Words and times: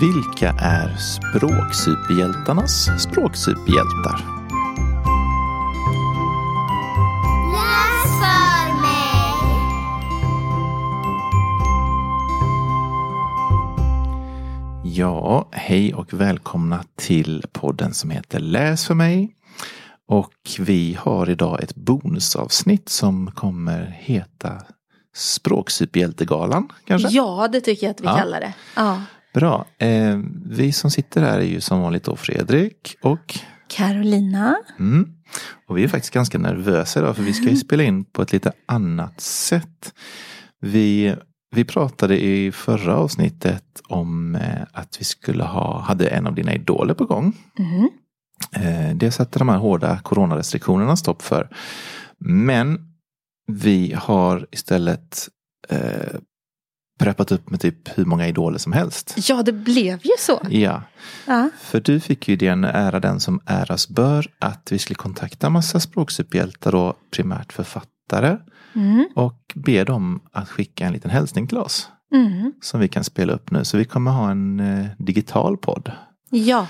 Vilka 0.00 0.50
är 0.58 0.96
språksuperhjältarnas 0.96 3.02
språksuperhjältar? 3.02 4.24
Läs 7.52 8.02
för 8.20 8.80
mig! 8.80 9.34
Ja, 14.84 15.48
hej 15.52 15.94
och 15.94 16.12
välkomna 16.12 16.84
till 16.96 17.44
podden 17.52 17.94
som 17.94 18.10
heter 18.10 18.38
Läs 18.38 18.86
för 18.86 18.94
mig. 18.94 19.34
Och 20.08 20.32
vi 20.58 20.94
har 21.00 21.30
idag 21.30 21.62
ett 21.62 21.74
bonusavsnitt 21.74 22.88
som 22.88 23.30
kommer 23.30 23.96
heta 23.98 24.52
Språksuperhjältegalan 25.14 26.68
kanske? 26.86 27.08
Ja, 27.08 27.48
det 27.52 27.60
tycker 27.60 27.86
jag 27.86 27.90
att 27.94 28.00
vi 28.00 28.06
Ja. 28.06 28.16
kallar 28.16 28.40
det. 28.40 28.52
Ja. 28.76 29.02
Bra. 29.38 29.66
Eh, 29.78 30.18
vi 30.46 30.72
som 30.72 30.90
sitter 30.90 31.22
här 31.22 31.38
är 31.38 31.44
ju 31.44 31.60
som 31.60 31.80
vanligt 31.80 32.04
då 32.04 32.16
Fredrik 32.16 32.96
och 33.02 33.38
Carolina. 33.68 34.56
Mm. 34.78 35.08
Och 35.66 35.78
vi 35.78 35.84
är 35.84 35.88
faktiskt 35.88 36.14
ganska 36.14 36.38
nervösa 36.38 37.00
idag 37.00 37.16
för 37.16 37.22
vi 37.22 37.32
ska 37.32 37.48
ju 37.50 37.56
spela 37.56 37.82
in 37.82 38.04
på 38.04 38.22
ett 38.22 38.32
lite 38.32 38.52
annat 38.66 39.20
sätt. 39.20 39.94
Vi, 40.60 41.14
vi 41.54 41.64
pratade 41.64 42.24
i 42.24 42.52
förra 42.52 42.96
avsnittet 42.96 43.64
om 43.88 44.34
eh, 44.34 44.62
att 44.72 45.00
vi 45.00 45.04
skulle 45.04 45.44
ha, 45.44 45.80
hade 45.80 46.08
en 46.08 46.26
av 46.26 46.34
dina 46.34 46.54
idoler 46.54 46.94
på 46.94 47.04
gång. 47.04 47.32
Mhm. 47.58 47.90
Eh, 48.52 48.96
det 48.96 49.10
sätter 49.10 49.38
de 49.38 49.48
här 49.48 49.58
hårda 49.58 49.98
coronarestriktionerna 49.98 50.96
stopp 50.96 51.22
för. 51.22 51.48
Men 52.18 52.78
vi 53.46 53.94
har 53.98 54.46
istället 54.50 55.28
eh, 55.68 56.18
preppat 56.98 57.32
upp 57.32 57.50
med 57.50 57.60
typ 57.60 57.98
hur 57.98 58.04
många 58.04 58.28
idoler 58.28 58.58
som 58.58 58.72
helst. 58.72 59.14
Ja, 59.28 59.42
det 59.42 59.52
blev 59.52 59.98
ju 60.02 60.10
så. 60.18 60.40
Ja, 60.50 60.82
Ja. 61.26 61.50
för 61.60 61.80
du 61.80 62.00
fick 62.00 62.28
ju 62.28 62.36
den 62.36 62.64
ära 62.64 63.00
den 63.00 63.20
som 63.20 63.40
äras 63.46 63.88
bör 63.88 64.26
att 64.38 64.68
vi 64.72 64.78
skulle 64.78 64.94
kontakta 64.96 65.50
massa 65.50 65.80
språksuperhjältar 65.80 66.74
och 66.74 66.94
primärt 67.10 67.52
författare 67.52 68.36
Mm. 68.74 69.08
och 69.14 69.40
be 69.54 69.84
dem 69.84 70.20
att 70.32 70.48
skicka 70.48 70.86
en 70.86 70.92
liten 70.92 71.10
hälsning 71.10 71.46
till 71.46 71.58
oss 71.58 71.88
Mm. 72.14 72.52
som 72.60 72.80
vi 72.80 72.88
kan 72.88 73.04
spela 73.04 73.32
upp 73.32 73.50
nu. 73.50 73.64
Så 73.64 73.76
vi 73.78 73.84
kommer 73.84 74.10
ha 74.10 74.30
en 74.30 74.60
eh, 74.60 74.86
digital 74.98 75.56
podd 75.56 75.92
Ja, 76.30 76.66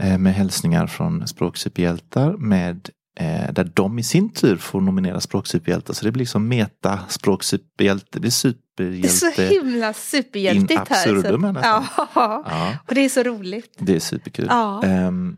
eh, 0.00 0.18
med 0.18 0.34
hälsningar 0.34 0.86
från 0.86 1.26
språksuperhjältar 1.28 2.32
med 2.36 2.88
eh, 3.20 3.52
där 3.52 3.70
de 3.74 3.98
i 3.98 4.02
sin 4.02 4.32
tur 4.32 4.56
får 4.56 4.80
nominera 4.80 5.20
språksuperhjältar. 5.20 5.94
Så 5.94 6.04
det 6.04 6.12
blir 6.12 6.26
som 6.26 6.48
meta 6.48 7.00
språksuperhjälte, 7.08 8.06
det 8.10 8.20
blir 8.20 8.30
det 8.76 9.06
är 9.06 9.08
superhjälte. 9.10 9.34
så 9.36 9.42
himla 9.42 9.92
superhjältigt 9.92 10.70
in 10.70 10.76
här. 10.76 10.82
absurdum, 10.82 11.42
så. 11.42 11.52
nästan. 11.52 11.84
Ja, 11.96 12.42
Ja, 12.46 12.76
och 12.88 12.94
det 12.94 13.04
är 13.04 13.08
så 13.08 13.22
roligt. 13.22 13.76
det 13.78 13.94
är 13.94 14.00
superkul. 14.00 14.46
Ja. 14.48 14.82
Ehm, 14.82 15.36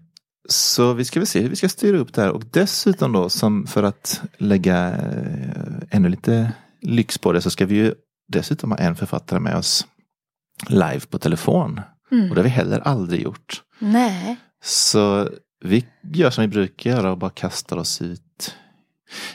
så 0.48 0.92
vi 0.92 1.04
ska 1.04 1.20
väl 1.20 1.26
se 1.26 1.40
hur 1.40 1.48
vi 1.48 1.56
ska 1.56 1.68
styra 1.68 1.98
upp 1.98 2.14
det 2.14 2.22
här 2.22 2.30
och 2.30 2.42
dessutom 2.50 3.12
då 3.12 3.28
som 3.28 3.66
för 3.66 3.82
att 3.82 4.22
lägga 4.38 4.88
eh, 4.88 5.72
ännu 5.90 6.08
lite 6.08 6.52
lyx 6.82 7.18
på 7.18 7.32
det 7.32 7.40
så 7.40 7.50
ska 7.50 7.66
vi 7.66 7.74
ju 7.74 7.94
dessutom 8.28 8.70
ha 8.70 8.78
en 8.78 8.96
författare 8.96 9.40
med 9.40 9.56
oss 9.56 9.86
live 10.68 11.00
på 11.00 11.18
telefon. 11.18 11.80
Mm. 12.12 12.28
Och 12.28 12.34
det 12.34 12.40
har 12.40 12.44
vi 12.44 12.50
heller 12.50 12.80
aldrig 12.80 13.22
gjort. 13.22 13.62
Nej. 13.78 14.36
Så 14.64 15.28
vi 15.64 15.84
gör 16.12 16.30
som 16.30 16.42
vi 16.42 16.48
brukar 16.48 16.90
göra 16.90 17.10
och 17.10 17.18
bara 17.18 17.30
kastar 17.30 17.76
oss 17.76 18.02
ut. 18.02 18.54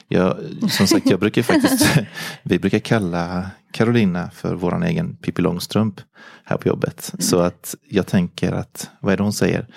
Jag, 0.08 0.38
som 0.70 0.88
sagt, 0.88 1.10
jag 1.10 1.20
brukar 1.20 1.42
faktiskt, 1.42 2.00
vi 2.44 2.60
brukar 2.60 2.80
kalla 2.80 3.50
Carolina 3.72 4.32
för 4.32 4.56
våran 4.56 4.84
egen 4.84 5.16
Pippi 5.16 5.42
Långstrump 5.42 6.02
här 6.44 6.58
på 6.58 6.68
jobbet. 6.68 7.12
Mm. 7.14 7.22
Så 7.22 7.40
att 7.40 7.76
jag 7.90 8.08
tänker 8.08 8.52
att, 8.52 8.90
vad 9.00 9.14
är 9.14 9.18
det 9.18 9.24
hon 9.24 9.34
säger? 9.34 9.68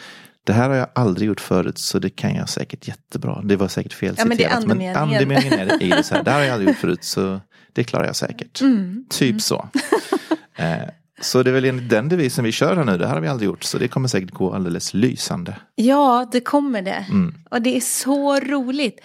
Det 0.44 0.52
här 0.52 0.68
har 0.68 0.76
jag 0.76 0.88
aldrig 0.94 1.28
gjort 1.28 1.40
förut 1.40 1.78
så 1.78 1.98
det 1.98 2.10
kan 2.10 2.34
jag 2.34 2.48
säkert 2.48 2.88
jättebra. 2.88 3.42
Det 3.44 3.56
var 3.56 3.68
säkert 3.68 3.92
fel 3.92 4.14
Ja, 4.18 4.24
men 4.24 4.36
det 4.36 4.44
är 4.44 4.48
citerat, 4.48 4.62
andemeningen. 4.62 4.96
andemeningen 4.96 5.52
är 5.52 5.66
det, 5.66 5.84
är 5.84 5.96
det 5.96 6.02
så 6.02 6.14
här. 6.14 6.24
Det 6.24 6.30
här 6.30 6.38
har 6.38 6.44
jag 6.44 6.52
aldrig 6.52 6.68
gjort 6.68 6.78
förut 6.78 7.04
så 7.04 7.40
det 7.72 7.84
klarar 7.84 8.06
jag 8.06 8.16
säkert. 8.16 8.60
Mm. 8.60 9.04
Typ 9.10 9.42
så. 9.42 9.68
eh, 10.56 10.76
så 11.22 11.42
det 11.42 11.50
är 11.50 11.54
väl 11.54 11.64
enligt 11.64 11.88
den 11.88 12.08
devisen 12.08 12.44
vi 12.44 12.52
kör 12.52 12.76
här 12.76 12.84
nu. 12.84 12.98
Det 12.98 13.06
här 13.06 13.14
har 13.14 13.20
vi 13.20 13.28
aldrig 13.28 13.46
gjort 13.46 13.64
så 13.64 13.78
det 13.78 13.88
kommer 13.88 14.08
säkert 14.08 14.30
gå 14.30 14.54
alldeles 14.54 14.94
lysande. 14.94 15.56
Ja, 15.74 16.28
det 16.32 16.40
kommer 16.40 16.82
det. 16.82 17.06
Mm. 17.10 17.34
Och 17.50 17.62
det 17.62 17.76
är 17.76 17.80
så 17.80 18.40
roligt. 18.40 19.00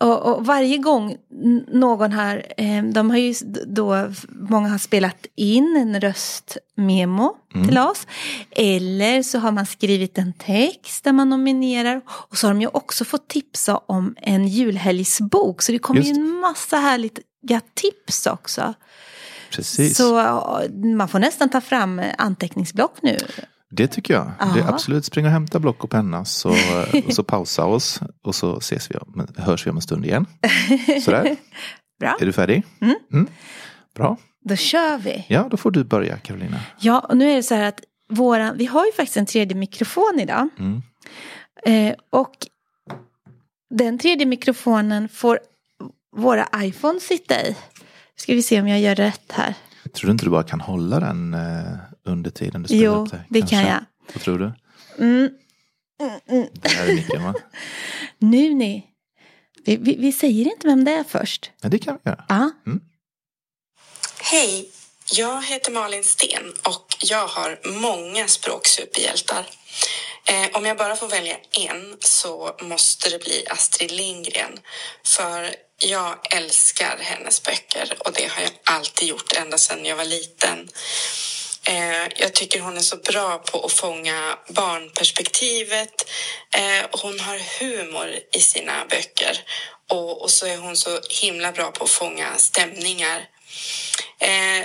Och, 0.00 0.22
och 0.22 0.46
varje 0.46 0.78
gång 0.78 1.16
någon 1.72 2.12
har, 2.12 2.42
eh, 2.56 2.84
de 2.84 3.10
har 3.10 3.18
ju 3.18 3.34
då, 3.66 4.10
många 4.28 4.68
har 4.68 4.78
spelat 4.78 5.26
in 5.36 5.76
en 5.76 6.00
röstmemo 6.00 7.36
till 7.66 7.78
oss. 7.78 8.06
Eller 8.50 9.22
så 9.22 9.38
har 9.38 9.52
man 9.52 9.66
skrivit 9.66 10.18
en 10.18 10.32
text 10.32 11.04
där 11.04 11.12
man 11.12 11.28
nominerar. 11.28 12.00
Och 12.08 12.38
så 12.38 12.46
har 12.46 12.54
de 12.54 12.60
ju 12.60 12.68
också 12.68 13.04
fått 13.04 13.28
tipsa 13.28 13.76
om 13.76 14.14
en 14.16 14.48
julhelgsbok. 14.48 15.62
Så 15.62 15.72
det 15.72 15.78
kommer 15.78 16.00
ju 16.00 16.10
en 16.10 16.40
massa 16.40 16.76
härliga 16.76 17.60
tips 17.74 18.26
också. 18.26 18.74
Precis. 19.50 19.96
Så 19.96 20.14
man 20.96 21.08
får 21.08 21.18
nästan 21.18 21.48
ta 21.48 21.60
fram 21.60 22.02
anteckningsblock 22.18 23.02
nu. 23.02 23.18
Det 23.70 23.86
tycker 23.86 24.14
jag. 24.14 24.32
Det 24.54 24.60
är 24.60 24.68
absolut 24.68 25.04
springa 25.04 25.28
och 25.28 25.32
hämta 25.32 25.58
block 25.58 25.84
och 25.84 25.90
penna 25.90 26.24
så, 26.24 26.54
och 27.06 27.14
så 27.14 27.24
pausa 27.24 27.64
oss 27.64 28.00
och 28.22 28.34
så 28.34 28.56
ses 28.56 28.90
vi 28.90 28.94
om, 28.94 29.26
hörs 29.36 29.66
vi 29.66 29.70
om 29.70 29.76
en 29.76 29.82
stund 29.82 30.06
igen. 30.06 30.26
Sådär. 31.04 31.36
Bra, 32.00 32.16
Är 32.20 32.26
du 32.26 32.32
färdig? 32.32 32.62
Mm. 32.80 33.26
Bra. 33.94 34.16
då 34.44 34.56
kör 34.56 34.98
vi. 34.98 35.24
Ja, 35.28 35.48
då 35.50 35.56
får 35.56 35.70
du 35.70 35.84
börja 35.84 36.16
Carolina. 36.18 36.60
Ja, 36.80 36.98
och 36.98 37.16
nu 37.16 37.30
är 37.30 37.36
det 37.36 37.42
så 37.42 37.54
här 37.54 37.68
att 37.68 37.80
våran, 38.08 38.56
vi 38.56 38.66
har 38.66 38.86
ju 38.86 38.92
faktiskt 38.92 39.16
en 39.16 39.26
tredje 39.26 39.56
mikrofon 39.56 40.18
idag. 40.20 40.48
Mm. 40.58 40.82
Eh, 41.66 41.94
och 42.10 42.34
den 43.70 43.98
tredje 43.98 44.26
mikrofonen 44.26 45.08
får 45.08 45.38
våra 46.16 46.48
iPhones 46.56 47.02
sitta 47.02 47.42
i. 47.42 47.56
Ska 48.20 48.34
vi 48.34 48.42
se 48.42 48.60
om 48.60 48.68
jag 48.68 48.80
gör 48.80 48.94
rätt 48.94 49.32
här. 49.32 49.54
Tror 49.94 50.06
du 50.06 50.12
inte 50.12 50.24
du 50.24 50.30
bara 50.30 50.42
kan 50.42 50.60
hålla 50.60 51.00
den 51.00 51.34
eh, 51.34 51.76
under 52.04 52.30
tiden 52.30 52.62
du 52.62 52.68
spelar 52.68 52.82
Jo, 52.84 52.92
upp 53.04 53.10
det? 53.10 53.24
det 53.28 53.40
kanske? 53.40 53.56
kan 53.56 53.66
jag. 53.66 53.84
Vad 54.14 54.22
tror 54.22 54.38
du? 54.38 54.52
Mm. 55.04 55.30
Mm, 56.00 56.20
mm. 56.28 56.48
Det 56.52 56.68
här 56.68 56.86
är 56.88 56.94
micken 56.94 57.22
va? 57.22 57.34
Nu 58.18 58.54
ni. 58.54 58.86
Vi, 59.64 59.76
vi, 59.76 59.96
vi 59.96 60.12
säger 60.12 60.44
inte 60.44 60.66
vem 60.66 60.84
det 60.84 60.92
är 60.92 61.04
först. 61.04 61.50
Ja, 61.62 61.68
det 61.68 61.78
kan 61.78 61.98
vi 62.04 62.10
göra. 62.10 62.24
Ja. 62.28 62.50
Hej, 64.20 64.68
jag 65.12 65.42
heter 65.42 65.72
Malin 65.72 66.04
Sten 66.04 66.52
och 66.68 66.96
jag 67.02 67.26
har 67.28 67.60
många 67.80 68.28
språksuperhjältar. 68.28 69.46
Eh, 70.28 70.56
om 70.56 70.64
jag 70.64 70.76
bara 70.76 70.96
får 70.96 71.08
välja 71.08 71.36
en 71.68 71.96
så 72.00 72.56
måste 72.62 73.10
det 73.10 73.18
bli 73.24 73.44
Astrid 73.50 73.92
Lindgren. 73.92 74.58
För 75.04 75.50
jag 75.80 76.34
älskar 76.36 76.98
hennes 77.00 77.42
böcker 77.42 77.96
och 77.98 78.12
det 78.12 78.30
har 78.30 78.42
jag 78.42 78.52
alltid 78.64 79.08
gjort 79.08 79.32
ända 79.32 79.58
sedan 79.58 79.84
jag 79.84 79.96
var 79.96 80.04
liten. 80.04 80.68
Eh, 81.64 82.08
jag 82.16 82.34
tycker 82.34 82.60
hon 82.60 82.76
är 82.76 82.80
så 82.80 82.96
bra 82.96 83.38
på 83.38 83.64
att 83.64 83.72
fånga 83.72 84.38
barnperspektivet. 84.48 86.10
Eh, 86.54 86.86
hon 86.92 87.20
har 87.20 87.38
humor 87.58 88.14
i 88.32 88.40
sina 88.40 88.84
böcker. 88.90 89.40
Och 89.88 90.30
så 90.30 90.46
är 90.46 90.56
hon 90.56 90.76
så 90.76 91.00
himla 91.10 91.52
bra 91.52 91.70
på 91.70 91.84
att 91.84 91.90
fånga 91.90 92.36
stämningar. 92.36 93.28
Eh, 94.18 94.64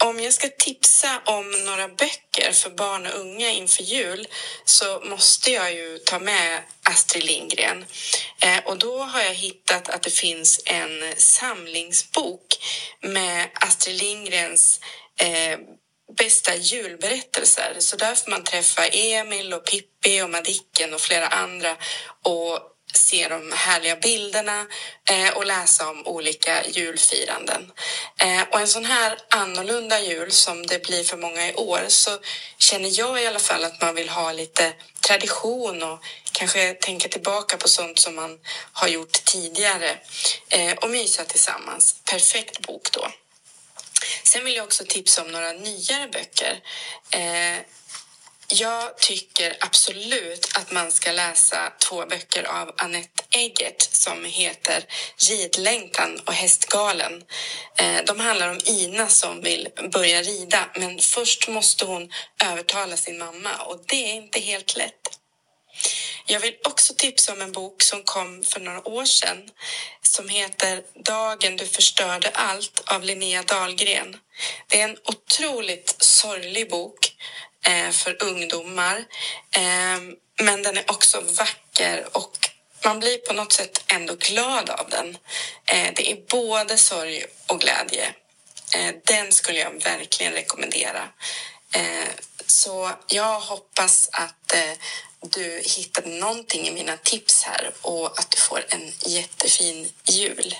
om 0.00 0.20
jag 0.20 0.32
ska 0.32 0.48
tipsa 0.48 1.22
om 1.24 1.50
några 1.50 1.88
böcker 1.88 2.52
för 2.52 2.70
barn 2.70 3.06
och 3.06 3.20
unga 3.20 3.50
inför 3.50 3.82
jul 3.82 4.28
så 4.64 5.00
måste 5.00 5.50
jag 5.50 5.74
ju 5.74 5.98
ta 5.98 6.18
med 6.18 6.62
Astrid 6.82 7.24
Lindgren. 7.24 7.84
Eh, 8.42 8.58
och 8.64 8.78
då 8.78 8.98
har 8.98 9.22
jag 9.22 9.34
hittat 9.34 9.88
att 9.88 10.02
det 10.02 10.10
finns 10.10 10.60
en 10.64 11.14
samlingsbok 11.16 12.46
med 13.00 13.48
Astrid 13.54 13.96
Lindgrens 14.02 14.80
eh, 15.20 15.58
bästa 16.16 16.56
julberättelser. 16.56 17.76
Så 17.78 17.96
där 17.96 18.14
får 18.14 18.30
man 18.30 18.44
träffa 18.44 18.86
Emil 18.86 19.54
och 19.54 19.64
Pippi 19.64 20.22
och 20.22 20.30
Madicken 20.30 20.94
och 20.94 21.00
flera 21.00 21.28
andra 21.28 21.76
och 22.22 22.71
se 22.96 23.28
de 23.28 23.52
härliga 23.52 23.96
bilderna 23.96 24.66
eh, 25.10 25.36
och 25.36 25.46
läsa 25.46 25.88
om 25.90 26.06
olika 26.06 26.66
julfiranden. 26.66 27.72
Eh, 28.20 28.42
och 28.50 28.60
en 28.60 28.68
sån 28.68 28.84
här 28.84 29.18
annorlunda 29.30 30.00
jul 30.00 30.32
som 30.32 30.66
det 30.66 30.82
blir 30.82 31.04
för 31.04 31.16
många 31.16 31.48
i 31.48 31.54
år 31.54 31.84
så 31.88 32.18
känner 32.58 32.98
jag 32.98 33.22
i 33.22 33.26
alla 33.26 33.38
fall 33.38 33.64
att 33.64 33.80
man 33.80 33.94
vill 33.94 34.08
ha 34.08 34.32
lite 34.32 34.72
tradition 35.00 35.82
och 35.82 35.98
kanske 36.32 36.74
tänka 36.74 37.08
tillbaka 37.08 37.56
på 37.56 37.68
sånt 37.68 37.98
som 37.98 38.14
man 38.14 38.38
har 38.72 38.88
gjort 38.88 39.24
tidigare 39.24 39.98
eh, 40.48 40.72
och 40.72 40.90
mysa 40.90 41.24
tillsammans. 41.24 41.96
Perfekt 42.10 42.60
bok 42.60 42.92
då. 42.92 43.08
Sen 44.22 44.44
vill 44.44 44.56
jag 44.56 44.64
också 44.64 44.84
tipsa 44.88 45.22
om 45.22 45.28
några 45.28 45.52
nyare 45.52 46.08
böcker. 46.08 46.60
Eh, 47.10 47.58
jag 48.54 48.98
tycker 48.98 49.56
absolut 49.60 50.56
att 50.58 50.72
man 50.72 50.90
ska 50.92 51.12
läsa 51.12 51.72
två 51.88 52.06
böcker 52.06 52.44
av 52.44 52.74
Annette 52.78 53.24
Eggert 53.30 53.82
som 53.92 54.24
heter 54.24 54.84
Ridlängtan 55.30 56.20
och 56.26 56.32
Hästgalen. 56.32 57.24
Eh, 57.78 58.04
de 58.06 58.20
handlar 58.20 58.50
om 58.50 58.60
Ina 58.64 59.08
som 59.08 59.40
vill 59.40 59.68
börja 59.92 60.22
rida 60.22 60.68
men 60.74 60.98
först 60.98 61.48
måste 61.48 61.84
hon 61.84 62.10
övertala 62.44 62.96
sin 62.96 63.18
mamma 63.18 63.56
och 63.56 63.84
det 63.86 64.10
är 64.10 64.14
inte 64.14 64.40
helt 64.40 64.76
lätt. 64.76 65.18
Jag 66.26 66.40
vill 66.40 66.54
också 66.64 66.94
tipsa 66.94 67.32
om 67.32 67.40
en 67.40 67.52
bok 67.52 67.82
som 67.82 68.02
kom 68.02 68.42
för 68.42 68.60
några 68.60 68.88
år 68.88 69.04
sedan 69.04 69.50
som 70.02 70.28
heter 70.28 70.82
Dagen 71.04 71.56
du 71.56 71.66
förstörde 71.66 72.30
allt 72.34 72.82
av 72.86 73.02
Linnea 73.02 73.42
Dahlgren. 73.42 74.16
Det 74.68 74.80
är 74.80 74.88
en 74.88 74.98
otroligt 75.04 75.96
sorglig 75.98 76.70
bok 76.70 77.12
Eh, 77.66 77.90
för 77.90 78.22
ungdomar. 78.22 79.04
Eh, 79.56 80.00
men 80.42 80.62
den 80.62 80.76
är 80.76 80.90
också 80.90 81.20
vacker 81.20 82.16
och 82.16 82.38
man 82.84 83.00
blir 83.00 83.18
på 83.18 83.32
något 83.32 83.52
sätt 83.52 83.84
ändå 83.92 84.14
glad 84.14 84.70
av 84.70 84.88
den. 84.90 85.18
Eh, 85.64 85.92
det 85.96 86.12
är 86.12 86.16
både 86.30 86.78
sorg 86.78 87.24
och 87.46 87.60
glädje. 87.60 88.14
Eh, 88.74 88.94
den 89.04 89.32
skulle 89.32 89.58
jag 89.58 89.82
verkligen 89.82 90.32
rekommendera. 90.32 91.08
Eh, 91.74 92.08
så 92.46 92.90
jag 93.06 93.40
hoppas 93.40 94.08
att 94.12 94.52
eh, 94.54 94.72
du 95.20 95.62
hittade 95.64 96.08
någonting 96.08 96.68
i 96.68 96.70
mina 96.70 96.96
tips 96.96 97.42
här 97.42 97.72
och 97.82 98.18
att 98.18 98.30
du 98.30 98.40
får 98.40 98.64
en 98.68 98.92
jättefin 99.06 99.92
jul. 100.04 100.54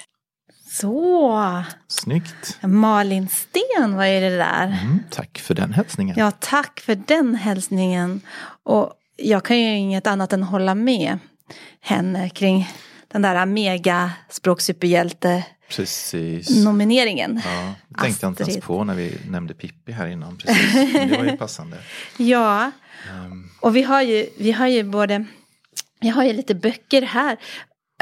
Så, 0.72 1.64
Snyggt. 1.88 2.58
Malin 2.62 3.28
Sten, 3.28 3.96
vad 3.96 4.06
är 4.06 4.20
det 4.20 4.36
där? 4.36 4.66
Mm, 4.66 4.98
tack 5.10 5.38
för 5.38 5.54
den 5.54 5.72
hälsningen. 5.72 6.16
Ja, 6.19 6.30
tack 6.30 6.80
för 6.80 6.94
den 6.94 7.34
hälsningen. 7.34 8.20
Och 8.62 8.92
jag 9.16 9.44
kan 9.44 9.58
ju 9.60 9.76
inget 9.76 10.06
annat 10.06 10.32
än 10.32 10.42
hålla 10.42 10.74
med 10.74 11.19
henne 11.80 12.30
kring 12.30 12.69
den 13.08 13.22
där 13.22 13.46
mega 13.46 14.12
språksuperhjälte 14.28 15.44
Precis. 15.69 16.64
nomineringen. 16.64 17.40
Ja, 17.44 17.74
det 17.88 18.00
tänkte 18.00 18.26
jag 18.26 18.30
inte 18.30 18.42
ens 18.42 18.56
på 18.64 18.84
när 18.84 18.94
vi 18.94 19.19
nämnde 19.28 19.54
Pippi 19.54 19.92
här 19.92 20.06
innan. 20.06 20.36
Precis. 20.36 20.94
Men 20.94 21.08
det 21.08 21.16
var 21.19 21.24
ju 21.24 21.36
passande. 21.36 21.76
Ja, 22.16 22.70
Ehm, 23.10 23.50
och 23.60 23.76
vi 23.76 23.82
har 23.82 24.02
ju, 24.02 24.26
vi 24.38 24.52
har 24.52 24.66
ju 24.66 24.82
både, 24.82 25.24
vi 26.00 26.08
har 26.08 26.24
ju 26.24 26.32
lite 26.32 26.54
böcker 26.54 27.02
här. 27.02 27.36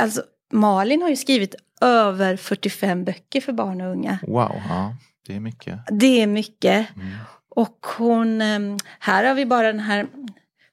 Alltså 0.00 0.22
Malin 0.52 1.02
har 1.02 1.08
ju 1.08 1.17
skrivit 1.17 1.55
över 1.81 2.37
45 2.37 3.05
böcker 3.05 3.41
för 3.41 3.53
barn 3.53 3.81
och 3.81 3.93
unga. 3.93 4.19
wow, 4.27 4.62
ja, 4.69 4.97
det 5.27 5.37
är 5.37 5.41
mycket. 5.41 5.79
Det 5.91 6.23
är 6.23 6.27
mycket. 6.27 6.97
Mm. 6.97 7.09
Och 7.56 7.87
hon, 7.99 8.43
em, 8.43 8.79
här 8.99 9.25
har 9.25 9.35
vi 9.35 9.47
bara 9.47 9.67
den 9.67 9.81
här 9.81 10.06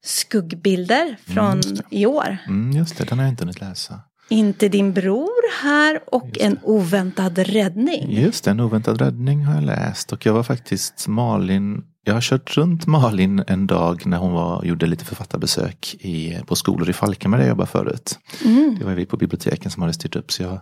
skuggbilder 0.03 1.17
från 1.33 1.55
just 1.55 1.75
det. 1.75 1.83
i 1.89 2.05
år. 2.05 2.37
Mm, 2.47 2.71
just 2.71 2.97
det, 2.97 3.03
den 3.03 3.17
har 3.17 3.25
jag 3.25 3.31
inte 3.31 3.43
hunnit 3.43 3.61
läsa. 3.61 3.99
Inte 4.29 4.69
din 4.69 4.93
bror 4.93 5.63
här 5.63 5.99
och 6.07 6.39
en 6.39 6.59
oväntad 6.63 7.37
räddning. 7.37 8.11
Just 8.11 8.43
det, 8.43 8.51
en 8.51 8.59
oväntad 8.59 9.01
räddning 9.01 9.45
har 9.45 9.55
jag 9.55 9.63
läst. 9.63 10.11
Och 10.13 10.25
jag 10.25 10.33
var 10.33 10.43
faktiskt 10.43 11.07
Malin. 11.07 11.83
Jag 12.07 12.13
har 12.13 12.21
kört 12.21 12.57
runt 12.57 12.85
Malin 12.85 13.43
en 13.47 13.67
dag 13.67 14.05
när 14.05 14.17
hon 14.17 14.31
var, 14.33 14.63
gjorde 14.63 14.85
lite 14.85 15.05
författarbesök 15.05 15.95
i, 15.99 16.39
på 16.45 16.55
skolor 16.55 16.89
i 16.89 16.93
Falkenberg 16.93 17.39
där 17.39 17.45
jag 17.47 17.51
jobbade 17.51 17.69
förut. 17.71 18.19
Mm. 18.45 18.75
Det 18.79 18.85
var 18.85 18.93
vi 18.93 19.05
på 19.05 19.17
biblioteken 19.17 19.71
som 19.71 19.81
hade 19.81 19.93
styrt 19.93 20.15
upp. 20.15 20.31
Så 20.31 20.43
jag, 20.43 20.59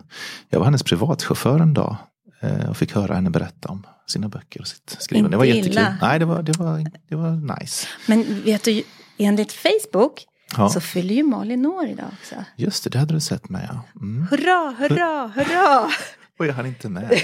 jag 0.48 0.58
var 0.58 0.64
hennes 0.64 0.82
privatchaufför 0.82 1.60
en 1.60 1.74
dag. 1.74 1.96
eh, 2.40 2.68
Och 2.70 2.76
fick 2.76 2.94
höra 2.94 3.14
henne 3.14 3.30
berätta 3.30 3.68
om 3.68 3.86
sina 4.06 4.28
böcker 4.28 4.60
och 4.60 4.66
sitt 4.66 4.96
skrivande. 4.98 5.30
Det 5.30 5.36
var 5.36 5.44
jättekul. 5.44 5.70
illa. 5.72 5.96
Nej, 6.02 6.18
det 6.18 6.24
var, 6.24 6.42
det, 6.42 6.58
var, 6.58 6.86
det 7.08 7.16
var 7.16 7.58
nice. 7.60 7.86
Men 8.06 8.42
vet 8.44 8.64
du, 8.64 8.82
enligt 9.18 9.52
Facebook 9.52 10.24
Ja, 10.56 10.68
så 10.68 10.80
fyller 10.80 11.14
ju 11.14 11.22
Malin 11.22 11.66
år 11.66 11.86
idag 11.86 12.06
också. 12.22 12.34
just 12.56 12.84
det, 12.84 12.90
det 12.90 12.98
hade 12.98 13.14
du 13.14 13.20
sett 13.20 13.48
med. 13.48 13.68
Ja. 13.72 14.00
Mm. 14.00 14.26
Hurra, 14.30 14.74
hurra, 14.78 15.26
hurra! 15.34 15.90
Och 16.38 16.46
jag 16.46 16.54
hann 16.54 16.66
inte 16.66 16.88
med. 16.88 17.10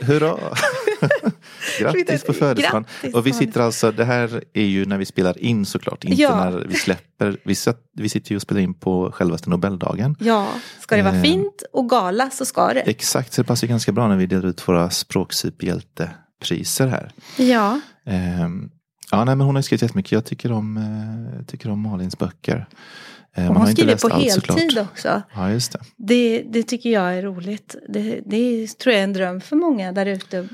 Hurra! 0.00 0.36
Grattis 1.80 2.24
på 2.24 2.32
födelsedagen. 2.32 2.84
Och 3.14 3.26
vi 3.26 3.32
sitter 3.32 3.60
alltså, 3.60 3.92
det 3.92 4.04
här 4.04 4.44
är 4.52 4.64
ju 4.64 4.86
när 4.86 4.98
vi 4.98 5.06
spelar 5.06 5.38
in 5.38 5.66
såklart, 5.66 6.04
inte 6.04 6.22
Ja. 6.22 6.44
när 6.50 6.58
vi 6.68 6.74
släpper. 6.74 7.36
Vi, 7.44 7.54
vi 7.92 8.08
sitter 8.08 8.30
ju 8.30 8.36
och 8.36 8.42
spelar 8.42 8.60
in 8.60 8.74
på 8.74 9.12
självaste 9.12 9.50
Nobeldagen. 9.50 10.16
Ja, 10.20 10.48
ska 10.80 10.96
det 10.96 11.02
vara 11.02 11.14
Eh. 11.16 11.22
fint 11.22 11.62
och 11.72 11.88
gala 11.90 12.30
så 12.30 12.44
ska 12.44 12.74
det. 12.74 12.80
Exakt, 12.80 13.32
så 13.32 13.42
det 13.42 13.46
passar 13.48 13.66
ju 13.66 13.70
ganska 13.70 13.92
bra 13.92 14.08
när 14.08 14.16
vi 14.16 14.26
delar 14.26 14.46
ut 14.48 14.68
våra 14.68 14.90
språksuperhjältepriser 14.90 16.86
här. 16.86 17.12
Ja, 17.36 17.80
Ehm, 18.06 18.70
ja, 19.10 19.24
nej, 19.24 19.36
men 19.36 19.46
hon 19.46 19.54
har 19.54 19.62
skrivit 19.62 19.82
jättemycket. 19.82 20.12
Jag 20.12 20.24
tycker 20.24 20.52
om, 20.52 20.76
eh, 20.76 21.44
tycker 21.46 21.70
om 21.70 21.80
Malins 21.80 22.18
böcker. 22.18 22.66
Eh, 23.36 23.46
och 23.48 23.54
man 23.54 23.62
hon 23.62 23.72
skriver 23.72 23.96
på 23.96 24.08
allt, 24.08 24.24
heltid 24.24 24.70
såklart. 24.70 24.88
också. 24.90 25.22
Ja, 25.34 25.50
just 25.50 25.72
det. 25.72 25.78
Det, 25.96 26.42
det 26.42 26.62
tycker 26.62 26.90
jag 26.90 27.14
är 27.18 27.22
roligt. 27.22 27.76
Det, 27.88 28.20
det 28.26 28.36
är, 28.36 28.66
tror 28.66 28.92
jag 28.92 29.00
är 29.00 29.04
en 29.04 29.12
dröm 29.12 29.40
för 29.40 29.56
många 29.56 29.92
där 29.92 30.06
ute. 30.06 30.48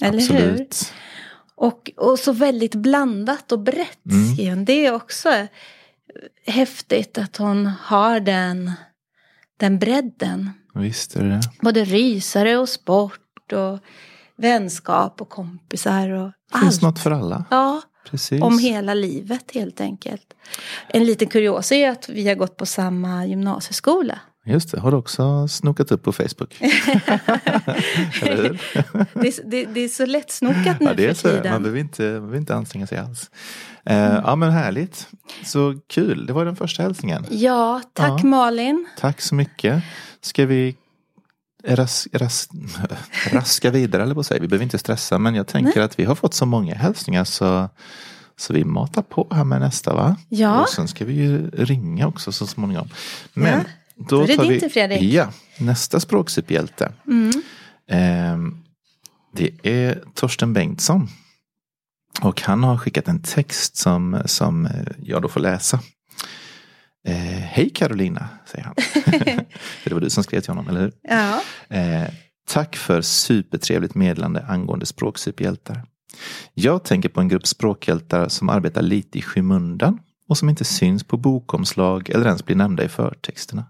Eller 0.00 0.20
hur? 0.20 0.50
Absolut. 0.50 0.92
Och, 1.56 1.90
och 1.96 2.18
så 2.18 2.32
väldigt 2.32 2.74
blandat 2.74 3.52
och 3.52 3.58
brett 3.60 3.98
Mm. 4.38 4.64
Det 4.64 4.86
är 4.86 4.94
också 4.94 5.28
häftigt 6.46 7.18
att 7.18 7.36
hon 7.36 7.66
har 7.66 8.20
den, 8.20 8.72
den 9.56 9.78
bredden. 9.78 10.50
Visst 10.74 11.16
är 11.16 11.24
det. 11.24 11.40
Både 11.60 11.84
rysare 11.84 12.56
och 12.58 12.68
sport 12.68 13.52
och 13.52 13.78
vänskap 14.36 15.20
och 15.20 15.28
kompisar 15.28 16.08
och 16.10 16.32
Det 16.52 16.58
finns 16.58 16.74
allt. 16.74 16.82
något 16.82 16.98
för 16.98 17.10
alla. 17.10 17.44
Ja, 17.50 17.82
Precis. 18.10 18.42
om 18.42 18.58
hela 18.58 18.94
livet 18.94 19.50
helt 19.54 19.80
enkelt. 19.80 20.34
En 20.88 21.04
liten 21.04 21.28
kuriosa 21.28 21.74
är 21.74 21.90
att 21.90 22.08
vi 22.08 22.28
har 22.28 22.34
gått 22.34 22.56
på 22.56 22.66
samma 22.66 23.26
gymnasieskola. 23.26 24.18
Just 24.46 24.70
det, 24.72 24.80
har 24.80 24.90
du 24.90 24.96
också 24.96 25.48
snokat 25.48 25.92
upp 25.92 26.02
på 26.02 26.12
Facebook? 26.12 26.56
Det 28.20 28.28
är, 29.28 29.50
det, 29.50 29.64
det 29.64 29.80
är 29.80 29.88
så 29.88 30.06
lättsnokat 30.06 30.80
nu 30.80 30.86
Ja, 30.86 30.94
det 30.94 31.04
är 31.06 31.14
för 31.14 31.20
så. 31.20 31.28
Man 31.28 31.42
tiden. 31.42 31.62
behöver 31.62 31.78
inte, 31.80 32.02
man 32.02 32.12
behöver 32.20 32.36
inte 32.36 32.54
anstränga 32.54 32.86
sig 32.86 32.98
alls. 32.98 33.30
Eh, 33.86 33.98
Mm. 34.10 34.22
Ja 34.26 34.36
men 34.36 34.50
härligt. 34.50 35.08
Så 35.44 35.74
kul, 35.86 36.26
det 36.26 36.32
var 36.32 36.44
den 36.44 36.56
första 36.56 36.82
hälsningen. 36.82 37.26
Ja, 37.30 37.82
tack 37.92 38.20
Ja. 38.22 38.26
Malin. 38.26 38.86
Tack 38.98 39.20
så 39.20 39.34
mycket. 39.34 39.82
Ska 40.20 40.46
vi 40.46 40.76
ras, 41.68 42.08
ras, 42.12 42.48
raska 43.32 43.70
vidare 43.70 44.02
eller 44.02 44.14
på 44.14 44.22
säga. 44.22 44.40
Vi 44.40 44.48
behöver 44.48 44.64
inte 44.64 44.78
stressa 44.78 45.18
men 45.18 45.34
jag 45.34 45.46
tänker 45.46 45.80
att 45.80 45.98
vi 45.98 46.04
har 46.04 46.14
fått 46.14 46.34
så 46.34 46.46
många 46.46 46.74
hälsningar 46.74 47.24
så, 47.24 47.68
så 48.36 48.52
vi 48.52 48.64
matar 48.64 49.02
på 49.02 49.26
här 49.30 49.44
med 49.44 49.60
nästa 49.60 49.94
va? 49.94 50.16
Ja. 50.28 50.60
Och 50.60 50.68
sen 50.68 50.88
ska 50.88 51.04
vi 51.04 51.12
ju 51.14 51.50
ringa 51.50 52.06
också 52.06 52.32
så 52.32 52.46
småningom. 52.46 52.88
Men 53.34 53.58
Ja. 53.58 53.64
då, 53.96 54.16
Då 54.16 54.22
är 54.22 54.26
det 54.26 54.36
tar 54.36 54.44
vi, 54.44 54.60
Fredrik. 54.60 55.02
Ja, 55.02 55.28
nästa 55.58 56.00
språksuperhjälte. 56.00 56.92
Mm. 57.06 57.30
Ehm, 57.90 58.56
det 59.32 59.50
är 59.62 60.02
Torsten 60.14 60.52
Bengtsson. 60.52 61.08
Och 62.20 62.42
han 62.42 62.64
har 62.64 62.78
skickat 62.78 63.08
en 63.08 63.22
text 63.22 63.76
som, 63.76 64.22
som 64.24 64.66
eh, 64.66 64.72
jag 65.02 65.22
då 65.22 65.28
får 65.28 65.40
läsa. 65.40 65.80
Eh, 67.08 67.14
Hej 67.42 67.70
Carolina, 67.70 68.28
säger 68.46 68.64
han. 68.64 68.74
För 69.82 69.90
det 69.90 69.94
var 69.94 70.00
du 70.00 70.10
som 70.10 70.24
skrev 70.24 70.40
till 70.40 70.50
honom, 70.50 70.68
eller 70.68 70.80
hur? 70.80 70.92
Ja. 71.02 71.40
Eh, 71.76 72.08
tack 72.48 72.76
för 72.76 73.00
supertrevligt 73.02 73.94
meddelande 73.94 74.44
angående 74.48 74.86
språksuperhjältar. 74.86 75.82
Jag 76.54 76.84
tänker 76.84 77.08
på 77.08 77.20
en 77.20 77.28
grupp 77.28 77.46
språkhjältar 77.46 78.28
som 78.28 78.48
arbetar 78.48 78.82
lite 78.82 79.18
i 79.18 79.22
skymundan 79.22 79.98
och 80.28 80.38
som 80.38 80.48
inte 80.48 80.64
syns 80.64 81.04
på 81.04 81.16
bokomslag 81.16 82.10
eller 82.10 82.26
ens 82.26 82.44
blir 82.44 82.56
nämnda 82.56 82.84
i 82.84 82.88
förtexterna. 82.88 83.64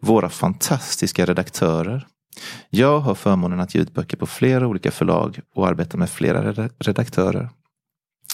Våra 0.00 0.28
fantastiska 0.28 1.26
redaktörer. 1.26 2.06
Jag 2.70 3.00
har 3.00 3.14
förmånen 3.14 3.60
att 3.60 3.74
ge 3.74 3.80
ut 3.80 3.94
böcker 3.94 4.16
på 4.16 4.26
flera 4.26 4.66
olika 4.66 4.90
förlag 4.90 5.40
och 5.54 5.68
arbeta 5.68 5.96
med 5.96 6.10
flera 6.10 6.42
reda- 6.52 6.70
redaktörer. 6.78 7.48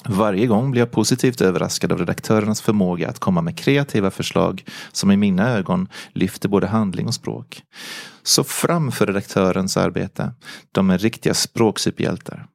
Varje 0.09 0.47
gång 0.47 0.71
blir 0.71 0.83
jag 0.83 0.91
positivt 0.91 1.41
överraskad 1.41 1.93
av 1.93 1.99
redaktörernas 1.99 2.61
förmåga 2.61 3.09
att 3.09 3.19
komma 3.19 3.43
med 3.43 3.59
kreativa 3.59 4.11
förslag 4.11 4.65
som 4.93 5.11
i 5.11 5.17
mina 5.17 5.51
ögon 5.51 5.89
lyfter 6.13 6.49
både 6.49 6.67
handling 6.67 7.07
och 7.07 7.15
språk. 7.15 7.63
Så 8.23 8.45
fram 8.45 8.93
för 8.93 9.07
redaktörens 9.07 9.77
arbete. 9.77 10.33
De 10.73 10.91
är 10.91 10.99
riktiga 10.99 11.35
språksuperhjältar. 11.35 12.47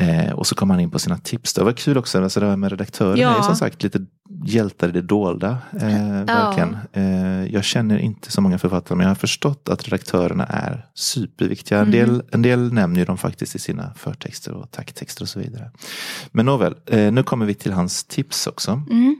Eh, 0.00 0.32
och 0.32 0.46
så 0.46 0.54
kommer 0.54 0.74
han 0.74 0.80
in 0.80 0.90
på 0.90 0.98
sina 0.98 1.18
tips. 1.18 1.54
Det 1.54 1.64
var 1.64 1.72
kul 1.72 1.98
också, 1.98 2.22
alltså 2.22 2.40
det 2.40 2.46
här 2.46 2.56
med 2.56 2.70
redaktörer 2.70 3.16
Ja. 3.16 3.38
är 3.38 3.42
som 3.42 3.56
sagt 3.56 3.82
lite 3.82 4.06
hjältar 4.44 4.88
i 4.88 4.92
det 4.92 5.02
dolda. 5.02 5.58
Eh, 5.80 6.24
verkligen. 6.24 6.76
Eh, 6.92 7.44
jag 7.54 7.64
känner 7.64 7.98
inte 7.98 8.32
så 8.32 8.40
många 8.40 8.58
författare 8.58 8.96
men 8.96 9.04
jag 9.04 9.10
har 9.10 9.14
förstått 9.14 9.68
att 9.68 9.84
redaktörerna 9.84 10.44
är 10.46 10.86
superviktiga. 10.94 11.78
En, 11.80 11.90
del, 11.90 12.22
en 12.32 12.42
del 12.42 12.72
nämner 12.72 13.06
dem 13.06 13.18
faktiskt 13.18 13.54
i 13.54 13.58
sina 13.58 13.94
förtexter 13.96 14.52
och 14.52 14.70
tacktexter 14.70 15.22
och 15.22 15.28
så 15.28 15.38
vidare. 15.40 15.70
Men 16.32 16.46
nåväl, 16.46 16.74
eh, 16.86 17.12
nu 17.12 17.22
kommer 17.22 17.46
vi 17.46 17.54
till 17.54 17.72
hans 17.72 18.04
tips 18.04 18.46
också. 18.46 18.82
Mm. 18.90 19.16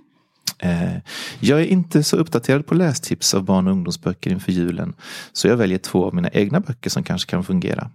Eh, 0.58 1.00
Jag 1.40 1.60
är 1.60 1.64
inte 1.64 2.02
så 2.02 2.16
uppdaterad 2.16 2.66
på 2.66 2.74
lästips 2.74 3.34
av 3.34 3.44
barn 3.44 3.66
och 3.66 3.72
ungdomsböcker 3.72 4.30
inför 4.30 4.52
julen. 4.52 4.94
Så 5.32 5.48
jag 5.48 5.56
väljer 5.56 5.78
två 5.78 6.04
av 6.06 6.14
mina 6.14 6.28
egna 6.28 6.60
böcker 6.60 6.90
som 6.90 7.02
kanske 7.02 7.30
kan 7.30 7.44
fungera. 7.44 7.90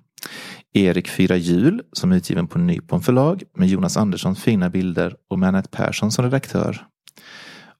Erik 0.76 1.08
firar 1.08 1.36
jul 1.36 1.82
som 1.92 2.12
är 2.12 2.16
utgiven 2.16 2.48
på 2.48 2.60
Nypon 2.60 3.02
förlag 3.02 3.44
med 3.58 3.68
Jonas 3.68 3.98
Anderssons 3.98 4.44
fina 4.44 4.70
bilder 4.70 5.16
och 5.30 5.40
med 5.40 5.50
Anette 5.50 5.70
Persson 5.70 6.12
som 6.12 6.26
redaktör. 6.26 6.86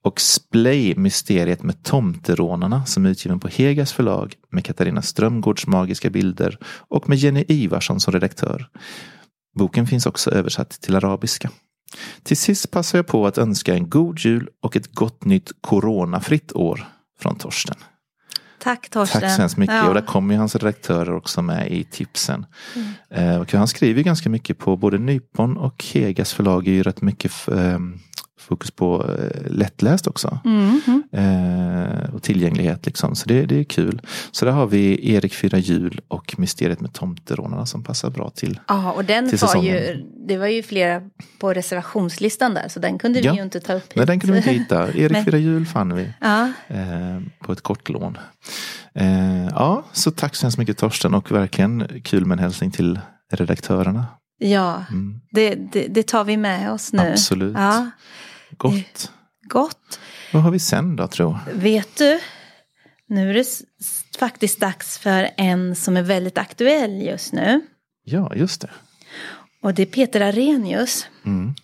Och 0.02 0.20
Splay 0.20 0.94
Mysteriet 0.96 1.62
med 1.62 1.82
tomterånarna 1.82 2.86
som 2.86 3.06
är 3.06 3.10
utgiven 3.10 3.40
på 3.40 3.48
Hegas 3.48 3.92
förlag 3.92 4.34
med 4.50 4.64
Katarina 4.64 5.02
Strömgårds 5.02 5.66
magiska 5.66 6.10
bilder 6.10 6.58
och 6.64 7.08
med 7.08 7.18
Jenny 7.18 7.44
Ivarsson 7.48 8.00
som 8.00 8.12
redaktör. 8.12 8.68
Boken 9.58 9.86
finns 9.86 10.06
också 10.06 10.30
översatt 10.30 10.70
till 10.70 10.96
arabiska. 10.96 11.50
Till 12.22 12.36
sist 12.36 12.70
passar 12.70 12.98
jag 12.98 13.06
på 13.06 13.26
att 13.26 13.38
önska 13.38 13.74
en 13.74 13.90
god 13.90 14.18
jul 14.18 14.48
och 14.62 14.76
ett 14.76 14.94
gott 14.94 15.24
nytt 15.24 15.52
coronafritt 15.60 16.52
år 16.52 16.86
från 17.20 17.38
Torsten. 17.38 17.76
Tack 18.66 18.88
Torsten. 18.88 19.20
Tack 19.20 19.30
så 19.30 19.40
hemskt 19.40 19.56
mycket. 19.56 19.74
Ja. 19.74 19.88
Och 19.88 19.94
där 19.94 20.00
kommer 20.00 20.34
ju 20.34 20.38
hans 20.38 20.56
redaktörer 20.56 21.14
också 21.14 21.42
med 21.42 21.70
i 21.70 21.84
tipsen. 21.84 22.46
Eh, 23.10 23.36
och 23.36 23.52
han 23.52 23.68
skriver 23.68 24.02
ganska 24.02 24.30
mycket 24.30 24.58
på 24.58 24.76
både 24.76 24.98
Nypon 24.98 25.56
och 25.56 25.84
Hegas 25.92 26.32
förlag 26.32 26.68
är 26.68 26.72
ju 26.72 26.82
rätt 26.82 27.02
mycket 27.02 27.32
ehm, 27.48 27.98
fokus 28.48 28.70
på 28.70 29.04
eh, 29.18 29.50
lättläst 29.52 30.06
också. 30.06 30.38
Mm, 30.44 30.80
mm. 30.86 31.02
Eh, 31.12 32.14
och 32.14 32.22
tillgänglighet 32.22 32.86
liksom. 32.86 33.14
Så 33.14 33.28
det, 33.28 33.46
det 33.46 33.60
är 33.60 33.64
kul. 33.64 34.00
Så 34.30 34.44
där 34.44 34.52
har 34.52 34.66
vi 34.66 35.10
Erik 35.14 35.34
Fyra 35.34 35.58
Jul 35.58 36.00
och 36.08 36.34
Mysteriet 36.38 36.80
med 36.80 36.92
tomterånarna 36.92 37.66
som 37.66 37.84
passar 37.84 38.10
bra 38.10 38.30
till. 38.30 38.60
Ja, 38.68 38.92
och 38.92 39.04
den 39.04 39.28
Till 39.30 39.38
var 39.38 39.62
ju, 39.62 40.04
det 40.28 40.36
var 40.38 40.46
ju 40.46 40.62
flera 40.62 41.02
på 41.38 41.52
reservationslistan 41.52 42.54
där 42.54 42.68
så 42.68 42.80
den 42.80 42.98
kunde 42.98 43.20
Ja. 43.20 43.32
vi 43.32 43.38
ju 43.38 43.44
inte 43.44 43.60
ta 43.60 43.72
upp 43.72 43.92
Nej, 43.94 44.06
den 44.06 44.20
kunde 44.20 44.32
vi 44.32 44.38
inte 44.38 44.50
hit. 44.50 44.60
hitta. 44.62 44.92
Erik 44.92 45.24
Fyra 45.24 45.38
Jul 45.38 45.66
fann 45.66 45.94
vi. 45.94 46.08
Ja, 46.20 46.52
eh, 46.68 47.20
på 47.40 47.52
ett 47.52 47.60
kort 47.62 47.88
lån. 47.88 48.18
Eh, 48.94 49.46
ja, 49.46 49.84
så 49.92 50.10
tack 50.10 50.34
så 50.34 50.46
hemskt 50.46 50.58
mycket 50.58 50.78
Torsten 50.78 51.14
och 51.14 51.32
verkligen 51.32 52.00
kul 52.04 52.24
med 52.26 52.36
en 52.38 52.42
hälsning 52.42 52.70
till 52.70 53.00
redaktörerna. 53.32 54.06
ja 54.38 54.84
Mm, 54.90 55.20
det, 55.30 55.54
det, 55.72 55.86
det 55.88 56.06
tar 56.06 56.24
vi 56.24 56.36
med 56.36 56.72
oss 56.72 56.92
nu. 56.92 57.10
absolut. 57.12 57.56
Ja, 57.58 57.90
Gott. 58.56 59.12
gott. 59.48 60.00
Vad 60.32 60.42
har 60.42 60.50
vi 60.50 60.58
sen 60.58 60.96
då 60.96 61.06
tro? 61.08 61.38
Vet 61.52 61.96
du, 61.96 62.20
nu 63.08 63.30
är 63.30 63.34
det 63.34 63.46
faktiskt 64.18 64.60
dags 64.60 64.98
för 64.98 65.30
en 65.36 65.76
som 65.76 65.96
är 65.96 66.02
väldigt 66.02 66.38
aktuell 66.38 67.02
just 67.02 67.32
nu. 67.32 67.60
Ja, 68.04 68.34
just 68.34 68.60
det. 68.60 68.70
Och 69.62 69.74
det 69.74 69.82
är 69.82 69.86
Peter 69.86 70.20
Arrhenius. 70.20 71.06
Mm. 71.24 71.54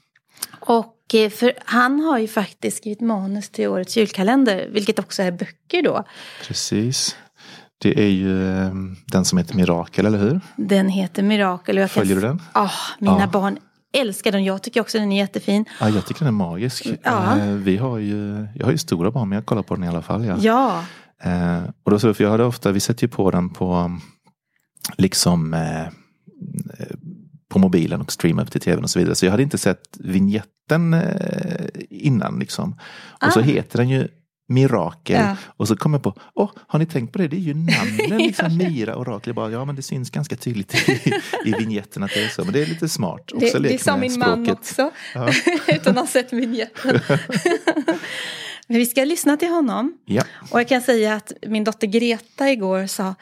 Och 0.61 1.14
eh, 1.14 1.30
för 1.30 1.52
han 1.64 2.00
har 2.00 2.18
ju 2.18 2.28
faktiskt 2.28 2.76
skrivit 2.76 3.00
manus 3.00 3.49
till 3.49 3.68
årets 3.68 3.96
julkalender, 3.96 4.68
vilket 4.72 4.99
också 4.99 5.22
är 5.22 5.30
böcker 5.32 5.82
då. 5.82 6.04
Precis. 6.46 7.16
Det 7.78 8.00
är 8.00 8.08
ju 8.11 8.49
eh, 8.58 8.72
den 9.06 9.25
som 9.25 9.38
heter 9.38 9.54
Mirakel, 9.56 10.06
eller 10.06 10.18
hur? 10.18 10.40
Den 10.56 10.88
heter 10.88 11.22
Mirakel. 11.22 11.76
Och 11.76 11.82
jag 11.82 11.90
kan 11.90 12.00
Följer 12.00 12.14
du 12.16 12.22
den? 12.22 12.42
Ja, 12.54 12.70
mina 12.99 13.20
Ja. 13.20 13.26
barn 13.26 13.58
älskar 13.92 14.32
den. 14.32 14.44
Jag 14.44 14.62
tycker 14.62 14.80
också 14.80 14.99
den 14.99 15.12
är 15.12 15.16
jättefin. 15.16 15.64
Ja, 15.80 15.88
jag 15.88 16.06
tycker 16.06 16.18
den 16.20 16.28
är 16.28 16.32
magisk. 16.32 16.87
Ja. 17.02 17.38
Eh, 17.38 17.46
vi 17.52 17.76
har 17.76 17.99
ju, 17.99 18.46
jag 18.54 18.64
har 18.66 18.72
ju 18.72 18.78
stora 18.78 19.11
barn, 19.11 19.28
men 19.28 19.37
jag 19.37 19.46
kollar 19.46 19.62
på 19.62 19.75
den 19.75 19.84
i 19.84 19.88
alla 19.88 20.02
fall. 20.02 20.25
Ja. 20.25 20.37
Ja, 20.40 20.84
Eh, 21.25 21.62
och 21.84 21.90
då 21.90 21.99
så, 21.99 22.14
för 22.14 22.25
jag 22.25 22.30
hade 22.30 22.44
ofta, 22.44 22.72
vi 22.72 22.80
sätter 22.80 23.02
ju 23.02 23.08
på 23.08 23.30
den 23.30 23.50
på 23.50 23.99
liksom 24.96 25.54
eh, 25.54 25.82
eh, 25.82 25.88
på 27.49 27.58
mobilen 27.58 28.00
och 28.00 28.12
streamar 28.12 28.42
upp 28.42 28.50
till 28.50 28.61
tvn 28.61 28.84
och 28.84 28.90
så 28.90 28.99
vidare. 28.99 29.14
Så 29.14 29.26
jag 29.26 29.30
hade 29.30 29.42
inte 29.42 29.58
sett 29.58 29.80
vignetten 30.00 30.94
eh, 30.94 31.66
innan 31.90 32.38
liksom. 32.38 32.78
Och 33.26 33.32
så 33.32 33.40
Ah. 33.40 33.42
heter 33.42 33.78
den 33.78 33.88
ju 33.88 34.08
Mirakel. 34.49 35.16
Ja. 35.20 35.37
Och 35.56 35.68
så 35.68 35.76
kom 35.76 35.92
jag 35.92 36.02
på, 36.02 36.14
åh, 36.34 36.50
har 36.66 36.78
ni 36.78 36.87
tänkt 36.87 37.12
på 37.12 37.18
det? 37.18 37.28
Det 37.28 37.37
är 37.37 37.40
ju 37.40 37.54
namnen, 37.54 38.18
liksom 38.26 38.56
Mira 38.56 38.96
och 38.96 39.06
Rakel. 39.06 39.34
Bara, 39.34 39.50
ja 39.50 39.64
men 39.64 39.76
det 39.76 39.82
syns 39.82 40.11
ganska 40.11 40.37
tydligt 40.37 40.88
i, 40.88 41.12
i 41.44 41.52
vignetten 41.58 42.02
att 42.02 42.11
det 42.14 42.25
är 42.25 42.28
så. 42.28 42.44
Men 42.44 42.52
det 42.52 42.62
är 42.62 42.66
lite 42.66 42.88
smart. 42.88 43.32
Också 43.32 43.58
det, 43.58 43.68
det 43.68 43.78
sa 43.78 43.96
min 43.96 44.18
man 44.18 44.44
språket. 44.44 44.58
också. 44.58 44.90
Ja. 45.14 45.30
Utan 45.75 45.92
att 45.92 46.00
ha 46.00 46.06
sett 46.06 46.32
vignetten. 46.32 47.00
Men 48.66 48.78
vi 48.78 48.87
ska 48.87 49.04
lyssna 49.04 49.37
till 49.37 49.49
honom. 49.49 49.92
Ja, 50.04 50.22
Och 50.50 50.61
jag 50.61 50.68
kan 50.68 50.82
säga 50.82 51.14
att 51.14 51.32
min 51.46 51.64
dotter 51.64 51.87
Greta 51.87 52.50
igår 52.50 52.87
sa 52.87 53.14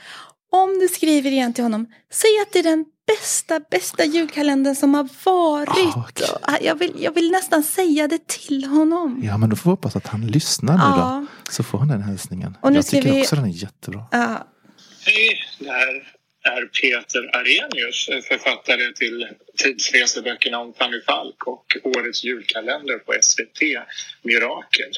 om 0.53 0.79
du 0.79 0.89
skriver 0.89 1.31
igen 1.31 1.53
till 1.53 1.65
honom, 1.65 1.87
säg 2.12 2.31
att 2.47 2.53
det 2.53 2.59
är 2.59 2.62
den 2.62 2.85
bästa, 3.19 3.61
bästa 3.71 4.05
julkalendern 4.05 4.75
som 4.75 4.95
har 4.95 5.09
varit. 5.25 5.69
Ah, 5.69 6.05
okej. 6.09 6.26
Och 6.59 6.67
Jag, 6.67 6.75
vill, 6.75 6.93
jag 6.99 7.12
vill 7.14 7.31
nästan 7.31 7.62
säga 7.62 8.09
det 8.09 8.26
till 8.26 8.64
honom. 8.64 9.21
ja, 9.25 9.38
men 9.38 9.50
då 9.50 9.57
får 9.57 9.71
vi 9.71 9.73
hoppas 9.73 9.97
att 9.97 10.07
han 10.07 10.26
lyssnar 10.26 10.75
nu 10.75 10.83
Ja. 10.83 11.26
då. 11.47 11.52
Så 11.52 11.62
får 11.62 11.79
han 11.79 11.88
den 11.88 12.02
hälsningen. 12.02 12.57
Och 12.62 12.73
nu 12.73 12.79
jag 12.79 12.87
tycker 12.87 13.12
vi- 13.12 13.23
också 13.23 13.37
den 13.37 13.45
är 13.45 13.49
jättebra. 13.62 14.05
Ja, 14.11 14.47
Hej, 15.07 15.38
det 15.59 15.71
här 15.71 16.02
är 16.45 16.67
Peter 16.67 17.37
Arrhenius, 17.37 18.07
författare 18.29 18.93
till 18.93 19.29
tidsreseböckerna 19.57 20.59
om 20.59 20.75
Fanny 20.75 21.00
Falk 21.07 21.47
och 21.47 21.67
årets 21.85 22.25
julkalender 22.25 22.99
på 22.99 23.12
SVT, 23.23 23.61
Mirakel. 24.23 24.90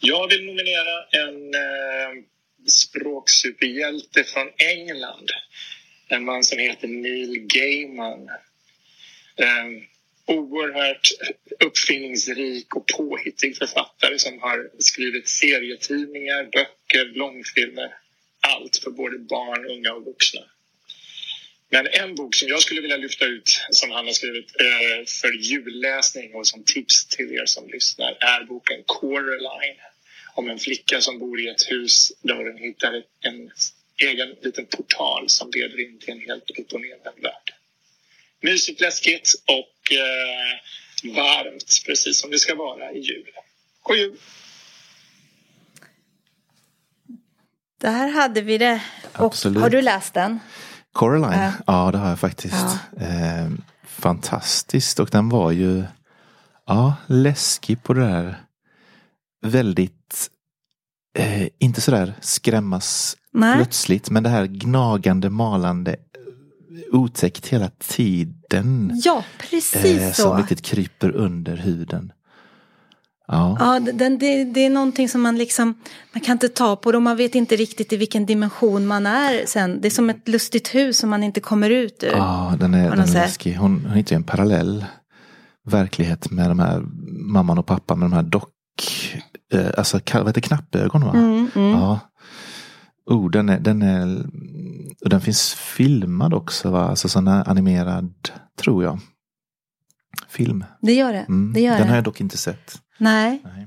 Jag 0.00 0.28
vill 0.28 0.46
nominera 0.46 0.94
en 1.10 1.54
eh, 1.54 2.22
språksuperhjälte 2.66 4.24
från 4.24 4.46
England. 4.56 5.28
En 6.12 6.24
man 6.24 6.44
som 6.44 6.58
heter 6.58 6.88
Neil 6.88 7.38
Gaiman. 7.38 8.28
Ehm, 9.36 9.86
oerhört 10.26 11.08
uppfinningsrik 11.64 12.76
och 12.76 12.86
påhittig 12.86 13.56
författare 13.56 14.18
som 14.18 14.40
har 14.40 14.70
skrivit 14.78 15.28
serietidningar, 15.28 16.44
böcker, 16.44 17.04
långfilmer 17.04 17.94
allt 18.40 18.76
för 18.76 18.90
både 18.90 19.18
barn, 19.18 19.66
unga 19.70 19.92
och 19.92 20.04
vuxna. 20.04 20.40
Men 21.68 21.86
en 21.86 22.14
bok 22.14 22.34
som 22.34 22.48
jag 22.48 22.62
skulle 22.62 22.80
vilja 22.80 22.96
lyfta 22.96 23.26
ut 23.26 23.60
som 23.70 23.90
han 23.90 24.06
har 24.06 24.12
skrivit 24.12 24.50
eh, 24.60 25.06
för 25.06 25.32
julläsning 25.32 26.34
och 26.34 26.46
som 26.46 26.64
tips 26.64 27.06
till 27.06 27.32
er 27.32 27.46
som 27.46 27.68
lyssnar 27.68 28.16
är 28.20 28.44
boken 28.44 28.82
Coraline 28.86 29.80
om 30.34 30.50
en 30.50 30.58
flicka 30.58 31.00
som 31.00 31.18
bor 31.18 31.40
i 31.40 31.48
ett 31.48 31.70
hus 31.70 32.12
där 32.22 32.34
hon 32.34 32.58
hittar 32.58 33.02
en 33.20 33.50
egen 34.00 34.28
liten 34.42 34.66
portal 34.66 35.28
som 35.28 35.50
leder 35.54 35.80
in 35.80 35.98
till 35.98 36.10
en 36.10 36.20
helt 36.20 36.50
upp 36.50 36.72
och 36.72 36.80
nervänd 36.80 37.22
värld. 37.22 37.54
Mysigt, 38.42 38.80
läskigt 38.80 39.34
och 39.46 39.92
eh, 39.92 41.14
varmt 41.16 41.82
precis 41.86 42.20
som 42.20 42.30
det 42.30 42.38
ska 42.38 42.54
vara 42.54 42.92
i 42.92 42.98
jul. 42.98 43.26
God 43.82 43.96
jul! 43.96 44.16
där 47.80 48.08
hade 48.08 48.40
vi 48.40 48.58
det. 48.58 48.82
Och 49.18 49.24
Absolut. 49.26 49.62
har 49.62 49.70
du 49.70 49.82
läst 49.82 50.14
den? 50.14 50.38
Coraline, 50.92 51.32
Ja. 51.32 51.52
ja 51.66 51.90
det 51.92 51.98
har 51.98 52.08
jag 52.08 52.20
faktiskt. 52.20 52.54
Eh, 53.00 53.50
fantastiskt 53.84 55.00
och 55.00 55.10
den 55.10 55.28
var 55.28 55.50
ju 55.50 55.84
ja, 56.66 56.94
läskig 57.06 57.82
på 57.82 57.92
det 57.92 58.00
där 58.00 58.36
väldigt, 59.46 60.30
eh, 61.18 61.48
inte 61.58 61.80
sådär 61.80 62.14
skrämmas 62.20 63.16
Nej. 63.32 63.56
plötsligt 63.56 64.10
men 64.10 64.22
det 64.22 64.28
här 64.28 64.46
gnagande, 64.46 65.30
malande, 65.30 65.96
otäckt 66.92 67.46
hela 67.46 67.70
tiden. 67.78 69.00
Ja, 69.04 69.24
precis 69.38 69.84
eh, 69.84 70.12
så. 70.12 70.22
som 70.22 70.36
riktigt 70.36 70.62
kryper 70.62 71.10
under 71.10 71.56
huden. 71.56 72.12
Ja, 73.26 73.56
Ja, 73.60 73.80
den, 73.92 74.18
det, 74.18 74.44
det 74.44 74.60
är 74.60 74.70
någonting 74.70 75.08
som 75.08 75.22
man 75.22 75.38
liksom, 75.38 75.74
man 76.12 76.20
kan 76.20 76.32
inte 76.32 76.48
ta 76.48 76.76
på 76.76 76.92
det 76.92 76.98
och 76.98 77.02
man 77.02 77.16
vet 77.16 77.34
inte 77.34 77.56
riktigt 77.56 77.92
i 77.92 77.96
vilken 77.96 78.26
dimension 78.26 78.86
man 78.86 79.06
är 79.06 79.46
sen. 79.46 79.80
Det 79.80 79.88
är 79.88 79.90
som 79.90 80.10
ett 80.10 80.28
lustigt 80.28 80.74
hus 80.74 80.98
som 80.98 81.10
man 81.10 81.22
inte 81.22 81.40
kommer 81.40 81.70
ut 81.70 82.02
ur. 82.02 82.12
ja 82.12 82.54
den 82.60 82.74
är, 82.74 82.90
den 82.90 83.00
är 83.00 83.06
läskig. 83.06 83.54
Hon, 83.54 83.84
hon 83.84 83.96
hittar 83.96 84.16
en 84.16 84.24
parallell 84.24 84.84
verklighet 85.66 86.30
med 86.30 86.50
de 86.50 86.58
här 86.58 86.82
mamman 87.32 87.58
och 87.58 87.66
pappan 87.66 87.98
med 87.98 88.10
de 88.10 88.12
här 88.14 88.22
dock, 88.22 88.48
eh, 89.52 89.70
alltså 89.78 90.00
vad 90.12 90.26
heter 90.26 90.40
knappögon 90.40 91.04
va? 91.04 91.12
Mm, 91.14 91.50
mm. 91.54 91.70
Ja. 91.70 91.98
Oh, 93.10 93.30
den, 93.30 93.48
är, 93.48 93.58
den, 93.60 93.82
är, 93.82 94.26
och 95.04 95.10
den 95.10 95.20
finns 95.20 95.54
filmad 95.54 96.34
också 96.34 96.70
va? 96.70 96.88
Alltså 96.88 97.08
sån 97.08 97.28
här 97.28 97.48
animerad, 97.48 98.30
tror 98.56 98.84
jag. 98.84 98.98
Film. 100.28 100.64
Det 100.82 100.92
gör 100.92 101.12
det. 101.12 101.18
Mm. 101.28 101.52
det, 101.52 101.60
gör 101.60 101.78
Den 101.78 101.88
har 101.88 101.94
jag 101.94 102.04
dock 102.04 102.20
inte 102.20 102.36
sett. 102.38 102.82
Nej. 102.98 103.42
Nej. 103.44 103.66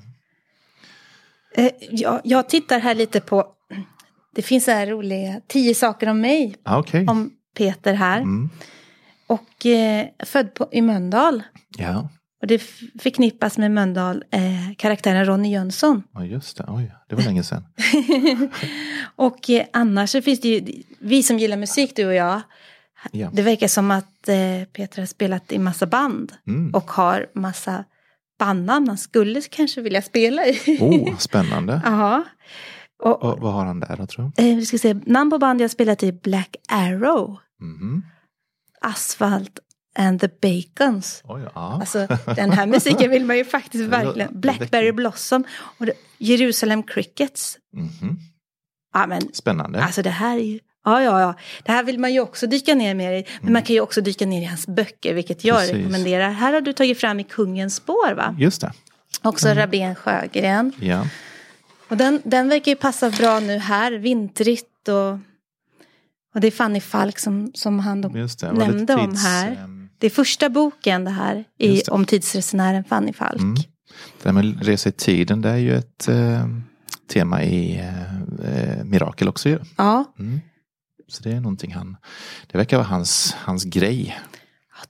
Eh, 1.56 1.72
jag, 1.92 2.22
jag 2.24 2.50
tittar 2.50 2.80
här 2.80 2.96
lite 2.96 3.20
på, 3.22 3.46
det 4.36 4.42
finns 4.42 4.66
så 4.66 4.72
här 4.72 4.88
roliga, 4.88 5.42
tio 5.48 5.76
saker 5.76 6.08
om 6.10 6.22
mig, 6.22 6.56
Ah, 6.64 6.80
Okej. 6.80 7.08
om 7.08 7.32
Peter 7.58 7.94
här. 7.94 8.22
Mm. 8.22 8.50
Och 9.28 9.66
eh, 9.66 10.08
född 10.26 10.54
på, 10.54 10.68
i 10.72 10.82
Mölndal. 10.82 11.44
Ja. 11.78 12.10
Och 12.44 12.48
det 12.48 12.60
förknippas 13.02 13.58
med 13.58 13.72
Mölndal 13.72 14.24
eh, 14.32 14.42
karaktären 14.78 15.26
Ronny 15.26 15.52
Jönsson. 15.52 16.04
ja, 16.14 16.26
just 16.26 16.58
det. 16.58 16.66
Oj, 16.68 16.92
det 17.10 17.16
var 17.16 17.24
länge 17.24 17.44
sedan. 17.44 17.64
och 19.16 19.50
eh, 19.50 19.66
annars 19.74 20.10
så 20.10 20.22
finns 20.22 20.42
det 20.42 20.48
ju, 20.48 20.84
vi 21.00 21.24
som 21.24 21.40
gillar 21.40 21.58
musik 21.58 21.96
du 21.96 22.06
och 22.06 22.14
jag, 22.14 22.42
Ja. 23.12 23.30
det 23.34 23.42
verkar 23.42 23.68
som 23.68 23.92
att 23.92 24.30
eh, 24.30 24.64
Peter 24.74 25.02
har 25.02 25.06
spelat 25.06 25.52
i 25.52 25.60
massa 25.60 25.86
band. 25.86 26.32
Mm. 26.48 26.74
Och 26.74 26.92
har 26.92 27.28
massa 27.36 27.84
bandnamn 28.40 28.88
han 28.88 28.98
skulle 28.98 29.42
kanske 29.42 29.82
vilja 29.82 30.02
spela 30.02 30.46
i. 30.46 30.78
Oh, 30.82 31.18
spännande. 31.20 31.82
Ja. 31.86 32.24
Och, 33.04 33.24
Och 33.24 33.40
vad 33.40 33.54
har 33.54 33.66
han 33.66 33.80
där 33.80 33.98
då 33.98 34.06
tror 34.06 34.32
eh, 34.38 34.56
vi 34.56 34.66
ska 34.66 34.78
se, 34.78 34.94
namn 35.06 35.30
på 35.30 35.38
band 35.40 35.62
jag 35.62 35.72
spelat 35.72 36.04
i 36.04 36.12
Black 36.12 36.56
Arrow. 36.70 37.38
du? 37.60 37.66
Mhm. 37.66 38.04
And 40.00 40.22
the 40.22 40.28
Bacons. 40.42 41.22
Oj, 41.26 41.42
ja. 41.56 41.78
Alltså 41.80 42.08
den 42.36 42.52
här 42.52 42.66
musiken 42.68 43.12
vill 43.12 43.26
man 43.26 43.38
ju 43.38 43.46
faktiskt 43.46 43.84
verkligen. 43.90 44.40
Blackberry 44.40 44.92
Blossom 44.92 45.44
och 45.78 45.86
Jerusalem 46.18 46.84
Crickets. 46.84 47.58
Mhm. 47.74 48.18
Ja 48.94 49.08
men 49.08 49.34
Spännande. 49.34 49.84
alltså 49.84 50.02
det 50.02 50.10
här 50.10 50.36
är 50.38 50.42
ju, 50.44 50.60
ja 50.86 51.02
ja 51.02 51.22
ja. 51.22 51.36
Det 51.64 51.72
här 51.72 51.84
vill 51.84 52.00
man 52.00 52.14
ju 52.14 52.20
också 52.20 52.48
dyka 52.48 52.76
ner 52.76 52.94
mer 52.96 53.12
i. 53.14 53.26
Men 53.42 53.54
man 53.54 53.62
kan 53.62 53.74
ju 53.74 53.82
också 53.82 54.02
dyka 54.02 54.26
ner 54.26 54.42
i 54.42 54.46
hans 54.46 54.68
böcker, 54.68 55.14
vilket 55.14 55.44
jag 55.44 55.56
Mm. 55.56 55.68
Precis. 55.68 55.78
rekommenderar. 55.78 56.30
Här 56.32 56.54
har 56.54 56.62
du 56.62 56.74
tagit 56.74 57.00
fram 57.00 57.20
i 57.20 57.24
Kungens 57.24 57.76
spår 57.76 58.14
va? 58.14 58.36
Just 58.40 58.62
det. 58.62 58.72
Också 59.22 59.48
Mm. 59.48 59.58
Rabén 59.62 59.96
Sjögren. 59.96 60.72
Ja. 60.80 61.08
Och 61.90 61.98
den, 61.98 62.22
den 62.26 62.50
verkar 62.50 62.72
ju 62.72 62.76
passa 62.76 63.10
bra 63.10 63.40
nu 63.40 63.58
här, 63.58 63.92
vintrigt 63.92 64.88
och, 64.88 65.12
och 66.36 66.42
det 66.42 66.48
är 66.48 66.52
Fanny 66.52 66.80
Falk 66.82 67.20
som, 67.20 67.52
som 67.54 67.80
han 67.80 68.02
nämnde 68.02 68.96
om 68.96 69.16
här. 69.16 69.68
Det 70.04 70.08
är 70.08 70.12
första 70.12 70.50
boken 70.50 71.04
det 71.06 71.12
här 71.12 71.44
i, 71.60 71.68
det. 71.76 71.88
om 71.90 72.06
tidsresenären 72.06 72.84
Fanny 72.84 73.14
Falk. 73.14 73.42
Mm. 73.42 73.56
Det 74.24 74.30
här 74.30 74.32
med 74.32 74.66
resa 74.66 74.90
i 74.90 74.92
tiden, 74.92 75.42
det 75.42 75.50
är 75.50 75.58
ju 75.58 75.76
ett 75.76 76.08
eh, 76.08 76.48
tema 77.14 77.44
i 77.44 77.80
eh, 77.80 78.14
eh, 78.78 78.84
Mirakel 78.84 79.28
också 79.30 79.50
ju. 79.50 79.60
Ja, 79.78 80.14
Mm. 80.20 80.42
Så 81.08 81.24
det 81.24 81.32
är 81.32 81.40
någonting 81.40 81.74
han, 81.74 81.98
det 82.48 82.58
verkar 82.58 82.78
vara 82.78 82.88
hans, 82.88 83.36
hans 83.40 83.64
grej. 83.64 84.20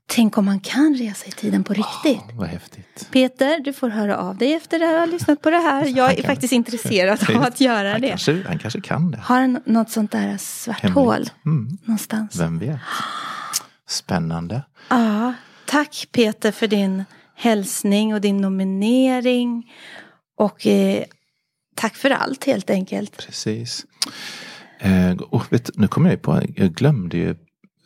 tänk 0.08 0.38
om 0.38 0.46
man 0.46 0.60
kan 0.60 0.96
resa 1.00 1.26
i 1.28 1.32
tiden 1.32 1.64
på 1.64 1.74
riktigt. 1.74 2.22
Ja, 2.30 2.34
vad 2.34 2.48
häftigt. 2.48 3.08
Peter, 3.12 3.60
du 3.60 3.74
får 3.74 3.90
höra 3.90 4.18
av 4.18 4.38
dig 4.38 4.54
efter 4.54 4.80
att 4.84 5.00
ha 5.00 5.06
lyssnat 5.06 5.42
på 5.42 5.50
det 5.50 5.58
här. 5.58 5.86
Jag 5.98 6.12
är 6.12 6.16
kan- 6.16 6.26
faktiskt 6.26 6.54
intresserad 6.54 7.30
av 7.36 7.42
att 7.44 7.62
göra 7.62 7.92
Han 7.92 8.02
det. 8.02 8.08
kanske, 8.10 8.44
han 8.48 8.60
kanske 8.60 8.82
kan 8.82 9.12
det. 9.12 9.18
Har 9.18 9.40
han 9.42 9.62
något 9.66 9.90
sånt 9.90 10.12
där 10.12 10.38
svart 10.38 10.80
Hemligt. 10.80 10.96
hål 10.96 11.30
Mm. 11.46 11.78
någonstans? 11.86 12.40
Vem 12.40 12.60
vet. 12.60 12.80
Spännande. 13.90 14.62
Ja, 14.90 15.34
tack 15.66 16.08
Peter 16.12 16.52
för 16.52 16.68
din 16.68 17.04
hälsning 17.36 18.14
och 18.14 18.22
din 18.22 18.38
nominering. 18.38 19.72
Och 20.38 20.68
eh, 20.68 21.04
tack 21.76 21.96
för 21.96 22.10
allt 22.10 22.44
helt 22.44 22.70
enkelt. 22.70 23.18
Precis. 23.18 23.86
Eh, 24.80 25.12
och 25.12 25.54
vet, 25.54 25.78
nu 25.78 25.88
kommer 25.88 26.10
jag 26.10 26.22
på, 26.22 26.42
jag 26.56 26.74
glömde 26.74 27.18
ju 27.18 27.30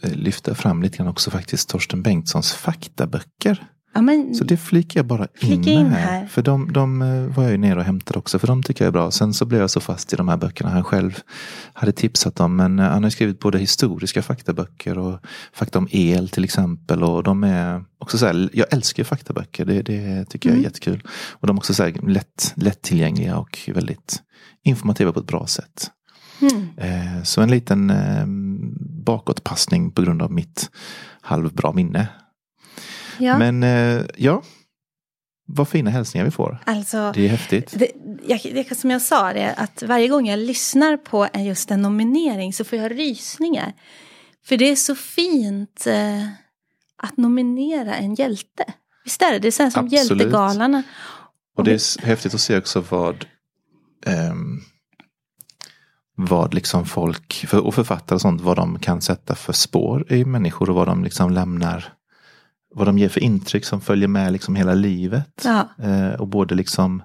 eh, 0.04 0.12
lyfta 0.12 0.56
fram 0.56 0.84
lite 0.84 0.98
grann 0.98 1.08
också 1.08 1.32
faktiskt 1.32 1.70
Torsten 1.70 2.04
Bengtssons 2.04 2.54
faktaböcker. 2.54 3.68
Ja, 3.98 4.01
men, 4.01 4.36
Så 4.36 4.44
det 4.44 4.58
flikar 4.58 5.00
jag 5.00 5.06
bara 5.08 5.27
in, 5.42 5.63
in 5.68 5.86
här. 5.86 6.00
här. 6.20 6.25
För 6.27 6.42
de, 6.42 6.74
de 6.74 7.01
eh, 7.01 7.36
var 7.36 7.44
jag 7.44 7.51
ju 7.51 7.58
nere 7.58 7.80
och 7.80 7.86
hämtade 7.86 8.20
också, 8.20 8.39
för 8.39 8.48
de 8.48 8.63
tycker 8.63 8.84
jag 8.86 8.88
är 8.88 8.92
bra. 8.94 9.12
Sen 9.12 9.34
så 9.34 9.46
blev 9.46 9.62
jag 9.62 9.70
så 9.70 9.80
fast 9.80 10.13
i 10.13 10.16
de 10.16 10.27
här 10.27 10.38
böckerna 10.38 10.70
han 10.70 10.84
själv 10.84 11.20
hade 11.74 11.92
tipsat 11.92 12.39
om. 12.39 12.56
Men 12.56 12.80
eh, 12.80 12.86
han 12.89 13.04
har 13.04 13.10
skrivit 13.10 13.39
både 13.39 13.60
historiska 13.60 14.22
faktaböcker 14.22 14.98
och 14.98 15.20
fakta 15.54 15.80
om 15.80 15.88
el 15.92 16.30
till 16.30 16.44
exempel. 16.44 17.04
Och 17.04 17.24
de 17.24 17.44
är 17.44 17.84
också 18.00 18.18
så 18.18 18.25
här, 18.25 18.50
jag 18.54 18.74
älskar 18.74 19.04
faktaböcker, 19.04 19.66
det, 19.66 19.82
det 19.82 20.25
tycker 20.25 20.50
jag 20.50 20.54
är 20.54 20.58
Mm. 20.58 20.63
jättekul. 20.63 21.04
Och 21.32 21.48
de 21.48 21.56
är 21.56 21.60
också 21.60 21.74
så 21.74 21.84
här 21.84 21.94
lätt, 22.08 22.54
lättillgängliga 22.56 23.38
och 23.38 23.70
väldigt 23.74 24.22
informativa 24.63 25.12
på 25.12 25.20
ett 25.20 25.27
bra 25.27 25.48
sätt. 25.48 25.92
mm, 26.42 26.68
Eh, 26.77 27.24
Så 27.24 27.42
en 27.42 27.50
liten 27.51 27.92
bakåtpassning 29.06 29.92
på 29.92 30.01
grund 30.01 30.22
av 30.22 30.32
mitt 30.32 30.70
halvbra 31.22 31.72
minne. 31.74 32.08
Ja, 33.17 33.38
Men 33.38 33.63
eh, 33.63 34.05
ja, 34.17 34.43
vad 35.45 35.67
fina 35.67 35.89
hälsningar 35.89 36.25
vi 36.25 36.31
får. 36.31 36.59
alltså. 36.65 37.12
Det 37.15 37.25
är 37.25 37.29
häftigt. 37.29 37.74
Det, 37.75 37.91
jag, 38.24 38.39
det, 38.43 38.77
som 38.77 38.91
jag 38.91 39.01
sa, 39.01 39.33
det, 39.33 39.39
är 39.39 39.63
att 39.63 39.83
varje 39.83 40.07
gång 40.07 40.27
jag 40.27 40.39
lyssnar 40.39 40.97
på 40.97 41.27
just 41.36 41.71
en 41.71 41.81
nominering 41.81 42.53
så 42.53 42.63
får 42.63 42.79
jag 42.79 42.91
rysningar. 42.91 43.74
För 44.45 44.57
det 44.57 44.71
är 44.71 44.75
så 44.75 44.95
fint 44.95 45.88
eh, 45.88 46.27
att 47.03 47.17
nominera 47.17 47.96
en 47.96 48.15
hjälte. 48.15 48.63
Visst 49.03 49.22
är 49.22 49.31
det? 49.31 49.39
Det 49.39 49.48
är 49.48 49.51
så 49.51 49.63
här 49.63 49.70
som 49.70 49.85
Absolut. 49.85 50.09
hjältegalarna. 50.09 50.83
Och 51.57 51.63
det 51.63 51.72
är 51.72 52.05
häftigt 52.05 52.33
att 52.33 52.42
se 52.42 52.57
också 52.57 52.83
vad 52.89 53.25
ehm, 54.05 54.61
vad 56.15 56.53
liksom 56.53 56.85
folk 56.85 57.46
för, 57.48 57.65
och 57.65 57.75
författare 57.75 58.15
och 58.15 58.22
sånt, 58.22 58.42
vad 58.42 58.55
de 58.55 58.79
kan 58.79 59.01
sätta 59.01 59.35
för 59.35 59.53
spår 59.53 60.13
i 60.13 60.25
människor 60.25 60.70
och 60.70 60.75
vad 60.75 60.87
de 60.87 61.03
liksom 61.03 61.31
lämnar 61.31 61.94
vad 62.75 62.88
de 62.88 62.98
ger 62.98 63.10
för 63.10 63.24
intryck 63.24 63.66
som 63.66 63.82
följer 63.82 64.08
med 64.08 64.34
liksom 64.34 64.56
hela 64.56 64.74
livet. 64.74 65.42
Ja, 65.44 65.70
Eh, 65.84 66.14
och 66.14 66.27
både 66.27 66.56
liksom 66.56 67.03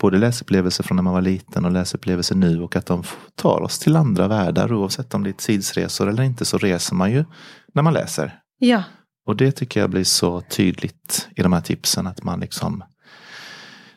både 0.00 0.18
läsupplevelser 0.18 0.84
från 0.84 0.96
när 0.96 1.02
man 1.02 1.12
var 1.12 1.20
liten 1.22 1.64
och 1.64 1.72
läsupplevelser 1.72 2.34
nu 2.34 2.62
och 2.62 2.76
att 2.76 2.86
de 2.86 3.04
tar 3.34 3.60
oss 3.62 3.78
till 3.78 3.96
andra 3.96 4.28
världar 4.28 4.72
oavsett 4.72 5.14
om 5.14 5.24
det 5.24 5.30
är 5.30 5.32
tidsresor 5.32 6.08
eller 6.08 6.22
inte 6.22 6.44
så 6.44 6.58
reser 6.58 6.94
man 6.94 7.12
ju 7.12 7.24
när 7.74 7.82
man 7.82 7.92
läser. 7.92 8.38
ja, 8.58 8.82
Och 9.26 9.36
det 9.36 9.52
tycker 9.52 9.80
jag 9.80 9.90
blir 9.90 10.04
så 10.04 10.40
tydligt 10.40 11.28
i 11.36 11.42
de 11.42 11.52
här 11.52 11.60
tipsen 11.60 12.06
att 12.06 12.22
man 12.22 12.40
liksom 12.40 12.84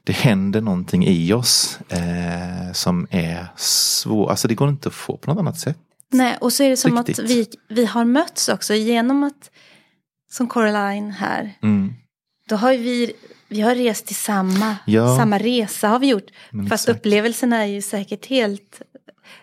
det 0.03 0.13
händer 0.13 0.61
någonting 0.61 1.05
i 1.07 1.33
oss 1.33 1.79
eh, 1.89 2.73
som 2.73 3.07
är 3.09 3.47
svårt, 3.55 4.29
alltså 4.29 4.47
det 4.47 4.55
går 4.55 4.69
inte 4.69 4.89
att 4.89 4.95
få 4.95 5.17
på 5.17 5.31
något 5.31 5.39
annat 5.39 5.59
sätt. 5.59 5.77
Nej, 6.11 6.37
och 6.41 6.53
så 6.53 6.63
är 6.63 6.69
det 6.69 6.77
som 6.77 6.97
Riktigt. 6.97 7.19
att 7.19 7.25
vi, 7.25 7.47
vi 7.69 7.85
har 7.85 8.05
mötts 8.05 8.49
också 8.49 8.73
genom 8.73 9.23
att, 9.23 9.51
som 10.37 10.47
Coraline 10.47 11.11
här, 11.11 11.53
Mm. 11.63 11.93
då 12.49 12.55
har 12.55 12.71
vi, 12.71 13.13
vi 13.47 13.61
har 13.61 13.75
rest 13.75 14.05
till 14.05 14.15
samma, 14.15 14.75
Ja. 14.85 15.17
samma 15.17 15.37
resa 15.37 15.87
har 15.87 15.99
vi 15.99 16.07
gjort. 16.07 16.27
Men 16.51 16.67
Fast 16.67 16.83
exakt. 16.89 16.99
upplevelserna 16.99 17.57
är 17.63 17.65
ju 17.67 17.81
säkert 17.81 18.25
helt 18.25 18.81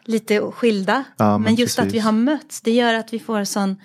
lite 0.05 0.41
skilda. 0.41 1.05
Ja, 1.17 1.33
men 1.39 1.43
men 1.43 1.55
just 1.55 1.79
att 1.79 1.85
vi 1.85 1.91
precis. 1.91 2.05
har 2.05 2.13
mötts, 2.13 2.61
det 2.61 2.71
gör 2.71 2.95
att 2.95 3.13
vi 3.13 3.19
får 3.19 3.45
sån, 3.45 3.77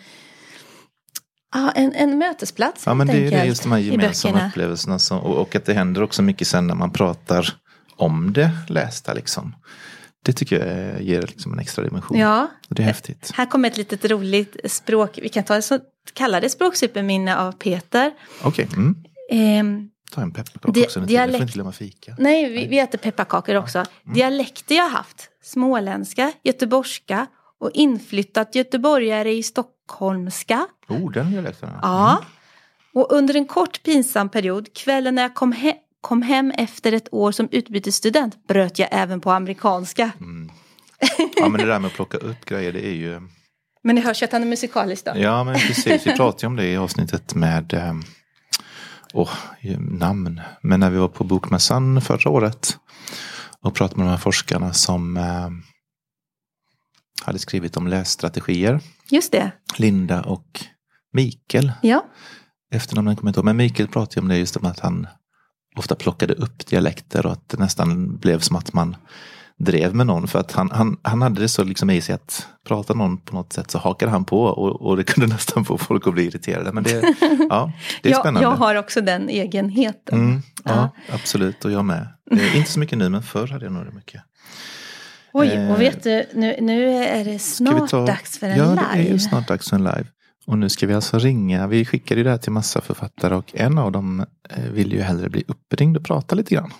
ja, 1.53 1.71
en, 1.71 1.93
en 1.93 2.17
mötesplats 2.17 2.83
Ja 2.85 2.93
men 2.93 3.07
det 3.07 3.13
är 3.27 3.31
det 3.31 3.45
just 3.45 3.63
de 3.63 3.71
här 3.71 3.79
i 3.79 3.85
gemensamma 3.87 4.47
upplevelserna 4.47 4.99
som, 4.99 5.19
och, 5.19 5.35
och 5.41 5.55
att 5.55 5.65
det 5.65 5.73
händer 5.73 6.03
också 6.03 6.21
mycket 6.21 6.47
sen 6.47 6.67
när 6.67 6.75
man 6.75 6.91
pratar 6.91 7.53
om 7.95 8.33
det 8.33 8.51
lästa 8.69 9.13
liksom. 9.13 9.55
Det 10.27 10.33
tycker 10.33 10.65
jag 10.65 11.01
ger 11.01 11.21
liksom 11.21 11.53
en 11.53 11.59
extra 11.59 11.83
dimension. 11.83 12.17
Ja, 12.19 12.47
Och 12.69 12.75
det 12.75 12.81
är 12.81 12.87
häftigt. 12.87 13.31
här 13.33 13.45
kommer 13.45 13.69
ett 13.69 13.77
litet 13.77 14.05
roligt 14.05 14.57
språk, 14.65 15.19
vi 15.21 15.29
kan 15.29 15.43
ta 15.43 15.61
så 15.61 15.79
kallade 16.13 16.49
språksuperminne 16.49 17.37
av 17.37 17.51
Peter. 17.51 18.11
Okej, 18.43 18.67
mm. 18.75 18.95
Ehm, 19.31 19.89
ta 20.11 20.21
en 20.21 20.31
pepparkaka 20.31 20.69
också. 20.69 20.99
Jag 20.99 21.07
får 21.07 21.07
dialekt- 21.07 21.41
inte 21.41 21.53
glömma 21.53 21.71
fika. 21.71 22.15
Nej, 22.19 22.49
vi, 22.49 22.67
vi 22.67 22.79
äter 22.79 22.97
pepparkakor 22.97 23.55
också. 23.55 23.77
Mm. 23.79 24.13
Dialekter 24.15 24.75
jag 24.75 24.89
haft. 24.89 25.29
Småländska, 25.43 26.31
göteborgska 26.43 27.27
och 27.59 27.71
inflyttat 27.73 28.55
göteborgare 28.55 29.33
i 29.33 29.43
stockholmska. 29.43 30.67
Oh, 30.89 31.11
den 31.11 31.31
dialekten. 31.31 31.69
Ja. 31.81 32.21
Och 32.93 33.11
under 33.11 33.35
en 33.35 33.45
kort 33.45 33.83
pinsam 33.83 34.29
period, 34.29 34.73
kvällen 34.73 35.15
när 35.15 35.21
jag 35.21 35.35
kom, 35.35 35.53
he- 35.53 35.75
kom 36.07 36.21
hem 36.21 36.51
efter 36.51 36.91
ett 36.91 37.13
år 37.13 37.31
som 37.31 37.47
utbytesstudent, 37.51 38.47
bröt 38.47 38.79
jag 38.79 38.89
även 38.91 39.21
på 39.21 39.31
amerikanska. 39.31 40.11
Mm. 40.19 40.51
Ja 41.35 41.49
men 41.49 41.61
det 41.61 41.65
där 41.67 41.79
med 41.79 41.87
att 41.87 41.93
plocka 41.93 42.17
upp 42.17 42.45
grejer 42.45 42.73
det 42.73 42.85
är 42.85 42.93
ju 42.93 43.21
Men 43.83 43.95
ni 43.95 44.01
hörs 44.01 44.21
ju 44.21 44.25
att 44.25 44.31
han 44.31 44.41
är 44.41 44.47
musikalisk 44.47 45.05
då. 45.05 45.11
Ja 45.15 45.43
men 45.43 45.53
precis, 45.55 46.07
vi 46.07 46.15
pratade 46.15 46.41
ju 46.41 46.47
om 46.47 46.55
det 46.55 46.65
i 46.65 46.77
avsnittet 46.77 47.35
med 47.35 47.73
ju- 49.61 49.79
namn. 49.79 50.41
Men 50.61 50.79
när 50.79 50.89
vi 50.89 50.97
var 50.97 51.07
på 51.07 51.23
Bokmässan 51.23 52.01
förra 52.01 52.29
året 52.29 52.77
och 53.61 53.75
pratade 53.75 53.99
med 53.99 54.07
de 54.07 54.11
här 54.11 54.17
forskarna 54.17 54.73
som 54.73 55.17
eh, 55.17 55.49
hade 57.25 57.39
skrivit 57.39 57.77
om 57.77 57.87
lässtrategier. 57.87 58.79
Just 59.11 59.31
det. 59.31 59.51
Linda 59.77 60.21
och 60.23 60.63
Mikael. 61.13 61.71
Ja. 61.81 62.05
Efternamnen 62.73 63.15
kommer 63.15 63.27
jag 63.27 63.31
inte 63.31 63.39
ihåg. 63.39 63.45
Men 63.45 63.57
Mikael 63.57 63.89
pratade 63.89 64.19
ju 64.19 64.21
om 64.21 64.27
det 64.27 64.37
just 64.37 64.57
om 64.57 64.65
att 64.65 64.79
han 64.79 65.07
ofta 65.77 65.95
plockade 65.95 66.33
upp 66.33 66.67
dialekter 66.67 67.25
och 67.25 67.31
att 67.31 67.49
det 67.49 67.59
nästan 67.59 68.17
blev 68.17 68.39
som 68.39 68.55
att 68.55 68.73
man 68.73 68.95
drev 69.59 69.95
med 69.95 70.07
någon. 70.07 70.27
För 70.27 70.39
att 70.39 70.51
han, 70.51 70.71
han, 70.71 70.97
han 71.01 71.21
hade 71.21 71.41
det 71.41 71.47
så 71.47 71.63
liksom 71.63 71.89
i 71.89 72.01
sig 72.01 72.15
att 72.15 72.47
prata 72.67 72.93
någon 72.93 73.17
på 73.17 73.35
något 73.35 73.53
sätt 73.53 73.71
så 73.71 73.77
hakade 73.77 74.11
han 74.11 74.25
på 74.25 74.43
och, 74.43 74.81
och 74.81 74.97
det 74.97 75.03
kunde 75.03 75.27
nästan 75.33 75.65
få 75.65 75.77
folk 75.77 76.07
att 76.07 76.13
bli 76.13 76.23
irriterade. 76.25 76.71
Men 76.71 76.83
det, 76.83 76.91
ja, 77.49 77.71
det 78.01 78.09
är 78.09 78.11
jag, 78.11 78.19
spännande. 78.19 78.41
jag 78.49 78.55
har 78.55 78.75
också 78.75 79.01
den 79.01 79.29
egenheten. 79.29 80.19
Mm, 80.19 80.41
ja, 80.63 80.89
Ja. 81.07 81.15
absolut. 81.15 81.65
Och 81.65 81.71
jag 81.71 81.85
med. 81.85 82.07
Eh, 82.31 82.57
inte 82.57 82.71
så 82.71 82.79
mycket 82.79 82.97
nu 82.97 83.09
men 83.09 83.23
förr 83.23 83.47
hade 83.47 83.65
jag 83.65 83.73
nog 83.73 83.85
det 83.85 83.91
mycket. 83.91 84.21
Oj, 85.33 85.47
Eh, 85.47 85.71
och 85.71 85.81
vet 85.81 86.03
du, 86.03 86.25
nu, 86.33 86.55
nu 86.61 86.89
är 87.03 87.25
det 87.25 87.39
snart 87.39 87.89
ta- 87.89 88.05
dags 88.05 88.39
för 88.39 88.47
en 88.49 88.57
ja, 88.57 88.69
live. 88.69 88.83
det 88.93 88.99
är 89.09 89.11
ju 89.13 89.19
snart 89.19 89.47
dags 89.47 89.69
för 89.69 89.75
en 89.75 89.83
live. 89.83 90.05
Och 90.47 90.57
nu 90.57 90.69
ska 90.69 90.87
vi 90.87 90.93
alltså 90.93 91.19
ringa. 91.19 91.67
Vi 91.67 91.85
skickade 91.85 92.19
ju 92.19 92.23
det 92.23 92.29
här 92.29 92.37
till 92.37 92.51
massa 92.51 92.81
författare 92.81 93.35
och 93.35 93.55
en 93.55 93.77
av 93.77 93.91
dem 93.91 94.25
eh, 94.49 94.71
vill 94.71 94.93
ju 94.93 95.01
hellre 95.01 95.29
bli 95.29 95.43
uppringd 95.47 95.97
och 95.97 96.03
prata 96.03 96.35
lite 96.35 96.55
grann. 96.55 96.71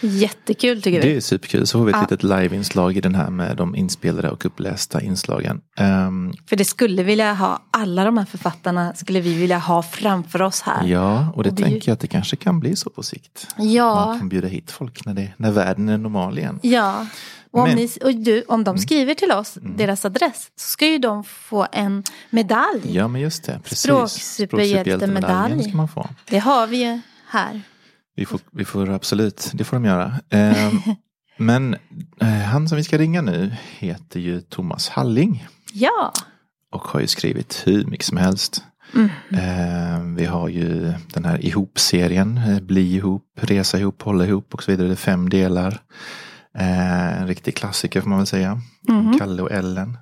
Jättekul 0.00 0.82
tycker 0.82 1.02
Det 1.02 1.08
vi. 1.08 1.16
är 1.16 1.20
superkul. 1.20 1.66
Så 1.66 1.78
får 1.78 1.84
vi 1.84 1.90
ett 1.90 1.96
Ja. 1.96 2.02
litet 2.02 2.22
liveinslag 2.22 2.96
i 2.96 3.00
den 3.00 3.14
här 3.14 3.30
med 3.30 3.56
de 3.56 3.76
inspelade 3.76 4.30
och 4.30 4.44
upplästa 4.46 5.00
inslagen. 5.02 5.60
Ehm, 5.76 6.32
För 6.46 6.56
det 6.56 6.64
skulle 6.64 7.02
vilja 7.02 7.34
ha, 7.34 7.62
alla 7.70 8.04
de 8.04 8.18
här 8.18 8.24
författarna 8.24 8.94
skulle 8.94 9.20
vi 9.20 9.34
vilja 9.34 9.58
ha 9.58 9.82
framför 9.82 10.42
oss 10.42 10.60
här. 10.62 10.86
ja, 10.86 11.32
och 11.34 11.42
det 11.42 11.50
Och 11.50 11.58
vi- 11.58 11.62
tänker 11.62 11.88
jag 11.90 11.92
att 11.94 12.00
det 12.00 12.06
kanske 12.06 12.36
kan 12.36 12.60
bli 12.60 12.76
så 12.76 12.90
på 12.90 13.02
sikt. 13.02 13.46
Ja. 13.58 13.94
Man 14.06 14.18
kan 14.18 14.28
bjuda 14.28 14.48
hit 14.48 14.70
folk 14.70 15.06
när, 15.06 15.14
det, 15.14 15.32
när 15.36 15.50
världen 15.50 15.88
är 15.88 15.98
normal 15.98 16.38
igen. 16.38 16.60
Ja, 16.62 17.06
och 17.50 17.60
om, 17.60 17.68
Men- 17.68 17.76
ni, 17.76 17.90
och 18.04 18.14
du, 18.14 18.42
om 18.48 18.64
de 18.64 18.78
skriver 18.78 19.14
till 19.14 19.32
oss 19.32 19.58
deras 19.62 20.04
adress 20.04 20.50
så 20.56 20.68
ska 20.68 20.86
ju 20.86 20.98
de 20.98 21.24
få 21.24 21.66
en 21.72 22.04
medalj. 22.30 22.80
Ja, 22.84 23.08
men 23.08 23.20
just 23.20 23.44
det. 23.44 23.60
Språksuperhjältemedalj. 23.64 25.62
ska 25.62 25.76
man 25.76 25.88
få. 25.88 26.08
Det 26.30 26.38
har 26.38 26.66
vi 26.66 26.76
ju 26.84 27.00
här. 27.28 27.62
Vi 28.18 28.26
får, 28.26 28.40
vi 28.52 28.64
får 28.64 28.90
absolut, 28.90 29.50
det 29.54 29.64
får 29.64 29.76
de 29.76 29.84
göra. 29.84 30.14
Ehm, 30.30 30.78
men 31.36 31.76
eh, 32.20 32.28
han 32.28 32.68
som 32.68 32.76
vi 32.76 32.84
ska 32.84 32.98
ringa 32.98 33.22
nu 33.22 33.52
heter 33.78 34.20
ju 34.20 34.40
Thomas 34.40 34.88
Halling. 34.88 35.46
Ja, 35.72 36.12
Och 36.72 36.80
har 36.82 37.00
ju 37.00 37.06
skrivit 37.06 37.62
hur 37.66 37.84
mycket 37.84 38.06
som 38.06 38.16
helst. 38.16 38.62
Mm. 38.94 39.08
Eh, 39.32 40.16
vi 40.16 40.24
har 40.24 40.48
ju 40.48 40.92
den 41.14 41.24
här 41.24 41.44
ihop-serien. 41.46 42.36
eh, 42.48 42.60
Bli 42.60 42.94
ihop, 42.94 43.24
resa 43.40 43.78
ihop, 43.78 44.02
hålla 44.02 44.26
ihop 44.26 44.54
och 44.54 44.62
så 44.62 44.70
vidare. 44.70 44.86
Det 44.86 44.94
är 44.94 44.96
fem 44.96 45.28
delar. 45.28 45.80
Eh, 46.58 47.20
en 47.20 47.26
riktig 47.26 47.56
klassiker 47.56 48.00
får 48.00 48.08
man 48.08 48.18
väl 48.18 48.26
säga. 48.26 48.60
Mhm. 48.88 49.18
Kalle 49.18 49.42
och 49.42 49.52
Ellen. 49.52 49.98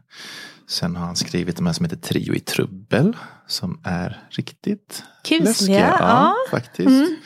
Sen 0.68 0.96
har 0.96 1.06
han 1.06 1.16
skrivit 1.16 1.56
de 1.56 1.66
här 1.66 1.72
som 1.72 1.84
heter 1.84 1.96
Trio 1.96 2.34
i 2.34 2.40
trubbel. 2.40 3.16
Som 3.46 3.80
är 3.84 4.26
riktigt 4.30 5.02
kusliga. 5.24 5.48
läskiga. 5.50 5.78
Ja. 5.78 5.96
Ja, 6.00 6.34
faktiskt. 6.50 6.88
Mm. 6.88 7.16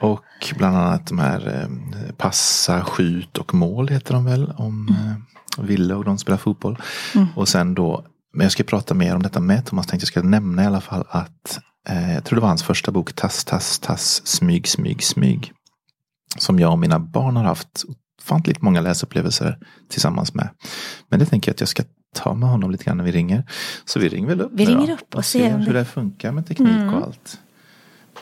Och 0.00 0.24
bland 0.58 0.76
annat 0.76 1.06
de 1.06 1.18
här 1.18 1.62
eh, 1.62 2.12
Passa, 2.16 2.84
skjut 2.84 3.38
och 3.38 3.54
mål 3.54 3.88
heter 3.88 4.14
de 4.14 4.24
väl. 4.24 4.52
Om 4.56 4.88
eh, 4.88 5.64
Ville 5.64 5.94
och 5.94 6.04
de 6.04 6.18
spelar 6.18 6.36
fotboll. 6.38 6.78
Mm. 7.14 7.26
Och 7.36 7.48
sen 7.48 7.74
då, 7.74 8.06
men 8.34 8.44
jag 8.44 8.52
ska 8.52 8.62
prata 8.64 8.94
mer 8.94 9.14
om 9.16 9.22
detta 9.22 9.40
med 9.40 9.66
Thomas. 9.66 9.86
Tänkte 9.86 10.04
jag 10.04 10.08
ska 10.08 10.22
nämna 10.22 10.62
i 10.62 10.66
alla 10.66 10.80
fall 10.80 11.04
att 11.08 11.58
eh, 11.88 12.14
jag 12.14 12.24
tror 12.24 12.36
det 12.36 12.40
var 12.40 12.48
hans 12.48 12.62
första 12.62 12.90
bok 12.92 13.12
Tass, 13.12 13.44
tass, 13.44 13.78
tass, 13.78 14.26
smyg, 14.26 14.68
smyg, 14.68 15.02
smyg. 15.02 15.52
Som 16.38 16.58
jag 16.60 16.72
och 16.72 16.78
mina 16.78 16.98
barn 16.98 17.36
har 17.36 17.44
haft 17.44 17.84
ofantligt 18.22 18.62
många 18.62 18.80
läsupplevelser 18.80 19.58
tillsammans 19.90 20.34
med. 20.34 20.48
Men 21.08 21.18
det 21.20 21.26
tänker 21.26 21.48
jag 21.50 21.54
att 21.54 21.60
jag 21.60 21.68
ska 21.68 21.82
ta 22.14 22.34
med 22.34 22.48
honom 22.48 22.70
lite 22.70 22.84
grann 22.84 22.96
när 22.96 23.04
vi 23.04 23.12
ringer. 23.12 23.44
Så 23.84 23.98
vi 23.98 24.08
ringer 24.08 24.28
väl 24.28 24.40
upp 24.40 24.50
Vi 24.54 24.64
ringer 24.66 24.90
upp 24.92 25.14
och 25.14 25.24
ser 25.24 25.54
om 25.54 25.60
hur 25.60 25.72
det- 25.72 25.78
det 25.78 25.84
funkar 25.84 26.32
med 26.32 26.46
teknik 26.46 26.68
Mm. 26.68 26.94
och 26.94 27.02
allt. 27.06 27.40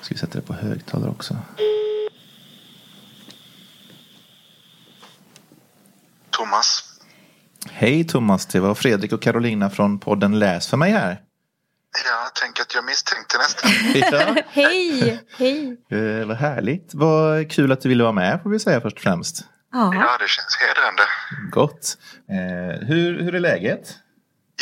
Ska 0.05 0.15
vi 0.15 0.19
sätta 0.19 0.39
det 0.39 0.47
på 0.47 0.53
högtalare 0.53 1.11
också. 1.11 1.37
Thomas. 6.31 6.85
Hej 7.71 8.05
Thomas, 8.05 8.47
det 8.47 8.61
var 8.61 8.75
Fredrik 8.75 9.13
och 9.13 9.23
Carolina 9.23 9.71
från 9.71 9.99
podden 9.99 10.39
Läs 10.39 10.69
för 10.69 10.77
mig 10.77 10.93
här. 10.93 11.21
Jag 12.05 12.35
tänker 12.35 12.63
att 12.63 12.75
jag 12.75 12.85
misstänkte 12.85 13.39
nästan. 13.39 13.71
Ja, 14.35 14.43
Hej, 14.49 15.21
hej. 15.39 15.77
eh, 15.91 16.27
vad 16.27 16.37
härligt. 16.37 16.91
Vad 16.95 17.51
kul 17.53 17.73
att 17.73 17.81
du 17.81 17.89
ville 17.89 18.03
vara 18.03 18.13
med 18.13 18.41
får 18.43 18.51
vi 18.51 18.59
säga 18.59 18.81
först 18.81 18.97
och 18.97 19.03
främst. 19.03 19.45
Ja, 19.73 19.95
Ja, 19.95 20.17
det 20.21 20.29
känns 20.29 20.57
hedrande. 20.61 21.03
Gott. 21.51 21.99
Eh, 22.31 22.87
hur, 22.89 23.23
hur 23.23 23.35
är 23.35 23.41
läget? 23.41 23.97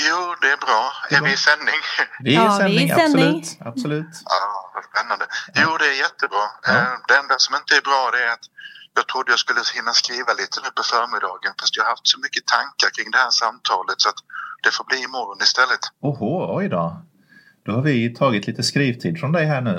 Jo, 0.09 0.20
det 0.42 0.50
är 0.57 0.61
bra. 0.66 0.83
Det 1.09 1.14
är 1.14 1.20
Är 1.20 1.24
vi 1.28 1.33
i 1.33 1.37
sändning? 1.37 1.81
Vi 2.26 2.31
är 2.37 2.40
Ja, 2.40 2.46
i 2.55 2.59
sändning, 2.61 2.78
vi 2.78 2.90
är 2.90 2.96
i 2.96 3.00
sändning. 3.00 3.37
absolut. 3.38 3.66
absolut. 3.70 4.14
Ja, 4.35 4.70
vad 4.74 4.85
spännande. 4.90 5.24
Jo, 5.62 5.68
det 5.81 5.87
är 5.94 5.96
jättebra. 6.07 6.44
Ja. 6.66 6.72
Eh, 6.72 6.92
Det 7.09 7.16
enda 7.22 7.35
som 7.44 7.52
inte 7.61 7.72
är 7.81 7.85
bra 7.90 8.02
det 8.14 8.20
är 8.28 8.33
att 8.38 8.46
jag 8.98 9.05
trodde 9.11 9.28
jag 9.35 9.38
skulle 9.44 9.61
hinna 9.78 9.92
skriva 10.02 10.33
lite 10.40 10.57
nu 10.64 10.68
på 10.78 10.83
förmiddagen 10.92 11.52
fast 11.61 11.72
jag 11.76 11.83
har 11.85 11.90
haft 11.94 12.09
så 12.14 12.18
mycket 12.24 12.44
tankar 12.57 12.90
kring 12.96 13.09
det 13.14 13.18
här 13.24 13.31
samtalet 13.44 13.98
så 14.05 14.09
att 14.12 14.20
det 14.64 14.70
får 14.76 14.85
bli 14.90 14.98
imorgon 15.09 15.38
istället. 15.46 15.83
Oho, 16.09 16.31
oj 16.59 16.68
då. 16.76 16.85
Då 17.66 17.70
har 17.76 17.83
vi 17.90 18.14
tagit 18.22 18.46
lite 18.46 18.62
skrivtid 18.62 19.14
från 19.20 19.33
dig 19.33 19.44
här 19.55 19.61
nu. 19.70 19.76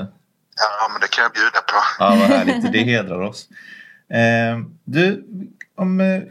Ja, 0.79 0.87
men 0.91 1.01
det 1.01 1.07
kan 1.15 1.21
jag 1.27 1.33
bjuda 1.39 1.59
på. 1.71 1.77
Ja, 1.99 2.09
vad 2.19 2.27
härligt. 2.35 2.71
Det 2.75 2.83
hedrar 2.93 3.19
oss. 3.29 3.39
Eh, 4.19 4.55
du, 4.95 5.05
om 5.83 6.01
eh, 6.01 6.21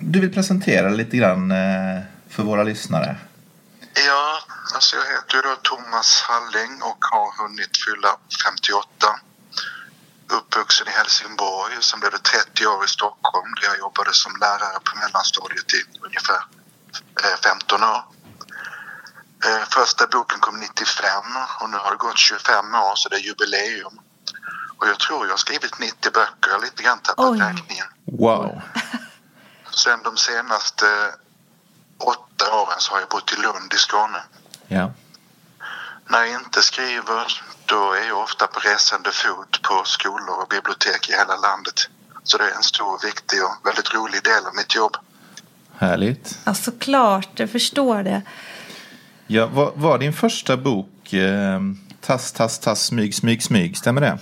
du 0.00 0.20
vill 0.20 0.32
presentera 0.34 0.88
lite 0.88 1.16
grann 1.16 1.50
eh, 1.50 2.00
för 2.30 2.42
våra 2.42 2.62
lyssnare. 2.62 3.16
Ja, 4.06 4.40
alltså 4.74 4.96
jag 4.96 5.04
heter 5.04 5.34
ju 5.36 5.42
då 5.42 5.56
Thomas 5.62 6.20
Halling 6.28 6.82
och 6.82 7.04
har 7.12 7.42
hunnit 7.42 7.76
fylla 7.84 8.16
58. 8.44 8.86
Uppvuxen 10.38 10.88
i 10.88 10.90
Helsingborg, 10.90 11.72
sen 11.80 12.00
blev 12.00 12.12
det 12.12 12.18
30 12.18 12.66
år 12.66 12.84
i 12.84 12.88
Stockholm 12.88 13.54
där 13.60 13.68
jag 13.68 13.78
jobbade 13.78 14.10
som 14.12 14.32
lärare 14.40 14.78
på 14.84 14.98
mellanstadiet 14.98 15.74
i 15.74 15.80
ungefär 16.06 16.40
eh, 17.24 17.36
15 17.44 17.82
år. 17.84 18.02
Eh, 19.46 19.64
Första 19.70 20.06
boken 20.06 20.40
kom 20.40 20.60
95 20.60 21.22
och 21.60 21.70
nu 21.70 21.76
har 21.76 21.90
det 21.90 21.96
gått 21.96 22.18
25 22.18 22.74
år 22.74 22.92
så 22.94 23.08
det 23.08 23.16
är 23.16 23.20
jubileum. 23.20 24.00
Och 24.78 24.88
jag 24.88 24.98
tror 24.98 25.26
jag 25.26 25.32
har 25.32 25.36
skrivit 25.36 25.78
90 25.78 26.10
böcker, 26.12 26.48
jag 26.48 26.54
har 26.54 26.62
lite 26.62 26.82
grann 26.82 26.98
tappat 26.98 27.30
Oj. 27.30 27.40
räkningen. 27.40 27.86
Wow. 28.04 28.60
Sen 29.70 30.02
de 30.02 30.16
senaste 30.16 30.86
åren 32.52 32.78
så 32.78 32.92
har 32.92 33.00
jag 33.00 33.08
bott 33.08 33.32
i 33.32 33.40
Lund 33.40 33.72
i 33.74 33.76
Skåne. 33.76 34.22
Ja. 34.68 34.92
När 36.08 36.24
jag 36.24 36.40
inte 36.40 36.62
skriver 36.62 37.42
då 37.66 37.92
är 37.92 38.08
jag 38.08 38.18
ofta 38.22 38.46
på 38.46 38.60
resande 38.60 39.10
fot 39.12 39.62
på 39.62 39.82
skolor 39.84 40.42
och 40.42 40.48
bibliotek 40.48 41.08
i 41.08 41.12
hela 41.12 41.36
landet. 41.36 41.88
Så 42.24 42.38
det 42.38 42.44
är 42.44 42.54
en 42.56 42.62
stor, 42.62 43.06
viktig 43.06 43.38
och 43.44 43.66
väldigt 43.66 43.94
rolig 43.94 44.24
del 44.24 44.46
av 44.46 44.54
mitt 44.54 44.74
jobb. 44.76 44.96
Härligt. 45.78 46.38
ja 46.44 46.54
såklart, 46.54 47.30
jag 47.34 47.50
förstår 47.50 48.02
det. 48.02 48.22
Ja, 49.26 49.46
var, 49.46 49.72
var 49.74 49.98
din 49.98 50.12
första 50.12 50.56
bok 50.56 51.12
eh, 51.12 51.60
Tass, 52.00 52.32
tass, 52.32 52.58
tass, 52.58 52.84
smyg, 52.84 53.14
smyg, 53.14 53.42
smyg? 53.42 53.76
Stämmer 53.76 54.00
det? 54.00 54.18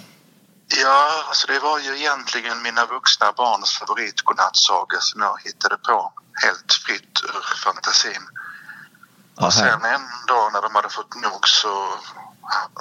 Ja, 0.69 1.25
alltså 1.29 1.47
det 1.47 1.59
var 1.59 1.79
ju 1.79 1.97
egentligen 1.99 2.63
mina 2.63 2.87
vuxna 2.87 3.33
barns 3.33 3.79
favoritgodnattsaga 3.79 4.99
som 5.01 5.21
jag 5.21 5.39
hittade 5.45 5.77
på 5.77 6.13
helt 6.45 6.73
fritt 6.73 7.21
ur 7.25 7.57
fantasin. 7.65 8.23
Ja, 9.37 9.47
Och 9.47 9.53
sen 9.53 9.85
en 9.85 10.07
dag 10.29 10.53
när 10.53 10.63
de 10.63 10.75
hade 10.75 10.89
fått 10.89 11.15
nog 11.15 11.49
så, 11.49 11.89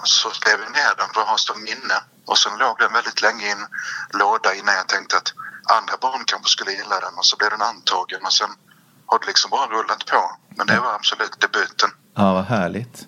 så 0.03 0.29
skrev 0.29 0.59
jag 0.61 0.71
ner 0.71 0.95
den 0.97 1.09
för 1.13 1.21
att 1.21 1.27
ha 1.27 1.37
som 1.37 1.63
minne. 1.63 1.97
Och 2.25 2.37
sen 2.37 2.57
låg 2.57 2.79
den 2.79 2.93
väldigt 2.93 3.21
länge 3.21 3.47
i 3.47 3.51
en 3.51 3.67
låda 4.19 4.53
innan 4.53 4.75
jag 4.75 4.87
tänkte 4.87 5.17
att 5.17 5.33
andra 5.77 5.97
barn 6.01 6.23
kanske 6.25 6.49
skulle 6.49 6.71
gilla 6.71 6.99
den. 6.99 7.13
Och 7.17 7.25
så 7.25 7.37
blev 7.37 7.49
den 7.49 7.61
antagen 7.61 8.25
och 8.25 8.33
sen 8.33 8.49
har 9.05 9.19
det 9.19 9.27
liksom 9.27 9.49
bara 9.51 9.67
rullat 9.67 10.05
på. 10.05 10.31
Men 10.57 10.67
det 10.67 10.79
var 10.79 10.93
absolut 10.93 11.39
debuten. 11.39 11.89
Ja, 12.15 12.33
vad 12.33 12.45
härligt. 12.45 13.07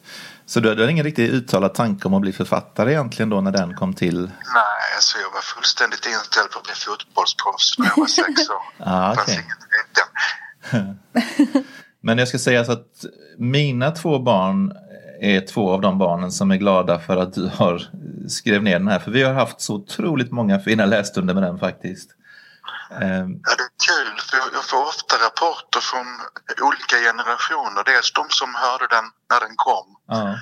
Så 0.50 0.60
du 0.60 0.70
hade 0.70 0.92
ingen 0.92 1.04
riktigt 1.04 1.32
uttalad 1.32 1.74
tanke 1.74 2.08
om 2.08 2.14
att 2.14 2.22
bli 2.22 2.34
författare 2.34 2.92
egentligen 2.92 3.30
då 3.30 3.42
när 3.42 3.52
den 3.52 3.74
kom 3.74 3.94
till? 3.94 4.20
Nej, 4.22 4.96
alltså 4.96 5.18
jag 5.18 5.32
var 5.32 5.42
fullständigt 5.42 6.06
inställd 6.06 6.52
på 6.52 6.60
att 6.60 6.66
bli 6.66 6.74
fotbollsproffs 6.74 7.80
när 7.80 7.86
jag 7.86 7.98
var 7.98 8.08
sex 8.08 8.50
år. 8.50 8.62
Okej. 9.22 9.34
ingen 9.34 9.58
tvekan. 10.72 11.64
Men 12.02 12.18
jag 12.18 12.28
ska 12.28 12.38
säga 12.38 12.66
så 12.66 12.72
att 12.72 13.06
mina 13.38 13.92
två 13.92 14.20
barn 14.20 14.74
är 15.22 15.42
två 15.42 15.72
av 15.72 15.82
de 15.82 15.98
barnen 15.98 16.32
som 16.32 16.52
är 16.52 16.58
glada 16.58 17.00
för 17.00 17.18
att 17.18 17.34
du 17.34 17.52
har 17.56 17.90
skrev 18.28 18.64
ner 18.64 18.80
den 18.80 18.88
här. 18.88 19.00
För 19.00 19.12
vi 19.12 19.24
har 19.24 19.34
haft 19.34 19.62
så 19.62 19.76
otroligt 19.76 20.32
många 20.32 20.60
fina 20.60 20.86
lässtunder 20.86 21.34
med 21.34 21.44
den 21.44 21.60
faktiskt. 21.60 22.10
Ehm, 22.91 23.30
Ja, 23.47 23.52
det 23.60 23.65
är 23.69 23.75
kul 23.89 24.12
för 24.28 24.38
jag- 24.38 24.63
får 24.71 24.82
ofta 24.93 25.15
rapporter 25.28 25.80
från 25.89 26.08
olika 26.67 26.95
generationer. 27.08 27.82
Dels 27.91 28.10
de 28.19 28.25
som 28.39 28.49
hörde 28.63 28.88
den 28.95 29.06
när 29.32 29.39
den 29.45 29.56
kom. 29.67 29.88
ja. 30.08 30.36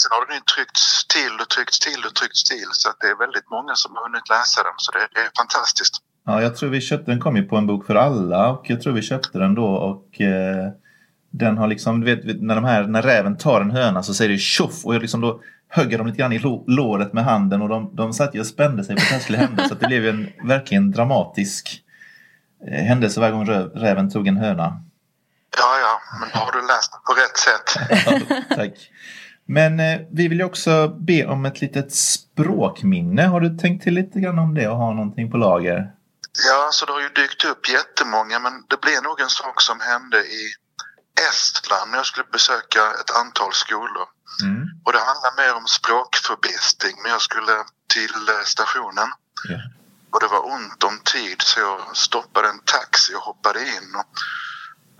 Sen 0.00 0.10
har 0.14 0.26
den 0.26 0.34
ju 0.36 0.42
tryckts 0.54 1.06
till 1.14 1.34
och 1.42 1.48
tryckts 1.48 1.78
till 1.86 2.00
och 2.08 2.14
tryckts 2.14 2.44
till 2.44 2.68
så 2.72 2.88
att 2.90 2.96
det 3.00 3.06
är 3.06 3.18
väldigt 3.24 3.50
många 3.50 3.74
som 3.74 3.90
har 3.96 4.02
hunnit 4.08 4.28
läsa 4.28 4.62
den 4.62 4.72
så 4.76 4.92
det, 4.92 5.08
det 5.14 5.20
är 5.20 5.30
fantastiskt. 5.42 5.94
ja, 6.26 6.42
jag 6.42 6.56
tror 6.56 6.70
vi 6.70 6.80
köpte 6.80 7.10
den 7.10 7.20
kom 7.20 7.36
ju 7.36 7.42
på 7.42 7.56
en 7.56 7.66
bok 7.66 7.86
för 7.86 7.94
alla 7.94 8.48
och 8.48 8.62
jag 8.70 8.82
tror 8.82 8.92
vi 8.92 9.02
köpte 9.02 9.38
den 9.38 9.54
då 9.54 9.66
och 9.66 10.20
eh, 10.20 10.66
den 11.30 11.58
har 11.58 11.66
liksom, 11.68 12.00
du 12.00 12.14
vet 12.16 12.40
när, 12.42 12.54
de 12.54 12.64
här, 12.64 12.82
när 12.84 13.02
räven 13.02 13.36
tar 13.38 13.60
en 13.60 13.70
höna 13.70 14.02
så 14.02 14.14
säger 14.14 14.30
det 14.32 14.38
tjoff 14.38 14.84
och 14.84 14.94
jag 14.94 15.02
liksom 15.02 15.20
då 15.20 15.40
högg 15.68 15.98
de 15.98 16.06
lite 16.06 16.18
grann 16.18 16.32
i 16.32 16.38
lå- 16.38 16.64
låret 16.66 17.12
med 17.12 17.24
handen 17.24 17.62
och 17.62 17.68
de, 17.68 17.96
de 17.96 18.12
satt 18.12 18.34
ju 18.34 18.40
och 18.40 18.46
spände 18.46 18.84
sig 18.84 18.96
på 18.96 19.20
skulle 19.20 19.38
hända 19.38 19.68
så 19.68 19.74
det 19.74 19.86
blev 19.86 20.06
en 20.08 20.32
verkligen 20.48 20.90
dramatisk 20.90 21.80
händelse 22.66 23.20
varje 23.20 23.32
gång 23.32 23.46
räven 23.74 24.10
tog 24.10 24.26
en 24.26 24.36
höna. 24.36 24.82
Ja, 25.56 25.78
ja, 25.78 26.00
men 26.20 26.40
har 26.40 26.52
du 26.52 26.66
läst 26.66 26.92
den 26.92 27.00
på 27.06 27.12
rätt 27.12 27.36
sätt? 27.36 27.66
Ja, 28.48 28.56
tack. 28.56 28.90
Men 29.46 29.80
eh, 29.80 30.00
vi 30.10 30.28
vill 30.28 30.38
ju 30.38 30.44
också 30.44 30.88
be 30.88 31.26
om 31.26 31.44
ett 31.44 31.60
litet 31.60 31.94
språkminne. 31.94 33.22
Har 33.22 33.40
du 33.40 33.58
tänkt 33.58 33.84
till 33.84 33.94
lite 33.94 34.20
grann 34.20 34.38
om 34.38 34.54
det 34.54 34.68
och 34.68 34.76
ha 34.76 34.92
någonting 34.92 35.30
på 35.30 35.36
lager? 35.36 35.92
Ja, 36.48 36.68
så 36.72 36.86
det 36.86 36.92
har 36.92 37.00
ju 37.00 37.08
dykt 37.08 37.44
upp 37.44 37.68
jättemånga 37.68 38.38
men 38.38 38.52
det 38.68 38.80
blev 38.80 39.02
nog 39.02 39.20
en 39.20 39.28
sak 39.28 39.60
som 39.60 39.80
hände 39.80 40.18
i 40.18 40.42
Estland 41.28 41.90
när 41.90 41.98
jag 41.98 42.06
skulle 42.06 42.26
besöka 42.32 42.80
ett 43.00 43.10
antal 43.22 43.52
skolor. 43.52 44.06
Mm. 44.42 44.62
Och 44.84 44.92
det 44.92 45.02
handlar 45.10 45.32
mer 45.42 45.52
om 45.60 45.66
språkförbistring 45.66 46.96
men 47.02 47.10
jag 47.12 47.22
skulle 47.28 47.54
till 47.94 48.16
eh, 48.34 48.44
stationen 48.44 49.08
Ja. 49.48 49.58
Och 50.14 50.20
det 50.20 50.26
var 50.26 50.46
ont 50.46 50.84
om 50.84 50.98
tid 50.98 51.42
så 51.42 51.60
jag 51.60 51.96
stoppade 51.96 52.48
en 52.48 52.58
taxi 52.58 53.14
och 53.14 53.20
hoppade 53.20 53.68
in 53.68 53.94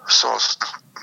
och 0.03 0.13
sa 0.13 0.39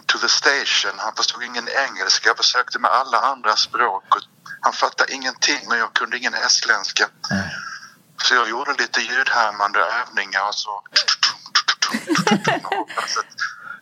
to 0.06 0.18
the 0.18 0.30
station. 0.30 1.00
Han 1.00 1.16
förstod 1.16 1.44
ingen 1.44 1.70
engelska. 1.70 2.30
Jag 2.30 2.38
försökte 2.38 2.80
med 2.80 2.92
alla 2.92 3.20
andra 3.20 3.56
språk. 3.56 4.16
Och 4.16 4.22
han 4.62 4.74
fattade 4.74 5.14
ingenting 5.14 5.68
och 5.68 5.78
jag 5.78 5.94
kunde 5.94 6.18
ingen 6.18 6.34
estländska. 6.34 7.10
Nej. 7.30 7.56
Så 8.24 8.36
jag 8.36 8.50
gjorde 8.50 8.74
lite 8.74 9.02
ljudhärmande 9.02 9.80
övningar 9.80 10.48
och 10.48 10.56
så. 10.56 10.84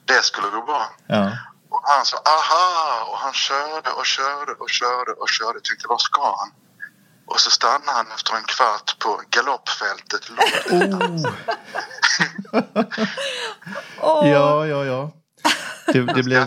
Det 0.06 0.22
skulle 0.24 0.48
gå 0.48 0.62
bra. 0.62 0.92
Ja. 1.08 1.38
Och 1.70 1.82
han 1.84 2.06
sa 2.06 2.18
aha 2.18 3.04
och 3.12 3.18
han 3.18 3.34
körde 3.34 3.89
och 3.89 4.06
körde 4.06 4.52
och 4.52 4.70
körde 4.70 5.12
och 5.12 5.30
körde. 5.30 5.54
Jag 5.54 5.63
tänkte 5.63 5.88
vad 5.88 6.02
ska 6.02 6.38
han? 6.38 6.52
Och 7.30 7.39
så 7.39 7.52
stannade 7.52 7.92
han 7.92 8.06
efter 8.15 8.36
en 8.36 8.44
kvart 8.44 9.00
på 9.00 9.22
galoppfältet 9.30 10.30
långt 10.30 10.65
Åh, 14.02 14.30
ja, 14.30 14.65
ja, 14.68 14.86
ja. 14.86 15.12
Det, 15.94 16.00
det 16.02 16.24
blev... 16.24 16.42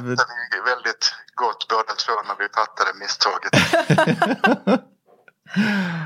väldigt 0.65 1.15
gott 1.35 1.67
båda 1.69 1.93
två 1.95 2.13
när 2.29 2.37
vi 2.39 2.49
fattade 2.55 2.91
misstaget. 3.01 3.53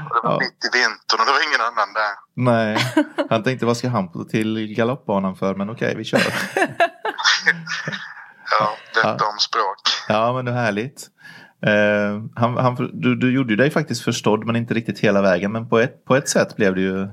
och 0.09 0.15
det 0.15 0.21
var 0.23 0.33
Ja. 0.33 0.39
mitt 0.41 0.65
i 0.65 0.79
vintern 0.79 1.21
och 1.21 1.27
det 1.27 1.33
var 1.33 1.49
ingen 1.49 1.61
annan 1.61 1.93
där. 1.93 2.13
Nej, 2.35 2.95
han 3.31 3.43
tänkte 3.43 3.67
vad 3.67 3.77
ska 3.77 3.89
han 3.89 4.13
på 4.13 4.25
till 4.25 4.75
galoppbanan 4.77 5.37
för? 5.37 5.55
Men 5.55 5.71
okej, 5.71 5.95
vi 5.97 6.05
kör. 6.05 6.21
Ja, 8.61 8.77
detta 8.95 9.17
Ja. 9.21 9.29
om 9.33 9.39
språk. 9.39 9.79
Ja, 10.09 10.33
men 10.33 10.45
det 10.45 10.51
är 10.51 10.57
härligt. 10.57 11.07
Eh, 11.63 12.23
han, 12.37 12.57
han, 12.57 12.91
du, 12.93 13.17
du 13.17 13.33
gjorde 13.33 13.51
ju 13.53 13.57
dig 13.57 13.71
faktiskt 13.71 14.03
förstådd 14.03 14.47
men 14.47 14.57
inte 14.57 14.75
riktigt 14.75 14.99
hela 14.99 15.23
vägen. 15.23 15.53
Men 15.53 15.69
på 15.69 15.79
ett, 15.79 16.05
på 16.05 16.17
ett 16.17 16.29
sätt 16.29 16.57
blev 16.57 16.75
det 16.75 16.81
ju 16.81 17.09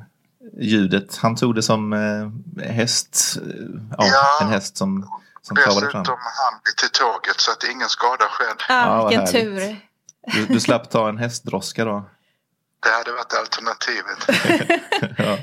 ljudet. 0.61 1.17
Han 1.17 1.35
tog 1.35 1.55
det 1.55 1.61
som 1.61 1.93
eh, 1.93 2.63
häst. 2.71 3.37
eh, 3.41 3.51
Ja, 3.97 4.05
Ja. 4.07 4.45
en 4.45 4.47
häst 4.53 4.77
som, 4.77 5.09
som 5.41 5.55
travade 5.55 5.81
Dessutom 5.85 6.03
fram. 6.05 6.17
han 6.19 6.59
vi 6.65 6.75
till 6.81 6.99
tåget 6.99 7.39
så 7.39 7.51
att 7.51 7.63
ingen 7.63 7.89
skada 7.89 8.25
skedd. 8.29 8.55
Ja, 8.69 8.85
ja, 8.85 8.97
vad 9.03 9.09
vilken 9.09 9.27
härligt. 9.27 9.61
tur. 9.63 9.77
Du, 10.47 10.53
du 10.53 10.59
slapp 10.59 10.89
ta 10.89 11.09
en 11.09 11.17
hästdroska 11.17 11.85
då. 11.85 12.09
Det 12.83 12.89
hade 12.89 13.11
varit 13.11 13.33
alternativet. 13.33 14.19
ja. 15.17 15.37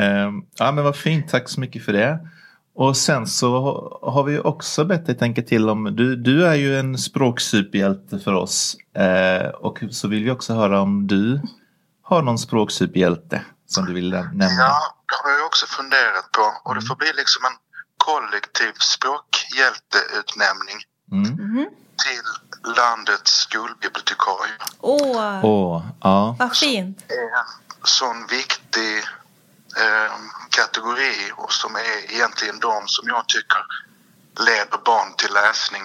Eh, 0.00 0.30
ja, 0.58 0.72
men 0.72 0.84
vad 0.84 0.96
fint. 0.96 1.28
Tack 1.28 1.48
så 1.48 1.60
mycket 1.60 1.84
för 1.84 1.92
det. 1.92 2.18
Och 2.82 2.96
sen 2.96 3.26
så 3.26 3.60
ha- 3.60 4.10
har 4.12 4.22
vi 4.24 4.32
ju 4.32 4.40
också 4.40 4.84
bett 4.84 5.06
dig 5.06 5.18
tänka 5.18 5.42
till 5.42 5.68
om, 5.68 5.84
du, 5.96 6.16
du 6.16 6.46
är 6.46 6.54
ju 6.54 6.78
en 6.78 6.98
språksuperhjälte 6.98 8.18
för 8.18 8.32
oss. 8.34 8.76
Eh, 8.96 9.48
och 9.48 9.78
så 9.90 10.08
vill 10.08 10.24
vi 10.24 10.30
också 10.30 10.54
höra 10.54 10.80
om 10.80 11.06
du 11.06 11.40
har 12.02 12.22
någon 12.22 12.38
språksuperhjälte 12.38 13.42
som 13.66 13.84
du 13.84 13.92
vill 13.92 14.10
nämna. 14.10 14.44
Ja, 14.44 14.80
det 15.08 15.14
har 15.28 15.30
jag 15.38 15.46
också 15.46 15.66
funderat 15.66 16.32
på. 16.32 16.52
Och 16.70 16.74
det 16.74 16.82
får 16.82 16.96
bli 16.96 17.12
liksom 17.16 17.42
en 17.44 17.56
kollektiv 17.96 18.72
språkhjälteutnämning 18.80 20.78
Mm. 21.12 21.22
Mhm. 21.32 21.66
till 22.04 22.26
landets 22.76 23.30
skolbibliotekarie. 23.32 24.52
Åh, 24.80 25.40
Åh, 25.44 25.82
ja. 26.00 26.36
vad 26.38 26.56
fint. 26.56 27.04
Det 27.08 27.14
är 27.14 27.18
en 27.38 27.44
sån 27.84 28.26
viktig 28.30 29.04
eh, 29.76 30.12
kategori 30.50 31.32
och 31.36 31.52
som 31.52 31.76
är 31.76 32.12
egentligen 32.12 32.58
de 32.60 32.88
som 32.88 33.08
jag 33.08 33.28
tycker 33.28 33.64
leder 34.38 34.78
barn 34.84 35.14
till 35.16 35.32
läsning 35.32 35.82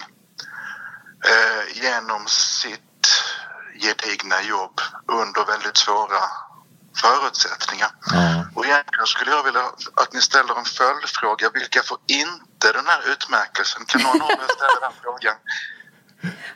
eh, 1.32 1.84
genom 1.84 2.28
sitt 2.28 2.82
gedigna 3.80 4.41
jobb 4.41 4.82
under 5.08 5.45
väldigt 5.45 5.78
svåra 5.78 6.24
förutsättningar. 7.02 7.89
ja. 8.12 8.45
Och 8.56 8.65
egentligen 8.65 9.06
skulle 9.06 9.32
jag 9.32 9.43
vilja 9.43 9.65
att 9.93 10.13
ni 10.13 10.21
ställer 10.21 10.60
en 10.60 10.65
följdfråga. 10.65 11.50
Vilka 11.54 11.84
får 11.84 11.98
inte 12.08 12.71
den 12.74 12.86
här 12.86 13.12
utmärkelsen? 13.12 13.86
Kan 13.86 14.02
någon 14.02 14.21
av 14.21 14.30
er 14.30 14.48
ställa 14.56 14.80
den 14.82 14.93
frågan? 15.04 15.36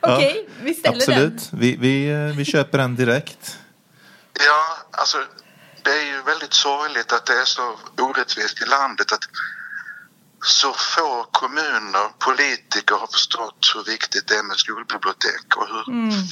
Okej, 0.00 0.48
vi 0.60 0.74
ställer 0.74 1.06
den. 1.06 1.26
Absolut. 1.26 1.48
Vi, 1.52 1.76
vi, 1.76 2.10
eh, 2.10 2.36
vi 2.36 2.44
köper 2.44 2.78
den 2.78 2.96
direkt. 2.96 3.58
Ja, 4.32 4.78
alltså 4.90 5.18
det 5.84 5.90
är 6.00 6.04
ju 6.04 6.22
väldigt 6.22 6.54
sorgligt 6.54 7.12
att 7.12 7.26
det 7.26 7.40
är 7.40 7.44
så 7.44 7.76
orättvist 7.98 8.62
i 8.62 8.64
landet 8.64 9.12
att 9.12 9.24
så 10.44 10.72
få 10.72 11.24
kommuner, 11.32 12.08
politiker 12.18 12.94
har 12.94 13.06
förstått 13.06 13.72
hur 13.74 13.84
viktigt 13.84 14.28
det 14.28 14.34
är 14.34 14.42
med 14.42 14.56
skolbibliotek 14.56 15.56
och 15.56 15.66
hur 15.68 15.84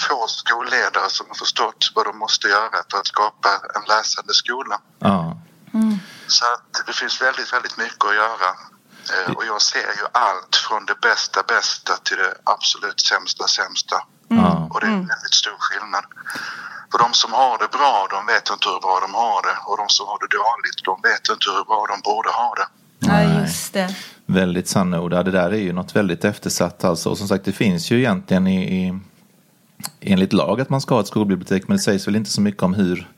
få 0.08 0.26
skolledare 0.28 1.10
som 1.10 1.26
har 1.28 1.34
förstått 1.34 1.92
vad 1.94 2.06
de 2.06 2.18
måste 2.18 2.48
göra 2.48 2.82
för 2.90 2.98
att 2.98 3.06
skapa 3.06 3.48
en 3.74 3.82
läsande 3.88 4.34
skola. 4.34 4.80
Ja. 4.98 5.36
Så 6.26 6.44
att 6.44 6.86
det 6.86 6.92
finns 6.92 7.20
väldigt, 7.22 7.52
väldigt 7.52 7.76
mycket 7.76 8.04
att 8.04 8.14
göra. 8.14 8.48
Eh, 9.12 9.32
Och 9.32 9.46
jag 9.46 9.62
ser 9.62 9.78
ju 10.00 10.06
allt 10.12 10.56
från 10.56 10.86
det 10.86 11.00
bästa 11.00 11.42
bästa 11.42 11.96
till 11.96 12.16
det 12.16 12.34
absolut 12.44 13.00
sämsta 13.00 13.48
sämsta. 13.48 13.96
Ja. 14.28 14.68
Och 14.70 14.80
det 14.80 14.86
är 14.86 14.90
en 14.90 15.06
väldigt 15.06 15.34
stor 15.34 15.56
skillnad. 15.58 16.04
För 16.90 16.98
de 16.98 17.08
som 17.12 17.32
har 17.32 17.58
det 17.58 17.70
bra, 17.78 18.06
de 18.10 18.26
vet 18.32 18.50
inte 18.54 18.68
hur 18.68 18.80
bra 18.86 18.96
de 19.06 19.14
har 19.14 19.42
det. 19.48 19.56
Och 19.68 19.76
de 19.82 19.86
som 19.88 20.06
har 20.06 20.18
det 20.22 20.30
dåligt, 20.42 20.78
de 20.84 20.94
vet 21.08 21.24
inte 21.34 21.46
hur 21.56 21.64
bra 21.70 21.80
de 21.92 21.96
borde 22.10 22.30
ha 22.40 22.54
det. 22.60 22.68
Ja, 22.98 23.40
just 23.40 23.72
det. 23.72 23.94
Väldigt 24.26 24.68
sanna 24.68 25.00
ord. 25.00 25.12
Ja, 25.12 25.22
Det 25.22 25.30
där 25.30 25.50
är 25.50 25.62
ju 25.68 25.72
något 25.72 25.96
väldigt 25.96 26.24
eftersatt 26.24 26.84
alltså. 26.84 27.10
Och 27.10 27.18
som 27.18 27.28
sagt 27.28 27.44
det 27.44 27.52
finns 27.52 27.90
ju 27.90 27.98
egentligen 27.98 28.46
i, 28.46 28.58
i 28.78 28.98
enligt 30.00 30.32
lag 30.32 30.60
att 30.60 30.70
man 30.70 30.80
ska 30.80 30.94
ha 30.94 31.00
ett 31.00 31.06
skolbibliotek 31.06 31.68
men 31.68 31.76
det 31.76 31.82
sägs 31.82 32.06
väl 32.08 32.16
inte 32.16 32.30
så 32.30 32.40
mycket 32.40 32.62
om 32.62 32.74
hur 32.74 33.08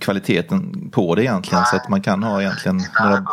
kvaliteten 0.00 0.90
på 0.90 1.14
det 1.14 1.22
egentligen 1.22 1.64
så 1.64 1.76
att 1.76 1.88
man 1.88 2.02
kan 2.02 2.22
ha 2.22 2.40
egentligen 2.40 2.76
några 3.00 3.12
ögon 3.12 3.24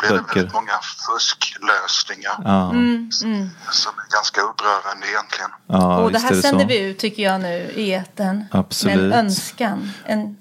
blir 0.00 0.10
det 0.10 0.14
böcker. 0.22 0.34
väldigt 0.34 0.54
många 0.54 0.72
fusklösningar 1.06 2.32
Ja, 2.44 2.70
Mm, 2.70 3.10
mm. 3.24 3.48
som 3.70 3.92
är 3.98 4.12
ganska 4.14 4.40
upprörande 4.40 5.06
egentligen. 5.12 5.50
ja 5.66 5.98
Och 6.02 6.12
det 6.12 6.18
här 6.18 6.30
är 6.30 6.34
det 6.36 6.42
sänder 6.42 6.60
så. 6.64 6.68
vi 6.68 6.80
ut 6.90 6.98
tycker 6.98 7.22
jag 7.22 7.40
nu 7.40 7.54
i 7.74 7.92
etern. 7.94 8.44
Absolut. 8.50 8.96
Med 8.96 9.04
en 9.06 9.12
önskan. 9.12 9.90
En, 10.04 10.36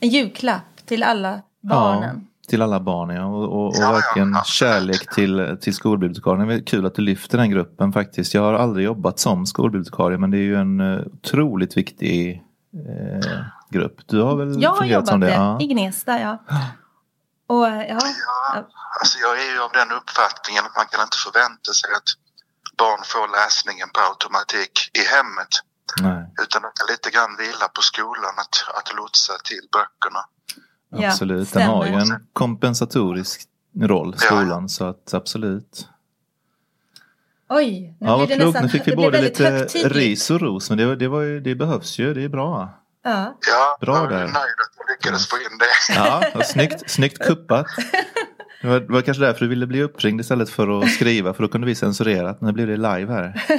en 0.00 0.08
julklapp 0.08 0.86
till 0.86 1.02
alla 1.02 1.40
barnen. 1.62 2.20
Ja, 2.42 2.48
till 2.50 2.62
alla 2.62 2.80
barn 2.80 3.10
ja. 3.10 3.24
Och, 3.24 3.44
och, 3.44 3.66
och 3.68 3.74
Ja, 3.76 3.80
ja, 3.82 3.92
verkligen 3.92 4.36
absolut. 4.36 4.70
kärlek 4.72 5.14
till, 5.14 5.56
till 5.60 5.74
skolbibliotekarien. 5.74 6.48
Det 6.48 6.54
är 6.54 6.60
kul 6.66 6.86
att 6.86 6.94
du 6.94 7.02
lyfter 7.02 7.38
den 7.38 7.50
gruppen 7.50 7.92
faktiskt. 7.92 8.34
Jag 8.34 8.42
har 8.42 8.54
aldrig 8.54 8.84
jobbat 8.86 9.18
som 9.18 9.46
skolbibliotekarie 9.46 10.18
men 10.18 10.30
det 10.30 10.36
är 10.38 10.42
ju 10.42 10.56
en 10.56 10.80
eh, 10.94 11.00
otroligt 11.06 11.76
viktig 11.76 12.42
eh, 12.74 13.44
grupp. 13.70 13.96
Du 14.06 14.22
har 14.22 14.36
väl 14.36 14.62
Jag 14.62 14.70
har 14.70 14.76
fungerat 14.76 14.92
jobbat 15.00 15.08
som 15.08 15.20
det? 15.20 15.30
Ja. 15.30 15.60
i 15.60 15.66
Gnesta, 15.66 16.20
ja. 16.20 16.38
Och 17.46 17.66
ja, 17.66 18.00
Ja, 18.26 18.68
alltså 19.00 19.18
jag 19.18 19.40
är 19.42 19.52
ju 19.54 19.60
av 19.60 19.72
den 19.72 19.90
uppfattningen 19.92 20.64
att 20.66 20.76
man 20.76 20.86
kan 20.92 21.02
inte 21.02 21.18
förvänta 21.26 21.72
sig 21.72 21.90
att 21.98 22.08
barn 22.78 23.00
får 23.04 23.26
läsningen 23.38 23.88
på 23.94 24.00
automatik 24.10 24.74
i 25.00 25.02
hemmet. 25.14 25.52
Nej, 26.00 26.22
Utan 26.42 26.62
det 26.62 26.70
kan 26.78 26.86
lite 26.94 27.10
grann 27.10 27.36
vila 27.38 27.68
på 27.76 27.82
skolan 27.82 28.34
att, 28.44 28.56
att 28.78 28.96
lotsa 28.96 29.32
till 29.44 29.64
böckerna. 29.76 30.22
Ja, 30.90 31.08
absolut. 31.08 31.52
Den 31.52 31.62
har 31.62 31.86
ju 31.86 31.92
en 31.92 32.26
kompensatorisk 32.32 33.40
roll, 33.80 34.14
Ja. 34.20 34.26
skolan. 34.26 34.68
Så 34.68 34.84
att 34.84 35.14
absolut. 35.14 35.88
Oj. 37.48 37.96
Nu 38.00 38.06
Ja, 38.06 38.16
blir 38.16 38.26
det 38.26 38.34
klokt. 38.34 38.46
nästan, 38.46 38.62
Nu 38.62 38.68
fick 38.68 38.88
vi 38.88 38.96
både 38.96 39.22
lite 39.22 39.44
högtidligt. 39.44 39.94
ris 39.96 40.30
och 40.30 40.40
ros. 40.40 40.70
Men 40.70 40.78
det, 40.78 40.96
det, 40.96 41.08
var 41.08 41.20
ju, 41.22 41.40
det 41.40 41.54
behövs 41.54 41.98
ju. 41.98 42.14
Det 42.14 42.24
är 42.24 42.28
bra. 42.28 42.74
Ja. 43.04 43.38
Ja, 43.50 43.78
Bra 43.80 43.94
jag 43.96 44.12
är 44.12 44.18
nöjd 44.18 44.26
att 44.28 44.34
jag 44.78 44.90
lyckades 44.90 45.28
få 45.28 45.36
in 45.36 45.58
det. 45.58 45.94
Ja, 45.94 46.22
vad 46.34 46.46
snyggt, 46.46 46.90
snyggt 46.90 47.18
kuppat. 47.18 47.66
Det 48.62 48.68
var, 48.68 48.80
det 48.80 48.92
var 48.92 49.02
kanske 49.02 49.22
därför 49.24 49.40
du 49.40 49.48
ville 49.48 49.66
bli 49.66 49.82
uppringd 49.82 50.20
istället 50.20 50.50
för 50.50 50.78
att 50.82 50.90
skriva. 50.90 51.34
För 51.34 51.42
då 51.42 51.48
kunde 51.48 51.66
vi 51.66 51.74
censurera. 51.74 52.36
Nu 52.40 52.52
blir 52.52 52.66
det 52.66 52.76
live 52.76 53.12
här. 53.12 53.44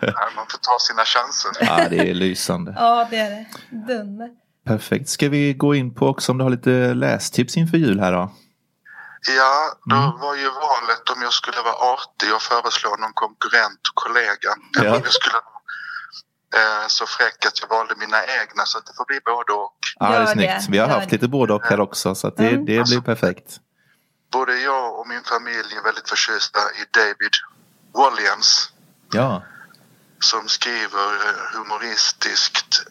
Ja, 0.00 0.12
man 0.36 0.46
får 0.50 0.58
ta 0.58 0.78
sina 0.80 1.02
chanser. 1.04 1.50
Ja, 1.60 1.88
det 1.90 2.10
är 2.10 2.14
lysande. 2.14 2.74
ja, 2.78 3.06
det 3.10 3.16
är 3.16 3.30
det. 3.30 3.46
Dunder. 3.94 4.28
Perfekt. 4.66 5.08
Ska 5.08 5.28
vi 5.28 5.54
gå 5.54 5.74
in 5.74 5.94
på 5.94 6.06
också 6.08 6.32
om 6.32 6.38
du 6.38 6.44
har 6.44 6.50
lite 6.50 6.94
lästips 6.94 7.56
inför 7.56 7.76
jul 7.78 8.00
här 8.00 8.12
då? 8.12 8.32
Ja, 9.26 9.72
då 9.84 9.96
Mm. 9.96 10.18
var 10.20 10.34
ju 10.34 10.50
valet 10.50 11.10
om 11.10 11.22
jag 11.22 11.32
skulle 11.32 11.60
vara 11.62 11.74
artig 11.74 12.34
och 12.34 12.42
föreslå 12.42 12.96
någon 12.96 13.12
konkurrent 13.12 13.80
och 13.90 13.94
kollega. 13.94 14.50
Eller 14.78 14.88
Ja. 14.88 14.96
om 14.96 15.00
jag 15.04 15.12
skulle 15.12 15.34
vara 15.34 15.54
eh, 16.82 16.86
så 16.88 17.06
fräck 17.06 17.46
att 17.46 17.60
jag 17.60 17.68
valde 17.68 17.94
mina 17.96 18.24
egna 18.26 18.64
så 18.66 18.78
att 18.78 18.86
det 18.86 18.92
får 18.96 19.04
bli 19.04 19.20
både 19.24 19.52
och. 19.52 19.78
Ja, 19.98 20.08
det 20.10 20.16
är 20.16 20.26
snyggt. 20.26 20.68
Vi 20.68 20.78
har 20.78 20.88
haft 20.88 21.12
lite 21.12 21.28
både 21.28 21.52
och 21.54 21.62
här 21.64 21.80
också. 21.80 22.14
Så 22.14 22.26
att 22.28 22.36
det, 22.36 22.48
Mm. 22.48 22.64
det 22.64 22.82
blir 22.84 23.00
perfekt. 23.00 23.56
Både 24.32 24.56
jag 24.58 24.98
och 24.98 25.06
min 25.08 25.22
familj 25.24 25.76
är 25.76 25.82
väldigt 25.82 26.08
förtjusta 26.08 26.58
i 26.60 26.84
David 26.90 27.32
Walliams 27.94 28.70
Ja, 29.12 29.42
som 30.20 30.48
skriver 30.48 31.10
humoristiskt 31.54 32.82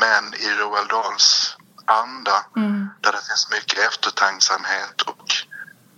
men 0.00 0.34
i 0.34 0.48
Roald 0.60 0.88
Dahls 0.88 1.56
anda 1.84 2.44
Mm. 2.56 2.88
där 3.00 3.12
det 3.12 3.18
finns 3.28 3.48
mycket 3.50 3.78
eftertänksamhet 3.88 5.02
och 5.02 5.26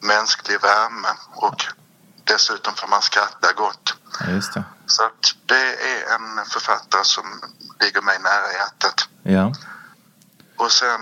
mänsklig 0.02 0.60
värme 0.60 1.08
och 1.34 1.64
dessutom 2.24 2.74
får 2.74 2.88
man 2.88 3.02
skratta 3.02 3.52
gott. 3.52 3.94
ja. 4.54 4.62
Så 4.86 5.02
att 5.04 5.34
det 5.46 5.74
är 5.92 6.14
en 6.14 6.44
författare 6.46 7.04
som 7.04 7.24
ligger 7.80 8.00
mig 8.02 8.18
nära 8.18 8.52
hjärtat. 8.52 9.08
Ja, 9.22 9.52
Och 10.56 10.72
sen 10.72 11.00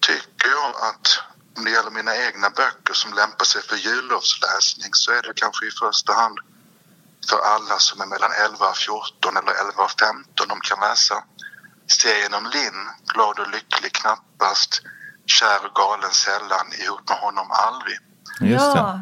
tycker 0.00 0.48
jag 0.48 0.70
att 0.88 1.20
om 1.56 1.64
det 1.64 1.70
gäller 1.70 1.90
mina 1.90 2.16
egna 2.16 2.50
böcker 2.50 2.94
som 2.94 3.12
lämpar 3.14 3.44
sig 3.44 3.62
för 3.62 3.76
jullovsläsning 3.76 4.90
så 4.94 5.12
är 5.12 5.22
det 5.22 5.32
kanske 5.36 5.66
i 5.66 5.70
första 5.70 6.12
hand 6.12 6.38
för 7.30 7.38
alla 7.54 7.78
som 7.78 8.00
är 8.00 8.06
mellan 8.06 8.32
11 8.32 8.68
och 8.68 8.76
14 8.76 9.36
eller 9.36 9.52
11 9.52 9.84
och 9.84 9.90
15. 10.00 10.48
De 10.48 10.60
kan 10.60 10.80
läsa 10.80 11.24
serien 12.00 12.34
om 12.34 12.46
Linn, 12.46 12.88
Glad 13.14 13.38
och 13.38 13.50
lycklig 13.50 13.92
knappast, 13.92 14.82
Kär 15.26 15.66
och 15.66 15.74
galen 15.74 16.10
sällan, 16.12 16.72
ihop 16.72 17.08
med 17.08 17.18
honom 17.18 17.50
aldrig. 17.50 17.98
Just 18.40 18.76
ja. 18.76 19.00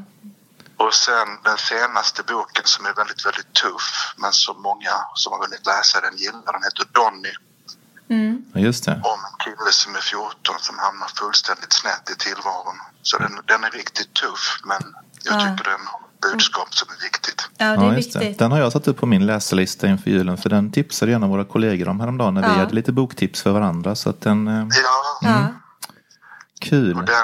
Och 0.76 0.94
sen 0.94 1.28
den 1.44 1.58
senaste 1.58 2.22
boken 2.22 2.62
som 2.64 2.86
är 2.86 2.94
väldigt, 2.94 3.26
väldigt 3.26 3.52
tuff 3.62 4.14
men 4.16 4.32
som 4.32 4.62
många 4.62 4.94
som 5.14 5.32
har 5.32 5.40
hunnit 5.44 5.66
läsa 5.66 6.00
den 6.00 6.16
gillar. 6.16 6.52
Den 6.56 6.62
heter 6.68 6.86
Donny 6.98 7.32
Mm. 8.08 8.44
Just 8.54 8.84
det. 8.84 8.92
om 8.92 9.18
en 9.30 9.36
kille 9.44 9.72
som 9.72 9.94
är 9.94 10.00
14 10.00 10.54
som 10.60 10.78
hamnar 10.78 11.08
fullständigt 11.20 11.72
snett 11.72 12.10
i 12.10 12.14
tillvaron. 12.14 12.76
Så 13.02 13.18
den, 13.18 13.32
den 13.46 13.64
är 13.64 13.70
riktigt 13.70 14.14
tuff 14.14 14.60
men 14.64 14.82
jag 15.24 15.34
Ja. 15.34 15.40
tycker 15.40 15.70
den 15.70 15.80
har 15.86 16.00
ett 16.00 16.20
budskap 16.32 16.74
som 16.74 16.88
är 16.98 17.02
viktigt. 17.04 17.48
ja, 17.58 17.66
det 17.66 17.72
är 17.72 17.76
Ja, 17.86 17.94
just 17.96 18.12
det. 18.12 18.18
viktigt. 18.18 18.38
Den 18.38 18.52
har 18.52 18.58
jag 18.58 18.72
satt 18.72 18.88
upp 18.88 19.00
på 19.00 19.06
min 19.06 19.26
läselista 19.26 19.86
inför 19.86 20.10
julen 20.10 20.36
för 20.36 20.50
den 20.50 20.72
tipsade 20.72 21.12
gärna 21.12 21.26
våra 21.26 21.44
kollegor 21.44 21.88
om 21.88 22.00
häromdagen 22.00 22.34
när 22.34 22.42
vi 22.42 22.48
Ja. 22.48 22.54
hade 22.54 22.74
lite 22.74 22.92
boktips 22.92 23.42
för 23.42 23.50
varandra. 23.50 23.94
Så 23.94 24.10
att 24.10 24.20
den, 24.20 24.48
eh, 24.48 24.66
Ja, 24.82 25.18
Ja. 25.30 25.46
Kul. 26.64 26.96
och 26.98 27.04
den 27.04 27.14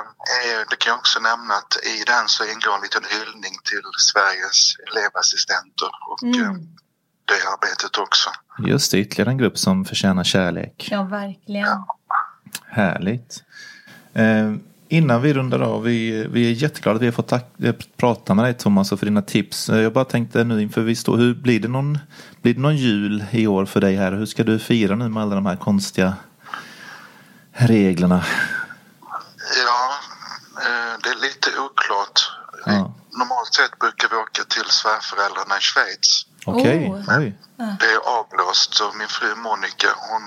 är, 0.45 0.71
det 0.71 0.77
kan 0.77 0.91
jag 0.91 0.99
också 0.99 1.21
nämna 1.21 1.55
att 1.55 1.77
i 1.87 2.05
den 2.07 2.29
så 2.29 2.45
ingår 2.45 2.75
en 2.77 2.83
liten 2.83 3.05
hyllning 3.15 3.55
till 3.71 3.87
Sveriges 4.11 4.61
elevassistenter 4.91 5.91
och 6.11 6.23
Mm. 6.23 6.41
eh, 6.43 6.53
det 7.25 7.41
arbetet 7.55 7.99
också. 7.99 8.31
Just 8.67 8.91
det, 8.93 8.99
ytterligare 8.99 9.31
en 9.31 9.39
grupp 9.39 9.59
som 9.59 9.85
förtjänar 9.85 10.25
kärlek. 10.25 10.89
ja, 10.91 11.03
verkligen. 11.03 11.67
Härligt. 12.67 13.43
Eh, 14.15 14.55
innan 14.89 15.23
vi 15.23 15.33
rundar 15.35 15.61
av, 15.61 15.83
vi, 15.83 16.27
vi 16.31 16.47
är 16.49 16.53
jätteglada 16.53 16.97
att 16.97 17.03
vi 17.03 17.07
har 17.07 17.13
fått 17.13 17.29
tack, 17.29 17.47
eh, 17.63 17.75
prata 17.97 18.35
med 18.35 18.45
dig 18.45 18.55
Thomas 18.55 18.93
och 18.93 18.99
för 18.99 19.07
dina 19.07 19.23
tips. 19.23 19.69
Eh, 19.69 19.81
Jag 19.81 19.93
bara 19.93 20.05
tänkte 20.05 20.45
nu 20.45 20.63
inför 20.63 20.81
vi 20.81 20.97
står, 20.97 21.17
hur 21.17 21.35
blir 21.35 21.61
det 21.61 21.69
någon, 21.69 21.99
blir 22.43 22.55
det 22.55 22.61
någon 22.61 22.77
jul 22.77 23.25
i 23.31 23.47
år 23.47 23.67
för 23.67 23.81
dig 23.81 23.97
här? 23.97 24.13
Hur 24.13 24.27
ska 24.27 24.45
du 24.45 24.59
fira 24.59 24.97
nu 24.97 25.09
med 25.09 25.23
alla 25.23 25.35
de 25.35 25.47
här 25.47 25.57
konstiga 25.57 26.15
reglerna? 27.53 28.25
Det 31.03 31.09
är 31.09 31.21
lite 31.29 31.49
oklart. 31.67 32.19
Ja. 32.67 32.95
Normalt 33.19 33.55
sett 33.55 33.79
brukar 33.79 34.09
vi 34.09 34.17
åka 34.17 34.43
till 34.45 34.65
svärföräldrarna 34.81 35.55
i 35.59 35.61
Schweiz. 35.61 36.27
Okej, 36.45 36.79
Oh. 36.91 37.19
oj. 37.19 37.35
Det 37.81 37.87
är 37.97 37.99
avblåst 38.19 38.75
så 38.75 38.93
min 38.99 39.09
fru 39.09 39.35
Monica 39.35 39.89
hon 40.11 40.23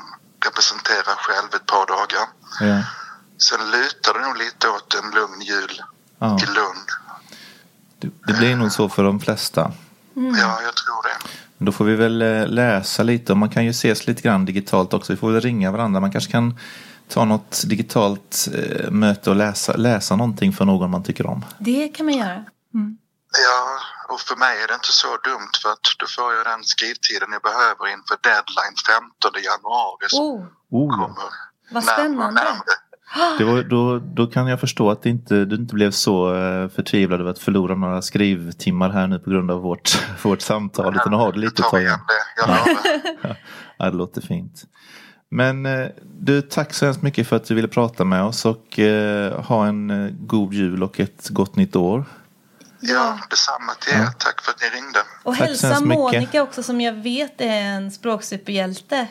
representerar 0.46 1.16
själv 1.26 1.48
ett 1.56 1.66
par 1.66 1.86
dagar. 1.86 2.26
Ja. 2.60 2.84
Sen 3.38 3.72
lutar 3.72 4.14
det 4.14 4.22
nog 4.28 4.38
lite 4.38 4.70
åt 4.70 4.96
en 5.04 5.12
lugn 5.12 5.42
jul 5.42 5.82
Ja. 6.20 6.38
i 6.44 6.46
Lund. 6.46 6.88
Det, 8.00 8.10
det 8.28 8.34
blir 8.34 8.56
nog 8.56 8.72
så 8.72 8.90
för 8.90 9.04
de 9.04 9.20
flesta. 9.20 9.72
Ja, 10.14 10.62
jag 10.64 10.76
tror 10.76 11.04
det. 11.04 11.28
Då 11.66 11.72
får 11.72 11.86
vi 11.86 11.96
väl 11.96 12.22
eh, 12.22 12.48
läsa 12.48 13.04
lite 13.04 13.32
och 13.32 13.38
man 13.38 13.50
kan 13.50 13.64
ju 13.66 13.70
ses 13.70 14.08
lite 14.08 14.22
grann 14.22 14.46
digitalt 14.46 14.94
också. 14.94 15.14
Vi 15.14 15.18
får 15.18 15.32
väl 15.32 15.42
ringa 15.42 15.72
varandra. 15.72 16.00
Man 16.00 16.12
kanske 16.12 16.32
kan 16.32 16.60
ta 17.10 17.26
något 17.26 17.64
digitalt 17.66 18.48
eh, 18.54 18.92
möte 18.92 19.30
och 19.30 19.36
läsa, 19.36 19.74
läsa 19.74 20.16
någonting 20.16 20.54
för 20.54 20.66
någon 20.66 20.92
man 20.92 21.04
tycker 21.04 21.26
om. 21.26 21.46
Det 21.60 21.88
kan 21.88 22.06
man 22.06 22.16
göra. 22.16 22.46
Mm. 22.74 22.98
Ja, 23.46 23.80
och 24.14 24.20
för 24.20 24.36
mig 24.36 24.64
är 24.64 24.68
det 24.68 24.74
inte 24.74 24.92
så 24.92 25.08
dumt 25.08 25.54
för 25.62 25.70
att 25.70 25.86
då 26.00 26.06
får 26.16 26.34
jag 26.34 26.46
den 26.46 26.64
skrivtiden 26.64 27.30
jag 27.32 27.42
behöver 27.42 27.94
inför 27.96 28.18
deadline 28.30 28.78
15 28.88 29.32
januari 29.50 30.06
som 30.08 30.26
Oh, 30.26 30.46
Oh, 30.70 30.92
kommer 31.00 31.30
vad 31.72 31.84
spännande. 31.84 32.42
det 33.38 33.44
var, 33.44 33.64
då, 33.64 34.00
då 34.00 34.28
kan 34.28 34.48
jag 34.48 34.60
förstå 34.60 34.92
att 34.92 35.02
det 35.02 35.10
inte, 35.10 35.46
du 35.46 35.56
inte 35.56 35.76
blev 35.76 35.92
så 35.92 36.36
eh, 36.36 36.70
förtvivlad 36.70 37.20
över 37.20 37.32
att 37.32 37.40
förlora 37.40 37.76
några 37.76 38.02
skrivtimmar 38.02 38.90
här 38.90 39.08
nu 39.08 39.20
på 39.20 39.30
grund 39.30 39.52
av 39.52 39.62
vårt, 39.62 40.04
vårt 40.24 40.42
samtal. 40.42 40.96
Utan 40.96 41.14
har 41.14 41.32
du 41.32 41.40
lite 41.40 41.64
att 41.66 41.72
ta 41.72 41.80
igen. 41.80 42.00
det, 42.08 42.42
jag 42.42 42.48
lovar. 42.48 43.38
Ja, 43.78 43.86
det 43.86 43.98
låter 43.98 44.22
fint. 44.22 44.64
Men 45.34 45.66
eh, 45.66 45.88
du, 46.20 46.42
tack 46.42 46.74
så 46.74 46.86
hemskt 46.86 47.02
mycket 47.02 47.28
för 47.28 47.36
att 47.36 47.46
du 47.46 47.56
ville 47.56 47.68
prata 47.68 48.04
med 48.04 48.24
oss 48.24 48.46
och 48.46 48.80
eh, 48.80 49.42
ha 49.42 49.68
en 49.68 49.92
eh, 50.06 50.12
god 50.12 50.54
jul 50.54 50.84
och 50.84 51.00
ett 51.00 51.30
gott 51.30 51.56
nytt 51.56 51.76
år. 51.76 52.06
Ja, 52.80 53.20
detsamma 53.30 53.74
till 53.80 53.94
er. 53.94 54.06
Tack 54.18 54.42
för 54.42 54.52
att 54.52 54.62
ni 54.62 54.68
ringde. 54.68 55.00
Och 55.24 55.38
Tack 55.38 55.48
hälsa 55.48 55.80
mycket. 55.80 55.98
Monica 55.98 56.42
också 56.42 56.64
som 56.64 56.82
jag 56.82 56.94
vet 56.94 57.42
är 57.42 57.62
en 57.62 57.92
språksuperhjälte. 57.92 59.08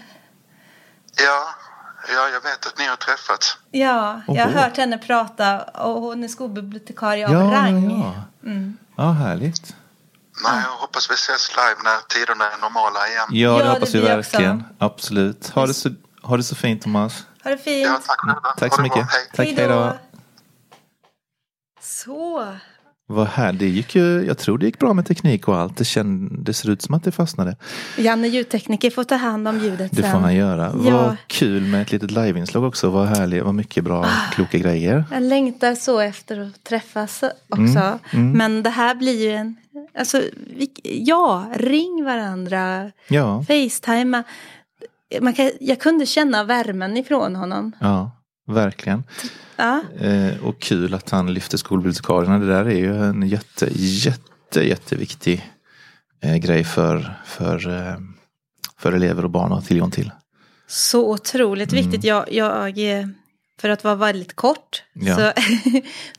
Ja, 1.16 1.48
ja, 2.14 2.28
jag 2.28 2.40
vet 2.50 2.66
att 2.66 2.78
ni 2.78 2.86
har 2.86 2.96
träffats. 2.96 3.58
Ja, 3.70 4.20
jag 4.28 4.44
har 4.44 4.52
hört 4.52 4.76
henne 4.76 4.98
prata 4.98 5.62
och 5.62 6.00
hon 6.02 6.24
är 6.24 6.28
skolbibliotekarie 6.28 7.26
av 7.26 7.32
Ja, 7.32 7.40
rang. 7.40 7.90
ja. 7.90 8.14
Mm. 8.50 8.76
Ja, 8.96 9.10
härligt. 9.12 9.76
Nej, 10.44 10.62
jag 10.64 10.70
hoppas 10.76 11.10
vi 11.10 11.14
ses 11.14 11.50
live 11.56 11.80
när 11.84 11.98
tiderna 12.08 12.44
är 12.50 12.60
normala 12.60 13.08
igen. 13.08 13.26
Ja, 13.30 13.50
Ja, 13.50 13.56
det 13.58 13.64
det 13.64 13.70
hoppas 13.70 13.94
vi 13.94 14.00
blir 14.00 14.16
verkligen. 14.16 14.64
Absolut. 14.78 15.48
Ha 15.48 15.66
det, 15.66 15.74
så, 15.74 15.90
ha 16.22 16.36
det 16.36 16.42
så 16.42 16.54
fint 16.54 16.82
Thomas. 16.82 17.26
Ha 17.44 17.50
det 17.50 17.58
fint. 17.58 17.86
Ja, 17.86 18.00
tack 18.06 18.18
själva. 18.20 18.40
Tack 18.58 18.74
så 18.74 18.82
det 18.82 18.88
bra. 18.88 18.96
mycket. 18.98 19.12
Hej. 19.12 19.28
Tack, 19.34 19.46
hej 19.58 19.68
då. 19.68 19.92
Så. 21.80 22.46
Vad 23.06 23.26
här, 23.26 23.52
det 23.52 23.68
gick 23.68 23.94
ju, 23.94 24.24
jag 24.26 24.38
tror 24.38 24.58
det 24.58 24.66
gick 24.66 24.78
bra 24.78 24.92
med 24.94 25.06
teknik 25.06 25.48
och 25.48 25.56
allt. 25.56 25.76
Det, 25.76 25.84
känd, 25.84 26.44
det 26.44 26.54
ser 26.54 26.70
ut 26.70 26.82
som 26.82 26.94
att 26.94 27.04
det 27.04 27.12
fastnade. 27.12 27.56
Janne 27.98 28.28
ljudtekniker 28.28 28.90
får 28.90 29.04
ta 29.04 29.14
hand 29.16 29.48
om 29.48 29.58
ljudet 29.58 29.90
Det 29.96 30.02
sen. 30.02 30.12
får 30.12 30.18
han 30.18 30.34
göra. 30.34 30.72
Ja. 30.84 31.02
Vad 31.02 31.16
kul 31.26 31.62
med 31.62 31.82
ett 31.82 31.92
litet 31.92 32.10
liveinslag 32.10 32.64
också. 32.64 32.90
Vad 32.90 33.08
härligt, 33.08 33.42
vad 33.44 33.54
mycket 33.54 33.84
bra, 33.84 34.06
kloka 34.32 34.58
grejer. 34.58 35.04
Jag 35.12 35.22
längtar 35.22 35.74
så 35.74 36.00
efter 36.00 36.40
att 36.40 36.64
träffas 36.64 37.24
också. 37.48 37.98
mm. 38.12 38.32
Men 38.32 38.62
det 38.62 38.70
här 38.70 38.94
blir 38.94 39.22
ju 39.22 39.30
en... 39.32 39.56
Alltså, 39.98 40.22
vi, 40.56 40.70
ja, 40.82 41.46
ring 41.54 42.04
varandra. 42.04 42.90
Ja, 43.08 43.44
Facetima. 43.48 44.22
Man 45.20 45.32
kan, 45.34 45.50
jag 45.60 45.80
kunde 45.80 46.06
känna 46.06 46.44
värmen 46.44 46.96
ifrån 46.96 47.36
honom. 47.36 47.72
ja, 47.80 48.10
verkligen. 48.46 49.04
Ja, 49.56 49.80
Eh, 50.00 50.44
och 50.44 50.60
kul 50.60 50.94
att 50.94 51.10
han 51.10 51.34
lyfter 51.34 51.58
skolbibliotekarierna. 51.58 52.38
Det 52.38 52.46
där 52.46 52.64
är 52.64 52.78
ju 52.78 52.96
en 53.04 53.22
jätte, 53.28 53.68
jätte, 53.74 54.68
jätteviktig 54.68 55.50
eh, 56.22 56.36
grej 56.36 56.64
för, 56.64 57.14
för, 57.26 57.68
eh, 57.78 57.96
för 58.78 58.92
elever 58.92 59.24
och 59.24 59.30
barn 59.30 59.52
att 59.52 59.58
ha 59.58 59.66
tillgång 59.66 59.90
till. 59.90 60.10
så 60.66 61.10
otroligt 61.10 61.72
Mm. 61.72 61.84
viktigt. 61.84 62.04
Jag, 62.04 62.32
jag, 62.32 62.98
eh, 62.98 63.06
för 63.60 63.68
att 63.68 63.84
vara 63.84 63.94
väldigt 63.94 64.36
kort 64.36 64.82
Ja. 64.94 65.16
så, 65.16 65.32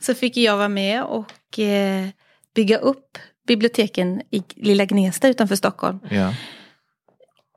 så 0.00 0.14
fick 0.14 0.36
jag 0.36 0.56
vara 0.56 0.68
med 0.68 1.02
och 1.02 1.58
eh, 1.58 2.08
bygga 2.54 2.78
upp 2.78 3.18
biblioteken 3.46 4.22
i 4.30 4.42
Lilla 4.56 4.84
Gnesta 4.84 5.28
utanför 5.28 5.56
Stockholm. 5.56 5.98
Ja, 6.10 6.34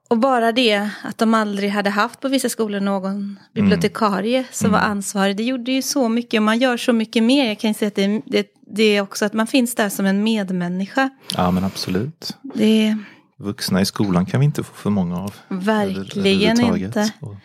Och 0.09 0.17
bara 0.17 0.51
det 0.51 0.89
att 1.03 1.17
de 1.17 1.33
aldrig 1.33 1.69
hade 1.69 1.89
haft 1.89 2.19
på 2.19 2.27
vissa 2.27 2.49
skolor 2.49 2.79
någon 2.79 3.39
bibliotekarie 3.53 4.45
som 4.51 4.71
var 4.71 4.79
ansvarig. 4.79 5.37
Det 5.37 5.43
gjorde 5.43 5.71
ju 5.71 5.81
så 5.81 6.09
mycket 6.09 6.37
och 6.39 6.43
man 6.43 6.59
gör 6.59 6.77
så 6.77 6.93
mycket 6.93 7.23
mer. 7.23 7.45
Jag 7.47 7.59
kan 7.59 7.69
ju 7.69 7.73
säga 7.73 7.87
att 7.87 7.95
det, 7.95 8.21
det, 8.25 8.47
det 8.75 8.83
är 8.83 9.01
också 9.01 9.25
att 9.25 9.33
man 9.33 9.47
finns 9.47 9.75
där 9.75 9.89
som 9.89 10.05
en 10.05 10.23
medmänniska. 10.23 11.09
ja 11.35 11.51
men 11.51 11.63
absolut. 11.63 12.37
Det 12.55 12.97
Vuxna 13.39 13.81
i 13.81 13.85
skolan 13.85 14.25
kan 14.25 14.39
vi 14.39 14.45
inte 14.45 14.63
få 14.63 14.73
för 14.73 14.89
många 14.89 15.17
av. 15.17 15.33
verkligen 15.47 16.59
inte. 16.75 17.11
Och- 17.19 17.35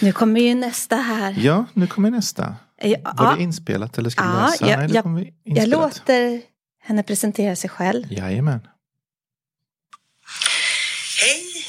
Nu 0.00 0.12
kommer 0.12 0.40
ju 0.40 0.54
nästa 0.54 0.96
här. 0.96 1.36
Ja, 1.40 1.64
nu 1.72 1.86
kommer 1.86 2.10
nästa. 2.10 2.54
Ja, 2.82 2.96
Var 3.18 3.36
det 3.36 3.42
inspelat 3.42 3.98
eller 3.98 4.10
ska 4.10 4.24
Ja, 4.24 4.46
läsa? 4.50 4.68
jag- 4.68 4.78
Nej, 4.78 4.88
det 4.88 4.94
jag- 4.94 5.02
kommer 5.02 5.30
jag 5.44 5.68
låter 5.68 6.40
henne 6.82 7.02
presentera 7.02 7.56
sig 7.56 7.70
själv. 7.70 8.12
Jajamän. 8.12 8.60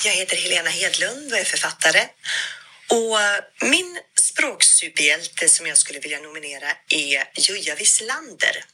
Jag 0.03 0.11
heter 0.11 0.37
Helena 0.37 0.69
Hedlund 0.69 1.33
och 1.33 1.39
är 1.39 1.43
författare. 1.43 2.07
Och 2.87 3.19
min 3.69 3.99
språksuperhjälte 4.19 5.49
som 5.49 5.67
jag 5.67 5.77
skulle 5.77 5.99
vilja 5.99 6.19
nominera 6.19 6.67
är 6.89 7.39
Juja 7.39 7.75
Wislander. 7.75 8.65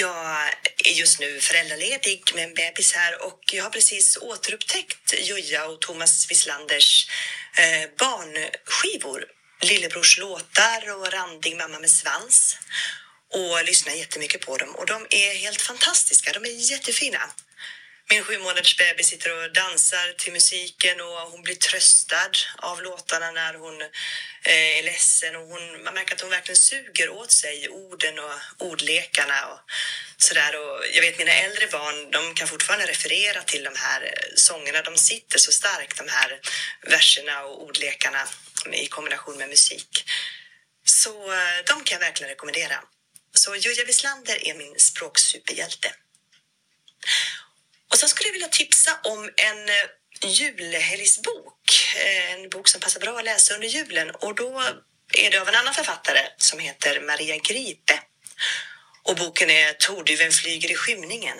Jag 0.00 0.54
är 0.84 0.92
just 0.92 1.20
nu 1.20 1.40
föräldraledig 1.40 2.22
med 2.34 2.44
en 2.44 2.54
bebis 2.54 2.92
här 2.92 3.22
och 3.22 3.40
jag 3.52 3.62
har 3.62 3.70
precis 3.70 4.16
återupptäckt 4.16 5.14
Juja 5.22 5.66
och 5.66 5.80
Thomas 5.80 6.30
Wislanders 6.30 7.10
eh, 7.58 7.90
barnskivor. 7.98 9.24
Lillebrors 9.60 10.18
låtar 10.18 10.90
och 10.90 11.12
Randig 11.12 11.56
mamma 11.56 11.78
med 11.78 11.90
svans. 11.90 12.58
Och 13.32 13.64
lyssnar 13.64 13.94
jättemycket 13.94 14.40
på 14.40 14.56
dem 14.56 14.74
och 14.74 14.86
de 14.86 15.06
är 15.10 15.34
helt 15.34 15.62
fantastiska. 15.62 16.32
De 16.32 16.44
är 16.44 16.70
jättefina. 16.70 17.30
Min 18.10 18.24
sju 18.24 18.38
månaders 18.38 18.76
bebis 18.76 19.08
sitter 19.08 19.30
och 19.36 19.52
dansar 19.52 20.12
till 20.18 20.32
musiken 20.32 21.00
och 21.00 21.30
hon 21.30 21.42
blir 21.42 21.54
tröstad 21.54 22.30
av 22.56 22.82
låtarna 22.82 23.30
när 23.30 23.54
hon 23.54 23.82
eh, 23.82 24.78
är 24.78 24.82
ledsen. 24.82 25.36
Och 25.36 25.46
hon, 25.46 25.82
man 25.84 25.94
märker 25.94 26.14
att 26.14 26.20
hon 26.20 26.30
verkligen 26.30 26.56
suger 26.56 27.08
åt 27.08 27.32
sig 27.32 27.68
orden 27.68 28.18
och 28.18 28.32
ordlekarna 28.58 29.46
och 29.46 29.60
sådär. 30.16 30.56
Och 30.56 30.84
jag 30.94 31.02
vet 31.02 31.18
mina 31.18 31.32
äldre 31.32 31.66
barn, 31.66 32.10
de 32.10 32.34
kan 32.34 32.48
fortfarande 32.48 32.86
referera 32.86 33.42
till 33.42 33.64
de 33.64 33.74
här 33.76 34.02
eh, 34.02 34.34
sångerna. 34.34 34.82
De 34.82 34.96
sitter 34.96 35.38
så 35.38 35.52
starkt, 35.52 35.98
de 35.98 36.08
här 36.08 36.40
verserna 36.82 37.44
och 37.44 37.62
ordlekarna 37.62 38.28
i 38.72 38.86
kombination 38.86 39.36
med 39.38 39.48
musik. 39.48 40.04
Så 40.84 41.32
eh, 41.32 41.58
de 41.66 41.84
kan 41.84 41.94
jag 41.96 42.00
verkligen 42.00 42.30
rekommendera. 42.30 42.80
Så 43.34 43.56
Julia 43.56 43.84
Wislander 43.84 44.46
är 44.48 44.54
min 44.54 44.74
språksuperhjälte. 44.78 45.94
Och 47.90 47.98
sen 47.98 48.08
skulle 48.08 48.28
jag 48.28 48.32
vilja 48.32 48.48
tipsa 48.48 48.98
om 49.04 49.30
en 49.36 49.68
eh, 49.68 50.30
julhelgsbok. 50.30 51.94
Eh, 51.96 52.32
en 52.32 52.48
bok 52.48 52.68
som 52.68 52.80
passar 52.80 53.00
bra 53.00 53.18
att 53.18 53.24
läsa 53.24 53.54
under 53.54 53.68
julen. 53.68 54.10
Och 54.10 54.34
då 54.34 54.60
är 55.14 55.30
det 55.30 55.40
av 55.40 55.48
en 55.48 55.54
annan 55.54 55.74
författare 55.74 56.20
som 56.36 56.58
heter 56.58 57.00
Maria 57.00 57.36
Gripe. 57.36 58.00
Och 59.02 59.16
boken 59.16 59.50
är 59.50 59.72
Tordyveln 59.72 60.32
flyger 60.32 60.70
i 60.70 60.74
skymningen. 60.74 61.36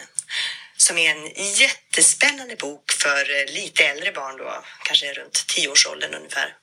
Som 0.77 0.99
är 0.99 1.11
en 1.11 1.33
jättespännande 1.55 2.57
bok 2.57 2.93
för 2.93 3.41
eh, 3.41 3.55
lite 3.55 3.85
äldre 3.85 4.13
barn 4.13 4.37
då, 4.37 4.65
kanske 4.85 5.13
runt 5.13 5.47
tioårsåldern 5.49 6.15
ungefär. 6.15 6.55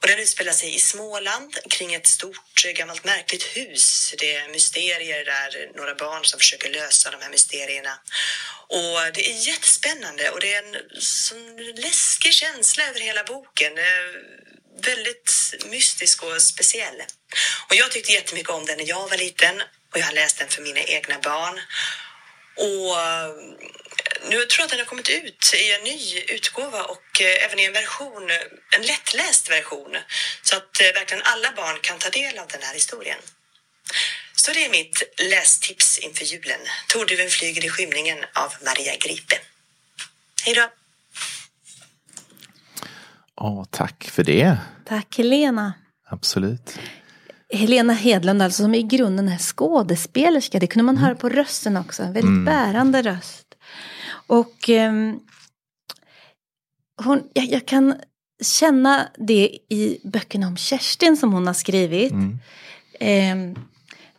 Och 0.00 0.06
den 0.06 0.18
utspelar 0.18 0.52
sig 0.52 0.74
i 0.74 0.78
Småland 0.78 1.58
kring 1.70 1.94
ett 1.94 2.06
stort 2.06 2.64
eh, 2.66 2.72
gammalt 2.72 3.04
märkligt 3.04 3.44
hus. 3.44 4.14
Det 4.18 4.36
är 4.36 4.48
mysterier 4.48 5.24
där, 5.24 5.70
några 5.76 5.94
barn 5.94 6.24
som 6.24 6.38
försöker 6.38 6.70
lösa 6.70 7.10
de 7.10 7.22
här 7.22 7.30
mysterierna. 7.30 7.98
Och 8.68 9.12
det 9.14 9.30
är 9.30 9.48
jättespännande 9.48 10.30
och 10.30 10.40
det 10.40 10.54
är 10.54 10.62
en 10.62 11.00
sån 11.00 11.56
läskig 11.76 12.32
känsla 12.32 12.88
över 12.88 13.00
hela 13.00 13.24
boken. 13.24 13.72
Väldigt 14.82 15.54
mystisk 15.66 16.22
och 16.22 16.42
speciell. 16.42 17.02
Och 17.68 17.74
jag 17.74 17.90
tyckte 17.90 18.12
jättemycket 18.12 18.50
om 18.50 18.66
den 18.66 18.78
när 18.78 18.88
jag 18.88 19.08
var 19.08 19.16
liten 19.16 19.62
och 19.92 19.98
jag 19.98 20.04
har 20.04 20.12
läst 20.12 20.38
den 20.38 20.48
för 20.48 20.62
mina 20.62 20.80
egna 20.80 21.18
barn. 21.18 21.60
Och 22.56 22.96
nu 24.30 24.36
tror 24.36 24.58
jag 24.58 24.64
att 24.64 24.70
den 24.70 24.78
har 24.78 24.86
kommit 24.86 25.10
ut 25.10 25.54
i 25.54 25.72
en 25.72 25.84
ny 25.84 26.20
utgåva 26.36 26.82
och 26.82 27.08
eh, 27.20 27.44
även 27.44 27.58
i 27.58 27.64
en 27.64 27.72
version, 27.72 28.30
en 28.76 28.82
lättläst 28.82 29.50
version. 29.50 29.96
Så 30.42 30.56
att 30.56 30.80
eh, 30.80 30.94
verkligen 30.94 31.22
alla 31.22 31.52
barn 31.56 31.76
kan 31.82 31.98
ta 31.98 32.10
del 32.10 32.38
av 32.38 32.48
den 32.48 32.62
här 32.62 32.74
historien. 32.74 33.18
Så 34.36 34.52
det 34.52 34.64
är 34.64 34.70
mitt 34.70 35.02
lästips 35.30 35.98
inför 35.98 36.24
julen. 36.24 36.60
Torduven 36.88 37.28
flyger 37.28 37.64
i 37.64 37.68
skymningen 37.68 38.18
av 38.34 38.52
Maria 38.64 38.96
Gripe. 38.96 39.36
Hej 40.44 40.54
då! 40.54 40.68
Ja, 43.36 43.66
tack 43.70 44.10
för 44.10 44.24
det. 44.24 44.56
Tack 44.84 45.16
Helena. 45.16 45.74
Absolut. 46.10 46.78
Helena 47.52 47.92
Hedlund 47.92 48.42
alltså 48.42 48.62
som 48.62 48.74
i 48.74 48.82
grunden 48.82 49.28
är 49.28 49.38
skådespelerska. 49.38 50.58
Det 50.58 50.66
kunde 50.66 50.84
man 50.84 50.96
höra 50.96 51.14
på 51.14 51.28
rösten 51.28 51.76
också. 51.76 52.02
En 52.02 52.12
väldigt 52.12 52.44
bärande 52.44 53.02
röst. 53.02 53.46
Och 54.28 54.68
ehm, 54.68 55.20
hon, 57.04 57.22
jag, 57.32 57.44
jag 57.44 57.66
kan 57.66 57.94
känna 58.42 59.08
det 59.18 59.58
i 59.70 60.00
böckerna 60.04 60.46
om 60.46 60.56
Kerstin 60.56 61.16
som 61.16 61.32
hon 61.32 61.46
har 61.46 61.54
skrivit. 61.54 62.12
Mm. 62.12 62.38
Ehm, 63.00 63.54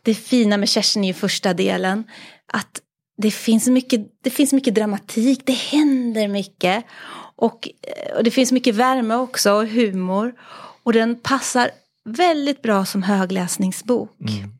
det 0.02 0.14
fina 0.14 0.56
med 0.56 0.68
Kerstin 0.68 1.04
ju 1.04 1.14
första 1.14 1.54
delen. 1.54 2.04
Att 2.52 2.80
det 3.16 3.30
finns 3.30 3.66
mycket, 3.66 4.00
det 4.22 4.30
finns 4.30 4.52
mycket 4.52 4.74
dramatik, 4.74 5.42
det 5.44 5.52
händer 5.52 6.28
mycket. 6.28 6.84
Och, 7.36 7.68
eh, 7.82 8.16
och 8.16 8.24
det 8.24 8.30
finns 8.30 8.52
mycket 8.52 8.74
värme 8.74 9.14
också 9.14 9.52
och 9.52 9.66
humor. 9.66 10.34
Och 10.82 10.92
den 10.92 11.16
passar 11.16 11.70
väldigt 12.04 12.62
bra 12.62 12.84
som 12.84 13.02
högläsningsbok. 13.02 14.20
Mm. 14.20 14.54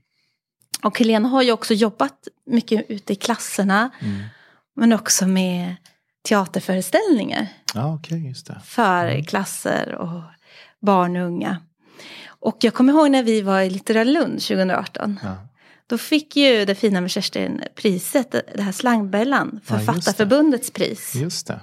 Och 0.83 0.99
Helena 0.99 1.29
har 1.29 1.43
ju 1.43 1.53
också 1.53 1.75
jobbat 1.75 2.29
mycket 2.47 2.91
ute 2.91 3.13
i 3.13 3.17
klasserna. 3.17 3.91
Mm. 4.01 4.23
Men 4.77 4.93
också 4.93 5.27
med 5.27 5.77
teaterföreställningar 6.29 7.47
Ja, 7.75 7.95
okej, 7.95 8.27
just 8.29 8.47
det. 8.47 8.61
för 8.65 9.23
klasser 9.23 9.95
och 9.95 10.23
barn 10.81 11.17
och 11.17 11.27
unga. 11.27 11.57
Och 12.27 12.57
jag 12.61 12.75
kommer 12.75 12.93
ihåg 12.93 13.11
när 13.11 13.23
vi 13.23 13.43
var 13.43 13.61
i 13.61 13.71
Litteralund 13.71 14.43
2018. 14.43 15.21
Ja. 15.23 15.37
Då 15.87 15.99
fick 15.99 16.37
ju 16.37 16.65
det 16.65 16.75
fina 16.75 17.01
med 17.01 17.11
Kerstin 17.11 17.63
priset, 17.75 18.31
det 18.55 18.63
här 18.63 18.73
slangbällan, 18.73 19.61
Ja. 19.69 19.79
Författarförbundets 19.79 20.71
pris. 20.71 21.15
Just 21.15 21.47
det. 21.47 21.61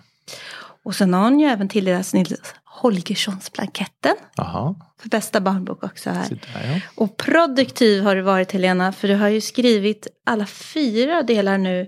Och 0.83 0.95
sen 0.95 1.13
har 1.13 1.23
hon 1.23 1.39
ju 1.39 1.47
även 1.47 1.69
tilldelats 1.69 2.13
Nils 2.13 2.53
Holgerssonsblanketten 2.63 4.15
Jaha, 4.35 4.75
för 5.01 5.09
bästa 5.09 5.41
barnbok 5.41 5.83
också 5.83 6.09
här. 6.09 6.29
där 6.29 6.73
ja. 6.73 6.79
Och 6.95 7.17
produktiv 7.17 8.03
har 8.03 8.15
du 8.15 8.21
varit 8.21 8.51
Helena, 8.51 8.91
för 8.91 9.07
du 9.07 9.15
har 9.15 9.27
ju 9.27 9.41
skrivit 9.41 10.07
alla 10.25 10.45
fyra 10.45 11.23
delar 11.23 11.57
nu. 11.57 11.87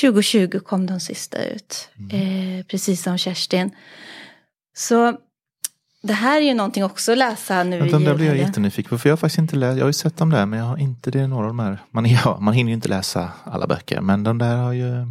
2020 0.00 0.58
kom 0.60 0.86
de 0.86 1.00
sista 1.00 1.44
ut, 1.44 1.88
Mm. 1.98 2.58
eh, 2.58 2.64
precis 2.66 3.02
som 3.02 3.18
Kerstin. 3.18 3.70
Så 4.76 5.16
det 6.02 6.12
här 6.12 6.36
är 6.40 6.44
ju 6.44 6.54
någonting 6.54 6.84
också 6.84 7.12
att 7.12 7.18
läsa 7.18 7.62
nu 7.62 7.78
Vänta, 7.80 8.00
i 8.00 8.04
där 8.04 8.14
blir 8.14 8.26
jag 8.26 8.36
jättenyfiken 8.36 8.88
på. 8.90 8.98
För 8.98 9.08
jag 9.08 9.12
har 9.12 9.16
faktiskt 9.16 9.38
inte 9.38 9.56
läst, 9.56 9.76
jag 9.78 9.84
har 9.84 9.88
ju 9.88 9.92
sett 9.92 10.16
dem 10.16 10.30
där 10.30 10.46
men 10.46 10.58
jag 10.58 10.66
har 10.66 10.76
inte 10.78 11.10
det 11.10 11.20
är 11.20 11.26
några 11.28 11.42
av 11.42 11.48
de 11.48 11.58
här. 11.58 11.78
Man, 11.90 12.06
ja, 12.24 12.38
man 12.40 12.54
hinner 12.54 12.70
ju 12.70 12.74
inte 12.74 12.88
läsa 12.88 13.30
alla 13.44 13.66
böcker 13.66 14.00
men 14.00 14.24
de 14.24 14.38
där 14.38 14.56
har 14.56 14.72
ju 14.72 15.06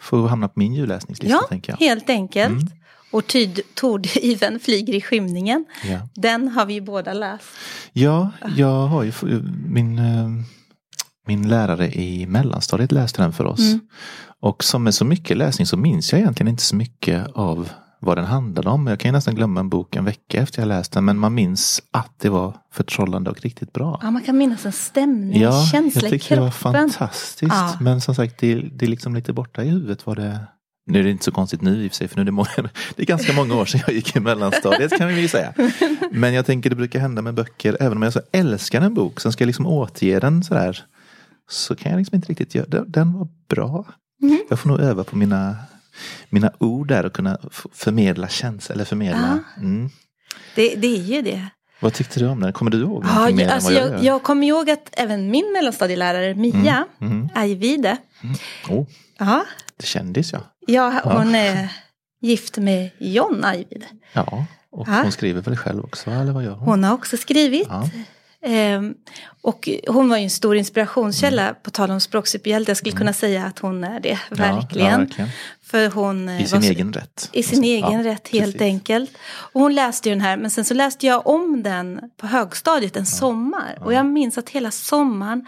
får 0.00 0.28
hamna 0.28 0.48
på 0.48 0.58
min 0.58 0.74
julläsningslista 0.74 1.36
Ja, 1.42 1.46
tänker 1.48 1.72
jag. 1.72 1.78
helt 1.86 2.10
enkelt. 2.10 2.52
Mm. 2.52 2.68
Och 3.10 3.26
Tyd 3.26 3.60
Tordiven 3.74 4.60
flyger 4.60 4.94
i 4.94 5.00
skymningen. 5.00 5.64
Ja. 5.84 6.08
Den 6.14 6.48
har 6.48 6.66
vi 6.66 6.74
ju 6.74 6.80
båda 6.80 7.12
läst. 7.12 7.44
ja, 7.92 8.30
jag 8.56 8.86
har 8.86 9.02
ju 9.02 9.12
min, 9.68 9.98
eh, 9.98 10.28
min 11.26 11.48
lärare 11.48 11.88
i 11.92 12.26
mellanstadiet 12.26 12.92
läste 12.92 13.22
den 13.22 13.32
för 13.32 13.44
oss. 13.44 13.60
Mm. 13.60 13.80
Och 14.40 14.64
som 14.64 14.82
med 14.84 14.94
så 14.94 15.04
mycket 15.04 15.36
läsning 15.36 15.66
så 15.66 15.76
minns 15.76 16.12
jag 16.12 16.20
egentligen 16.20 16.48
inte 16.48 16.62
så 16.62 16.76
mycket 16.76 17.26
av 17.34 17.68
vad 18.00 18.18
den 18.18 18.24
handlade 18.24 18.68
om. 18.68 18.86
Jag 18.86 19.00
kan 19.00 19.08
ju 19.08 19.12
nästan 19.12 19.34
glömma 19.34 19.60
en 19.60 19.68
bok 19.68 19.96
en 19.96 20.04
vecka 20.04 20.40
efter 20.42 20.60
jag 20.60 20.66
läst 20.68 20.92
den 20.92 21.04
men 21.04 21.18
man 21.18 21.34
minns 21.34 21.82
att 21.90 22.12
det 22.18 22.28
var 22.28 22.56
förtrollande 22.72 23.30
och 23.30 23.40
riktigt 23.40 23.72
bra. 23.72 23.98
Ja, 24.02 24.10
man 24.10 24.22
kan 24.22 24.38
minnas 24.38 24.66
en 24.66 24.72
stämning, 24.72 25.40
Ja, 25.40 25.66
känsla 25.72 26.00
jag 26.02 26.08
i 26.08 26.10
tyckte 26.10 26.34
det 26.34 26.40
var 26.40 26.50
kroppen. 26.50 26.90
fantastiskt. 26.90 27.52
Ja. 27.52 27.76
Men 27.80 28.00
som 28.00 28.14
sagt, 28.14 28.38
det, 28.38 28.54
det 28.54 28.84
är 28.84 28.90
liksom 28.90 29.14
lite 29.14 29.32
borta 29.32 29.64
i 29.64 29.68
huvudet 29.68 30.06
vad 30.06 30.16
det... 30.16 30.40
Nu 30.86 30.98
är 31.00 31.04
det 31.04 31.10
inte 31.10 31.24
så 31.24 31.32
konstigt 31.32 31.62
nu 31.62 31.84
i 31.84 31.88
och 31.88 31.90
för 31.90 31.96
sig, 31.96 32.08
för 32.08 32.16
nu 32.16 32.20
är 32.22 32.26
det, 32.26 32.32
många, 32.32 32.48
det 32.96 33.02
är 33.02 33.06
ganska 33.06 33.32
många 33.32 33.54
år 33.54 33.64
sedan 33.64 33.80
jag 33.86 33.94
gick 33.96 34.16
i 34.16 34.20
mellanstadiet 34.20 34.98
kan 34.98 35.08
vi 35.08 35.20
ju 35.20 35.28
säga. 35.28 35.52
Men 36.12 36.34
jag 36.34 36.46
tänker 36.46 36.70
det 36.70 36.76
brukar 36.76 37.00
hända 37.00 37.22
med 37.22 37.34
böcker, 37.34 37.76
även 37.80 37.96
om 37.96 38.02
jag 38.02 38.12
så 38.12 38.20
älskar 38.32 38.80
en 38.80 38.94
bok, 38.94 39.20
sen 39.20 39.32
ska 39.32 39.42
jag 39.42 39.46
liksom 39.46 39.66
återge 39.66 40.20
den 40.20 40.44
sådär. 40.44 40.84
Så 41.52 41.76
kan 41.76 41.92
jag 41.92 41.98
liksom 41.98 42.14
inte 42.16 42.28
riktigt 42.28 42.54
göra 42.54 42.66
den. 42.68 42.84
Den 42.88 43.12
var 43.18 43.28
bra. 43.48 43.84
Mm. 44.22 44.38
Jag 44.50 44.58
får 44.58 44.68
nog 44.68 44.80
öva 44.80 45.04
på 45.04 45.16
mina, 45.16 45.56
mina 46.28 46.52
ord 46.58 46.88
där 46.88 47.06
och 47.06 47.12
kunna 47.12 47.38
förmedla 47.72 48.28
känslor, 48.28 48.74
eller 48.74 48.84
förmedla. 48.84 49.38
Mm. 49.56 49.90
Det, 50.54 50.74
det 50.74 50.86
är 50.86 51.02
ju 51.02 51.22
det. 51.22 51.46
Vad 51.80 51.92
tyckte 51.94 52.20
du 52.20 52.28
om 52.28 52.40
den? 52.40 52.52
Kommer 52.52 52.70
du 52.70 52.78
ihåg 52.78 53.04
Ja, 53.06 53.30
mer 53.30 53.42
jag, 53.44 53.52
alltså 53.52 53.72
jag, 53.72 53.90
jag, 53.90 54.04
jag 54.04 54.22
kommer 54.22 54.46
ihåg 54.46 54.70
att 54.70 54.88
även 54.92 55.30
min 55.30 55.52
mellanstadielärare 55.52 56.34
Mia 56.34 56.84
Mm. 57.00 57.28
Ajvide, 57.34 57.96
Oh, 58.68 58.86
ja, 59.18 59.44
det 59.76 59.86
kändis 59.86 60.32
ja. 60.32 60.40
ja, 60.66 61.00
hon 61.04 61.34
är 61.34 61.68
gift 62.20 62.58
med 62.58 62.90
John 62.98 63.44
Ajvide. 63.44 63.86
Ja, 64.12 64.46
och 64.70 64.88
Ja. 64.88 65.00
hon 65.02 65.12
skriver 65.12 65.40
väl 65.42 65.56
själv 65.56 65.84
också, 65.84 66.10
eller 66.10 66.32
vad 66.32 66.44
gör 66.44 66.54
hon? 66.54 66.68
Hon 66.68 66.84
har 66.84 66.94
också 66.94 67.16
skrivit. 67.16 67.66
Ja. 67.70 67.90
Ehm, 68.44 68.94
och 69.42 69.68
hon 69.88 70.08
var 70.08 70.16
ju 70.16 70.24
en 70.24 70.30
stor 70.30 70.56
inspirationskälla 70.56 71.42
Mm. 71.42 71.54
på 71.62 71.70
tal 71.70 71.90
om 71.90 72.00
språksuperhjälte. 72.00 72.70
Jag 72.70 72.76
skulle 72.76 72.96
kunna 72.96 73.12
säga 73.12 73.44
att 73.46 73.58
hon 73.58 73.84
är 73.84 74.00
det, 74.00 74.18
Ja, 74.30 74.36
verkligen. 74.36 74.90
Ja, 74.90 74.98
verkligen. 74.98 75.30
För 75.62 75.90
hon 75.90 76.28
eh, 76.28 76.42
I 76.42 76.46
sin 76.46 76.60
var 76.60 76.68
egen 76.68 76.92
rätt. 76.92 77.28
I 77.32 77.42
sin 77.42 77.64
Ja, 77.64 77.88
egen 77.88 78.04
rätt 78.04 78.28
helt 78.28 78.44
precis. 78.52 78.60
enkelt. 78.62 79.10
Och 79.26 79.60
hon 79.60 79.74
läste 79.74 80.08
ju 80.08 80.14
den 80.14 80.22
här 80.24 80.36
men 80.36 80.50
sen 80.50 80.64
så 80.64 80.74
läste 80.74 81.06
jag 81.06 81.26
om 81.26 81.62
den 81.62 82.00
på 82.16 82.26
högstadiet 82.26 82.96
en 82.96 83.06
sommar. 83.06 83.78
Och 83.80 83.92
jag 83.92 84.06
minns 84.06 84.38
att 84.38 84.48
hela 84.48 84.70
sommaren 84.70 85.46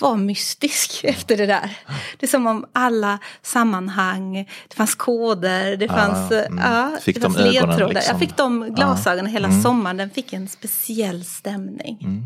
var 0.00 0.16
mystisk 0.16 1.00
efter 1.04 1.36
det 1.36 1.46
där. 1.46 1.76
Det 2.18 2.26
är 2.26 2.30
som 2.30 2.46
om 2.46 2.64
alla 2.72 3.18
sammanhang, 3.42 4.48
det 4.68 4.74
fanns 4.76 4.94
koder, 4.94 5.76
det 5.76 5.84
Ja, 5.84 5.92
fanns, 5.92 6.30
ja, 6.30 6.36
eh, 6.38 6.46
mm. 6.46 6.58
ja, 6.72 6.96
Fick 7.00 7.16
det 7.16 7.20
de 7.22 7.34
fanns 7.34 7.36
ögonen 7.36 7.52
ledtrådar. 7.68 7.94
liksom? 7.94 8.12
Jag 8.12 8.20
fick 8.20 8.36
de 8.36 8.74
glasögonen 8.74 9.32
hela 9.32 9.48
Mm. 9.48 9.62
sommaren. 9.62 9.96
Den 9.96 10.10
fick 10.10 10.32
en 10.32 10.48
speciell 10.48 11.24
stämning. 11.24 11.98
Mm. 12.02 12.24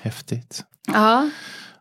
Häftigt. 0.00 0.64
Ja, 0.92 1.30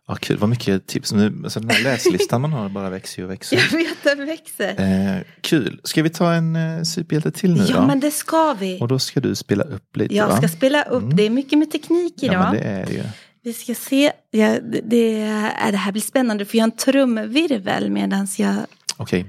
Ja, 0.10 0.16
kul, 0.16 0.38
vad 0.38 0.50
mycket 0.50 0.88
tips. 0.88 1.12
Nu, 1.12 1.42
alltså 1.44 1.60
den 1.60 1.70
här 1.70 1.84
läslistan 1.84 2.42
man 2.42 2.54
har 2.54 2.70
bara 2.70 2.90
växer 2.90 3.24
och 3.24 3.30
växer. 3.32 3.58
jag 3.72 3.78
vet 3.78 4.04
den 4.04 4.26
växer. 4.26 4.82
Eh, 5.18 5.22
kul. 5.42 5.82
Ska 5.84 6.04
vi 6.04 6.10
ta 6.10 6.34
en 6.34 6.56
eh, 6.56 6.84
superhjälte 6.84 7.32
till 7.32 7.54
nu 7.54 7.66
Ja 7.70 7.76
då? 7.76 7.86
men 7.88 8.00
det 8.00 8.12
ska 8.12 8.54
vi. 8.54 8.78
Och 8.82 8.88
då 8.88 9.00
ska 9.00 9.20
du 9.20 9.36
spela 9.36 9.64
upp 9.64 9.96
lite 9.98 10.16
Jag 10.16 10.28
va? 10.28 10.38
ska 10.38 10.48
spela 10.48 10.84
upp, 10.84 11.04
Mm. 11.04 11.16
det 11.16 11.24
är 11.24 11.30
mycket 11.30 11.60
med 11.60 11.72
teknik 11.72 12.24
idag. 12.24 12.34
Ja 12.36 12.40
men 12.44 12.52
det 12.54 12.60
är 12.68 12.86
det 12.86 12.94
ju. 12.94 13.04
Vi 13.44 13.54
ska 13.54 13.76
se, 13.76 14.12
ja, 14.32 14.48
det, 14.48 14.82
det, 14.86 15.22
är- 15.22 15.72
det 15.72 15.78
här 15.78 15.92
blir 15.92 16.02
spännande 16.02 16.46
för 16.46 16.58
jag 16.58 16.64
har 16.64 16.72
en 16.72 16.78
trumvirvel 16.78 17.90
medan 17.92 18.28
jag... 18.38 18.56
Okej. 18.98 19.26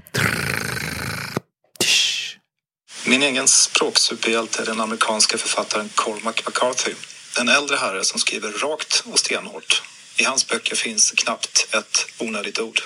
Min 3.07 3.23
egen 3.23 3.49
språksuperhjälte 3.49 4.63
är 4.63 4.67
den 4.67 4.81
amerikanska 4.81 5.39
författaren 5.39 5.89
Cormac 5.95 6.35
McCarthy. 6.47 6.93
En 7.41 7.49
äldre 7.49 7.77
herre 7.77 8.05
som 8.05 8.21
skriver 8.21 8.53
rakt 8.53 9.03
och 9.07 9.19
stenhårt. 9.19 9.83
I 10.17 10.25
hans 10.25 10.47
böcker 10.47 10.77
finns 10.77 11.11
knappt 11.11 11.75
ett 11.75 12.07
onödigt 12.19 12.59
ord. 12.59 12.81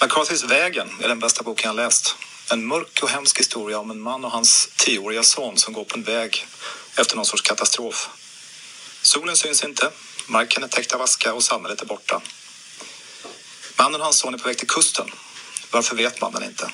McCarthys 0.00 0.44
Vägen 0.44 0.90
är 1.02 1.08
den 1.08 1.18
bästa 1.18 1.42
boken 1.42 1.68
jag 1.68 1.76
läst. 1.76 2.16
En 2.50 2.66
mörk 2.66 3.00
och 3.02 3.08
hemsk 3.08 3.40
historia 3.40 3.78
om 3.78 3.90
en 3.90 4.00
man 4.00 4.24
och 4.24 4.30
hans 4.30 4.68
tioåriga 4.76 5.22
son 5.22 5.56
som 5.56 5.72
går 5.72 5.84
på 5.84 5.96
en 5.96 6.02
väg 6.02 6.46
efter 6.96 7.16
någon 7.16 7.24
sorts 7.24 7.42
katastrof. 7.42 8.08
Solen 9.02 9.36
syns 9.36 9.64
inte, 9.64 9.90
marken 10.26 10.62
är 10.64 10.68
täckt 10.68 10.92
av 10.92 11.02
aska 11.02 11.34
och 11.34 11.44
samhället 11.44 11.82
är 11.82 11.86
borta. 11.86 12.20
Mannen 13.76 14.00
och 14.00 14.04
hans 14.04 14.18
son 14.18 14.34
är 14.34 14.38
på 14.38 14.48
väg 14.48 14.58
till 14.58 14.68
kusten. 14.68 15.10
Varför 15.70 15.96
vet 15.96 16.20
mannen 16.20 16.42
inte. 16.42 16.64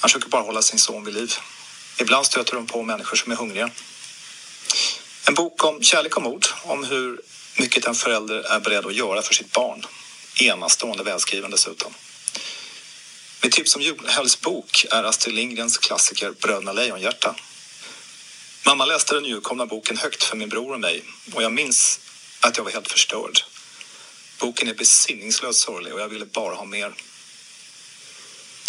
Han 0.00 0.08
försöker 0.10 0.28
bara 0.28 0.42
hålla 0.42 0.62
sin 0.62 0.78
son 0.78 1.04
vid 1.04 1.14
liv. 1.14 1.34
Ibland 1.98 2.26
stöter 2.26 2.54
de 2.54 2.66
på 2.66 2.82
människor 2.82 3.16
som 3.16 3.32
är 3.32 3.36
hungriga. 3.36 3.70
En 5.26 5.34
bok 5.34 5.64
om 5.64 5.82
kärlek 5.82 6.16
och 6.16 6.22
mod, 6.22 6.46
om 6.62 6.84
hur 6.84 7.20
mycket 7.58 7.84
en 7.84 7.94
förälder 7.94 8.34
är 8.34 8.60
beredd 8.60 8.86
att 8.86 8.94
göra 8.94 9.22
för 9.22 9.34
sitt 9.34 9.52
barn. 9.52 9.86
Enastående 10.40 11.04
välskriven 11.04 11.50
dessutom. 11.50 11.94
Mitt 13.42 13.52
tips 13.52 13.76
om 13.76 13.82
julhelgsbok 13.82 14.86
är 14.90 15.04
Astrid 15.04 15.34
Lindgrens 15.34 15.78
klassiker 15.78 16.30
Bröderna 16.30 16.72
Lejonhjärta. 16.72 17.34
Mamma 18.66 18.84
läste 18.84 19.14
den 19.14 19.22
nyutkomna 19.22 19.66
boken 19.66 19.96
högt 19.96 20.22
för 20.22 20.36
min 20.36 20.48
bror 20.48 20.72
och 20.72 20.80
mig 20.80 21.04
och 21.34 21.42
jag 21.42 21.52
minns 21.52 22.00
att 22.40 22.56
jag 22.56 22.64
var 22.64 22.70
helt 22.70 22.88
förstörd. 22.88 23.40
Boken 24.38 24.68
är 24.68 24.74
besinningslöst 24.74 25.60
sorglig 25.60 25.94
och 25.94 26.00
jag 26.00 26.08
ville 26.08 26.26
bara 26.26 26.54
ha 26.54 26.64
mer. 26.64 26.94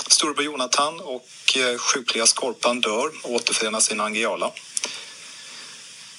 Storebror 0.07 0.45
Jonathan 0.45 0.99
och 0.99 1.57
eh, 1.57 1.77
sjukliga 1.77 2.25
Skorpan 2.25 2.81
dör 2.81 3.11
och 3.23 3.31
återförenas 3.31 3.91
i 3.91 3.95
Nangijala. 3.95 4.51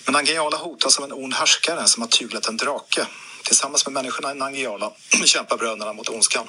Men 0.07 0.13
Nangijala 0.13 0.57
hotas 0.57 0.99
av 0.99 1.05
en 1.05 1.13
ond 1.13 1.35
härskare 1.35 1.87
som 1.87 2.03
har 2.03 2.09
tyglat 2.09 2.49
en 2.49 2.57
drake. 2.57 3.07
Tillsammans 3.45 3.87
med 3.87 3.93
människorna 3.93 4.33
i 4.33 4.35
Nangijala 4.35 4.91
kämpar 5.25 5.57
bröderna 5.57 5.93
mot 5.93 6.09
ondskan. 6.09 6.47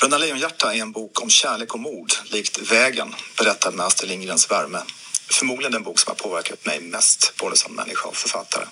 Bröderna 0.00 0.18
Lejonhjärta 0.18 0.74
är 0.74 0.80
en 0.80 0.92
bok 0.92 1.22
om 1.22 1.30
kärlek 1.30 1.74
och 1.74 1.80
mod, 1.80 2.12
likt 2.32 2.72
Vägen, 2.72 3.14
berättad 3.38 3.70
med 3.70 3.86
Astrid 3.86 4.10
Lindgrens 4.10 4.50
värme. 4.50 4.78
Förmodligen 5.30 5.72
den 5.72 5.82
bok 5.82 5.98
som 5.98 6.10
har 6.10 6.28
påverkat 6.28 6.66
mig 6.66 6.80
mest, 6.80 7.32
både 7.40 7.56
som 7.56 7.74
människa 7.76 8.08
och 8.08 8.16
författare. 8.16 8.64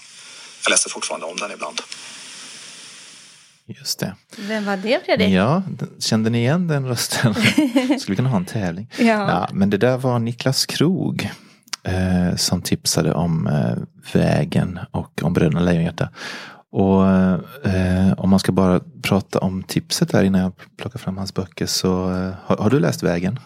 Jag 0.65 0.71
läser 0.71 0.91
fortfarande 0.91 1.27
om 1.27 1.37
den 1.37 1.51
ibland. 1.51 1.81
Just 3.67 3.99
det. 3.99 4.17
Vem 4.37 4.65
var 4.65 4.77
det 4.77 5.05
Fredrik? 5.05 5.29
Ja, 5.29 5.63
kände 5.99 6.31
ni 6.31 6.39
igen 6.39 6.69
den 6.69 6.89
rösten? 6.89 7.35
Skulle 7.75 7.99
vi 8.07 8.17
kunna 8.17 8.29
ha 8.29 8.37
en 8.37 8.47
tävling? 8.47 8.87
Ja. 8.99 9.49
men 9.53 9.71
det 9.71 9.77
där 9.77 9.97
var 9.97 10.19
Niklas 10.19 10.67
Krog 10.67 11.31
eh, 11.89 12.37
som 12.37 12.63
tipsade 12.63 13.13
om 13.13 13.47
eh, 13.47 13.77
vägen 14.13 14.79
och 14.91 15.23
om 15.23 15.33
Bröderna 15.33 15.61
Lejonhjärta. 15.61 16.09
Och 16.71 17.07
eh, 17.71 18.13
om 18.17 18.31
man 18.31 18.39
ska 18.39 18.53
bara 18.53 18.81
prata 19.03 19.39
om 19.39 19.63
tipset 19.63 20.09
där 20.09 20.25
innan 20.25 20.41
jag 20.41 20.53
plockar 20.77 20.99
fram 20.99 21.17
hans 21.17 21.35
böcker 21.35 21.67
så 21.67 22.11
eh, 22.11 22.35
har, 22.45 22.57
har, 22.57 22.71
du 22.71 22.81
läst 22.81 23.03
Vägen? 23.03 23.39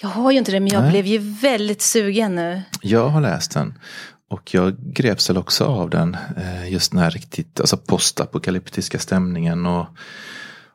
Jag 0.00 0.08
har 0.08 0.30
ju 0.30 0.38
inte 0.38 0.52
det 0.52 0.60
men 0.60 0.72
jag 0.72 0.82
Nej. 0.82 0.90
blev 0.90 1.06
ju 1.06 1.18
väldigt 1.18 1.82
sugen 1.82 2.34
nu. 2.34 2.62
Jag 2.82 3.08
har 3.08 3.20
läst 3.20 3.54
den. 3.54 3.74
Och 4.30 4.54
jag 4.54 4.76
greps 4.78 5.30
väl 5.30 5.38
också 5.38 5.64
av 5.64 5.90
den. 5.90 6.16
Eh, 6.36 6.72
just 6.72 6.92
den 6.92 7.00
här 7.00 7.10
riktigt 7.10 7.60
alltså 7.60 7.76
postapokalyptiska 7.76 8.98
stämningen. 8.98 9.66
Och, 9.66 9.86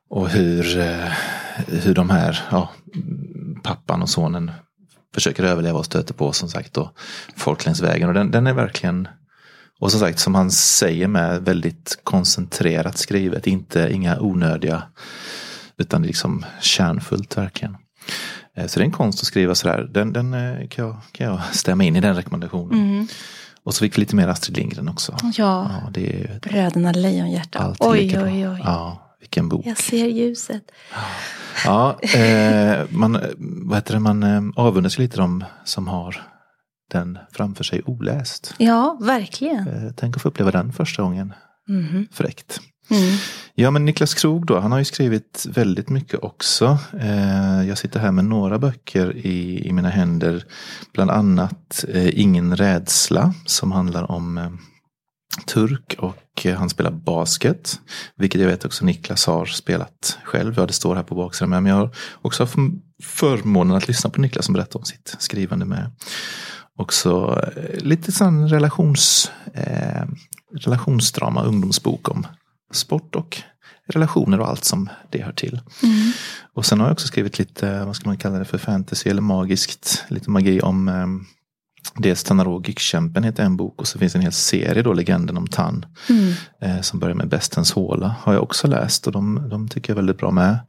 och 0.10 0.30
hur, 0.30 0.80
eh, 0.80 1.12
hur 1.68 1.96
de 1.96 2.10
här, 2.10 2.40
ja, 2.52 2.70
pappan 3.64 4.02
och 4.02 4.10
sonen 4.10 4.52
försöker 5.18 5.44
överleva 5.44 5.80
och 5.80 5.86
stöter 5.86 6.14
på 6.14 6.32
som 6.32 6.50
sagt 6.50 6.74
då 6.74 6.92
folk 7.36 7.66
längs 7.66 7.82
vägen. 7.82 8.08
Och 8.08 8.14
den, 8.14 8.32
den 8.32 8.48
är 8.48 8.54
verkligen, 8.54 9.08
och 9.80 9.92
som 9.92 10.00
sagt 10.00 10.20
som 10.20 10.36
han 10.36 10.52
säger 10.52 11.08
med 11.08 11.42
väldigt 11.46 12.00
koncentrerat 12.04 12.98
skrivet. 12.98 13.48
Inte 13.48 13.90
inga 13.92 14.20
onödiga, 14.20 14.84
utan 15.78 16.04
liksom 16.04 16.46
kärnfullt 16.62 17.38
verkligen. 17.38 17.78
Eh, 18.56 18.68
Så 18.68 18.80
det 18.80 18.84
är 18.84 18.86
en 18.86 18.92
konst 18.92 19.20
att 19.20 19.26
skriva 19.28 19.56
sådär. 19.56 19.90
Den, 19.92 20.14
den 20.14 20.34
eh, 20.34 20.68
kan, 20.68 20.86
jag, 20.86 20.98
kan 21.12 21.28
jag 21.28 21.42
stämma 21.52 21.84
in 21.84 21.96
i 21.96 22.02
den 22.02 22.16
rekommendationen. 22.16 22.80
Mm. 22.80 23.08
Och 23.64 23.74
så 23.74 23.80
fick 23.80 23.98
vi 23.98 24.00
lite 24.00 24.16
mer 24.16 24.28
Astrid 24.28 24.58
Lindgren 24.58 24.90
också. 24.90 25.16
Ja, 25.22 25.32
Ja, 25.38 25.90
det 25.92 26.10
är 26.14 26.18
ju 26.20 26.40
Bröderna 26.40 26.92
Lejonhjärta. 26.92 27.76
Oj, 27.80 28.12
bra. 28.14 28.24
oj, 28.24 28.50
oj. 28.50 28.62
Ja, 28.64 29.07
vilken 29.28 29.50
bok. 29.50 29.66
Jag 29.66 29.78
ser 29.78 30.08
ljuset. 30.08 30.72
Ja, 31.66 32.00
eh, 32.02 32.86
man, 32.90 33.20
vad 33.38 33.78
heter 33.78 33.94
det, 33.94 34.00
man 34.00 34.24
eh, 34.24 34.42
avundas 34.56 34.98
lite 34.98 35.18
de 35.18 35.44
som 35.66 35.88
har 35.88 36.22
den 36.92 37.18
framför 37.32 37.64
sig 37.64 37.82
oläst. 37.86 38.54
Ja, 38.58 38.98
verkligen. 39.02 39.68
Eh, 39.68 39.92
tänk 39.96 40.16
att 40.16 40.22
få 40.22 40.30
uppleva 40.30 40.52
den 40.52 40.74
första 40.74 41.04
gången. 41.04 41.34
Mhm. 41.68 42.08
Fräckt. 42.12 42.60
Mm. 42.90 43.18
Ja 43.56 43.72
men 43.72 43.86
Niklas 43.86 44.14
Krog 44.14 44.46
då, 44.46 44.60
han 44.60 44.72
har 44.72 44.80
ju 44.80 44.86
skrivit 44.86 45.46
väldigt 45.50 45.90
mycket 45.90 46.24
också. 46.24 46.78
Eh, 47.00 47.68
jag 47.68 47.78
sitter 47.78 48.00
här 48.00 48.12
med 48.12 48.26
några 48.26 48.60
böcker 48.60 49.18
i, 49.18 49.68
i 49.68 49.74
mina 49.74 49.90
händer. 49.90 50.44
Bland 50.94 51.12
annat 51.12 51.86
eh, 51.88 52.20
Ingen 52.20 52.56
rädsla 52.56 53.34
som 53.46 53.72
handlar 53.72 54.12
om 54.12 54.38
eh, 54.38 54.50
turk 55.46 55.96
och 56.00 56.46
eh, 56.46 56.58
han 56.58 56.70
spelar 56.70 56.92
basket. 56.92 57.80
Vilket 58.16 58.42
jag 58.42 58.48
vet 58.48 58.66
också 58.66 58.86
Niklas 58.86 59.26
har 59.26 59.46
spelat 59.46 60.18
själv. 60.24 60.54
Ja, 60.58 60.66
det 60.66 60.74
står 60.74 60.96
här 60.96 61.04
på 61.04 61.16
baksidan. 61.16 61.50
Men 61.50 61.66
jag 61.66 61.76
har 61.76 61.92
också 62.22 62.44
haft 62.44 62.56
förmånen 63.04 63.78
att 63.78 63.88
lyssna 63.88 64.10
på 64.10 64.22
Niklas 64.22 64.46
som 64.46 64.54
berättar 64.54 64.80
om 64.80 64.86
sitt 64.86 65.16
skrivande 65.20 65.66
med. 65.66 65.92
Också 66.78 67.42
eh, 67.56 67.84
lite 67.84 68.12
sån 68.12 68.50
relations, 68.50 69.32
eh, 69.54 70.06
relationsdrama, 70.56 71.44
ungdomsbok 71.44 72.10
om 72.10 72.28
sport 72.74 73.16
och 73.16 73.42
relationer 73.88 74.40
och 74.40 74.50
allt 74.50 74.64
som 74.64 74.90
det 75.10 75.22
hör 75.22 75.34
till. 75.34 75.62
Mm. 75.84 76.12
Och 76.54 76.66
sen 76.66 76.80
har 76.80 76.88
jag 76.88 76.94
också 76.94 77.08
skrivit 77.08 77.40
lite, 77.40 77.86
vad 77.86 77.96
ska 77.96 78.10
man 78.10 78.18
kalla 78.18 78.40
det 78.40 78.46
för, 78.46 78.58
fantasy 78.58 79.10
eller 79.10 79.22
magiskt, 79.22 80.06
lite 80.08 80.30
magi 80.30 80.62
om 80.62 80.88
eh, 80.88 81.08
Dels 81.96 82.24
Tanarogik-kämpen 82.24 83.24
heter 83.24 83.44
en 83.44 83.58
bok 83.58 83.82
och 83.82 83.88
så 83.88 84.00
finns 84.00 84.16
en 84.16 84.22
hel 84.22 84.32
serie 84.32 84.84
då, 84.84 84.94
Legenden 84.94 85.38
om 85.38 85.48
Tan. 85.48 85.86
Mm. 86.10 86.34
Eh, 86.62 86.82
som 86.82 87.00
börjar 87.00 87.16
med 87.16 87.30
Bestens 87.30 87.72
håla. 87.72 88.16
Har 88.20 88.34
jag 88.34 88.44
också 88.44 88.68
läst 88.68 89.08
och 89.08 89.14
de, 89.14 89.50
de 89.50 89.70
tycker 89.70 89.90
jag 89.90 89.96
är 89.96 90.02
väldigt 90.02 90.18
bra 90.18 90.32
med. 90.32 90.60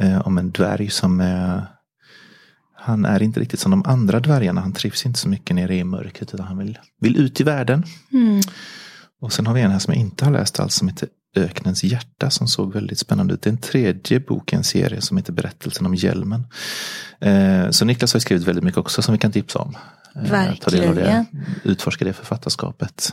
Eh, 0.00 0.26
om 0.26 0.38
en 0.38 0.50
dvärg 0.50 0.90
som 0.90 1.20
är 1.20 1.66
han 2.84 3.04
är 3.04 3.22
inte 3.22 3.40
riktigt 3.40 3.60
som 3.60 3.70
de 3.70 3.82
andra 3.86 4.20
dvärgarna. 4.20 4.60
Han 4.60 4.72
trivs 4.72 5.06
inte 5.06 5.18
så 5.18 5.28
mycket 5.28 5.56
nere 5.56 5.76
i 5.76 5.84
mörkret 5.84 6.34
utan 6.34 6.46
han 6.46 6.58
vill, 6.58 6.78
vill 7.00 7.16
ut 7.16 7.40
i 7.40 7.44
världen. 7.44 7.84
Mm. 8.12 8.40
Och 9.20 9.32
sen 9.32 9.46
har 9.46 9.54
vi 9.54 9.60
en 9.60 9.70
här 9.70 9.78
som 9.78 9.94
jag 9.94 10.00
inte 10.00 10.24
har 10.24 10.32
läst 10.32 10.60
alls 10.60 10.74
som 10.74 10.88
heter 10.88 11.08
Öknens 11.36 11.84
hjärta 11.84 12.30
som 12.30 12.48
såg 12.48 12.72
väldigt 12.72 12.98
spännande 12.98 13.34
ut. 13.34 13.42
Det 13.42 13.50
är 13.50 13.52
en 13.52 13.58
tredje 13.58 14.20
bok 14.20 14.52
i 14.52 14.56
en 14.56 14.64
serie 14.64 15.00
som 15.00 15.16
heter 15.16 15.32
Berättelsen 15.32 15.86
om 15.86 15.94
hjälmen. 15.94 16.46
Eh, 17.20 17.70
så 17.70 17.84
Niklas 17.84 18.12
har 18.12 18.20
skrivit 18.20 18.48
väldigt 18.48 18.64
mycket 18.64 18.78
också 18.78 19.02
som 19.02 19.12
vi 19.12 19.18
kan 19.18 19.32
tipsa 19.32 19.58
om. 19.58 19.76
Eh, 20.16 20.54
ta 20.54 20.70
del 20.70 20.88
av 20.88 20.94
det, 20.94 21.00
Verkligen. 21.02 21.26
utforska 21.64 22.04
det 22.04 22.12
författarskapet. 22.12 23.12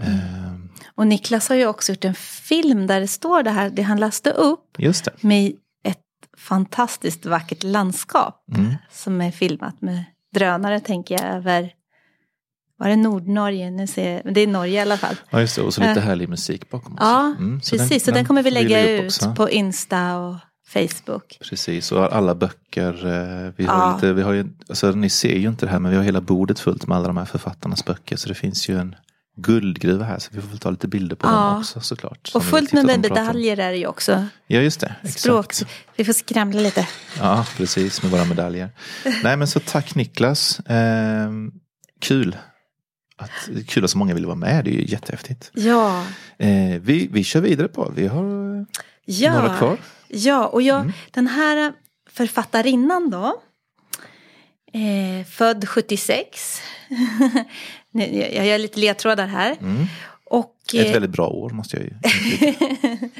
Eh, 0.00 0.54
Och 0.94 1.06
Niklas 1.06 1.48
har 1.48 1.56
ju 1.56 1.66
också 1.66 1.92
gjort 1.92 2.04
en 2.04 2.14
film 2.14 2.86
där 2.86 3.00
det 3.00 3.08
står 3.08 3.42
det 3.42 3.50
här, 3.50 3.70
det 3.70 3.82
han 3.82 4.00
läste 4.00 4.30
upp 4.30 4.74
just 4.78 5.04
det. 5.04 5.12
med 5.22 5.52
ett 5.84 5.98
fantastiskt 6.38 7.26
vackert 7.26 7.62
landskap 7.62 8.44
Mm. 8.56 8.74
som 8.90 9.20
är 9.20 9.30
filmat 9.30 9.80
med 9.82 10.04
drönare 10.34 10.80
tänker 10.80 11.14
jag 11.14 11.36
över 11.36 11.72
var 12.78 12.88
det 12.88 12.96
Nordnorge? 12.96 13.70
Nu 13.70 13.86
ser 13.86 14.12
jag, 14.24 14.34
det 14.34 14.40
är 14.40 14.46
Norge 14.46 14.72
i 14.74 14.78
alla 14.80 14.96
fall. 14.96 15.16
Ja, 15.30 15.40
just 15.40 15.56
det. 15.56 15.62
Och 15.62 15.74
så 15.74 15.80
lite 15.80 15.92
Eh. 16.00 16.06
härlig 16.06 16.28
musik 16.28 16.70
bakom 16.70 16.92
också. 16.92 17.04
Ja, 17.04 17.20
Mm, 17.38 17.60
precis. 17.60 18.04
så 18.04 18.10
den 18.10 18.24
kommer 18.24 18.42
vi 18.42 18.50
lägga 18.50 18.82
upp 18.82 18.88
ut 19.00 19.06
också. 19.06 19.34
på 19.34 19.50
Insta 19.50 20.16
och 20.18 20.36
Facebook. 20.72 21.38
Precis, 21.50 21.92
och 21.92 22.12
alla 22.16 22.34
böcker. 22.34 23.06
eh, 23.06 23.52
Vi 23.56 23.64
har 23.64 23.78
Ja. 23.78 23.94
inte, 23.94 24.12
vi 24.12 24.22
har 24.22 24.32
ju, 24.32 24.46
alltså, 24.68 24.90
ni 24.90 25.10
ser 25.10 25.36
ju 25.36 25.48
inte 25.48 25.66
det 25.66 25.72
här 25.72 25.78
men 25.78 25.90
vi 25.90 25.96
har 25.96 26.04
hela 26.04 26.20
bordet 26.20 26.58
fullt 26.60 26.86
med 26.86 26.96
alla 26.96 27.06
de 27.06 27.16
här 27.16 27.24
författarnas 27.24 27.84
böcker. 27.84 28.16
Så 28.16 28.28
det 28.28 28.34
finns 28.34 28.68
ju 28.68 28.78
en 28.78 28.94
guldgruva 29.36 30.04
här 30.04 30.18
så 30.18 30.30
vi 30.32 30.40
får 30.40 30.48
väl 30.48 30.58
ta 30.58 30.70
lite 30.70 30.88
bilder 30.88 31.16
på 31.16 31.26
Ja. 31.26 31.32
dem 31.32 31.58
också 31.58 31.80
såklart. 31.80 32.30
Och 32.34 32.44
fullt 32.44 32.72
med 32.72 32.86
medaljer 32.86 33.56
är 33.58 33.70
det 33.70 33.76
ju 33.76 33.86
också. 33.86 34.26
Ja 34.46 34.60
just 34.60 34.80
det, 34.80 34.94
exakt. 35.02 35.20
Språk. 35.20 35.54
Vi 35.96 36.04
får 36.04 36.12
skramla 36.12 36.60
lite. 36.60 36.88
Ja 37.18 37.46
precis 37.56 38.02
med 38.02 38.10
våra 38.12 38.24
medaljer. 38.24 38.70
Nej 39.22 39.36
men 39.36 39.46
så 39.48 39.60
tack 39.60 39.94
Niklas. 39.94 40.60
Eh, 40.60 41.30
kul. 42.00 42.36
Att, 43.16 43.30
kul 43.68 43.84
att 43.84 43.90
så 43.90 43.98
många 43.98 44.14
vill 44.14 44.26
vara 44.26 44.36
med, 44.36 44.64
det 44.64 44.70
är 44.70 44.74
ju 44.74 44.84
jättehäftigt. 44.86 45.50
Ja. 45.54 46.04
Eh, 46.38 46.80
vi, 46.82 47.08
vi 47.12 47.24
kör 47.24 47.40
vidare 47.40 47.68
på, 47.68 47.92
vi 47.96 48.06
har 48.06 48.22
några 48.22 48.66
Ja, 49.04 49.56
kvar. 49.58 49.76
Ja 50.10 50.46
och 50.46 50.62
jag, 50.62 50.80
Mm. 50.80 50.92
den 51.10 51.26
här 51.26 51.72
författarinnan 52.10 53.10
då. 53.10 53.42
Eh, 54.72 55.26
född 55.26 55.68
76. 55.68 56.60
Nu, 57.92 58.28
jag 58.34 58.46
gör 58.46 58.58
lite 58.58 58.80
ledtrådar 58.80 59.26
här. 59.26 59.56
Mm. 59.60 59.86
Och, 60.24 60.56
Ett 60.74 60.86
eh, 60.86 60.92
väldigt 60.92 61.10
bra 61.10 61.28
år 61.28 61.50
måste 61.50 61.76
jag 61.76 61.84
ju. 61.86 61.94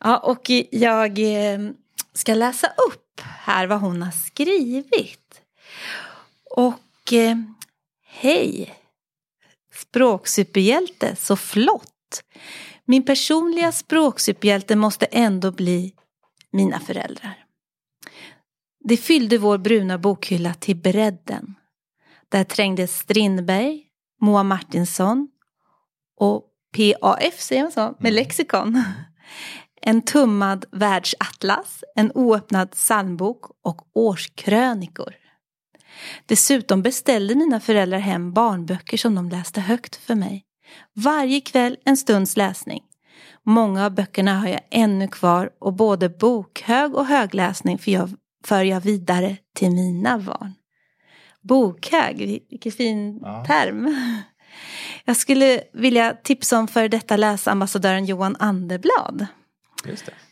ja, 0.00 0.16
och 0.18 0.50
jag 0.70 1.18
eh, 1.18 1.60
ska 2.14 2.34
läsa 2.34 2.66
upp 2.66 3.20
här 3.22 3.66
vad 3.66 3.80
hon 3.80 4.02
har 4.02 4.10
skrivit. 4.12 5.40
Och 6.50 7.12
eh, 7.12 7.36
hej, 8.06 8.74
språksuperhjälte, 9.74 11.16
så 11.16 11.36
flott. 11.36 12.20
Min 12.84 13.02
personliga 13.06 13.72
språksuperhjälte 13.72 14.76
måste 14.76 15.06
ändå 15.06 15.50
bli 15.50 15.92
mina 16.52 16.80
föräldrar. 16.80 17.44
Det 18.84 18.96
fyllde 18.96 19.38
vår 19.38 19.58
bruna 19.58 19.98
bokhylla 19.98 20.54
till 20.54 20.76
bredden. 20.76 21.54
Där 22.28 22.44
trängdes 22.44 22.98
Strindberg, 22.98 23.82
Moa 24.20 24.42
Martinsson 24.42 25.28
och 26.16 26.44
PAF, 26.76 27.40
säger 27.40 27.62
man 27.62 27.72
så, 27.72 27.96
med 27.98 28.12
lexikon. 28.12 28.82
En 29.82 30.02
tummad 30.02 30.64
världsatlas, 30.72 31.84
en 31.94 32.12
oöppnad 32.14 32.70
psalmbok 32.70 33.44
och 33.62 33.88
årskrönikor. 33.94 35.14
Dessutom 36.26 36.82
beställde 36.82 37.34
mina 37.34 37.60
föräldrar 37.60 37.98
hem 37.98 38.32
barnböcker 38.32 38.96
som 38.96 39.14
de 39.14 39.28
läste 39.28 39.60
högt 39.60 39.96
för 39.96 40.14
mig. 40.14 40.44
Varje 40.94 41.40
kväll 41.40 41.76
en 41.84 41.96
stunds 41.96 42.36
läsning. 42.36 42.82
Många 43.48 43.84
av 43.84 43.94
böckerna 43.94 44.38
har 44.38 44.48
jag 44.48 44.60
ännu 44.70 45.08
kvar 45.08 45.50
och 45.58 45.72
både 45.72 46.08
bokhög 46.08 46.94
och 46.94 47.06
högläsning 47.06 47.78
för 47.78 47.90
jag, 47.90 48.10
för 48.44 48.62
jag 48.64 48.80
vidare 48.80 49.36
till 49.54 49.70
mina 49.70 50.18
barn. 50.18 50.54
Bokhög, 51.40 52.42
vilken 52.50 52.72
fin 52.72 53.20
Ja. 53.22 53.44
term. 53.46 53.96
Jag 55.04 55.16
skulle 55.16 55.60
vilja 55.72 56.16
tipsa 56.22 56.58
om 56.58 56.68
för 56.68 56.88
detta 56.88 57.16
läsambassadören 57.16 58.04
Johan 58.04 58.36
Anderblad. 58.38 59.26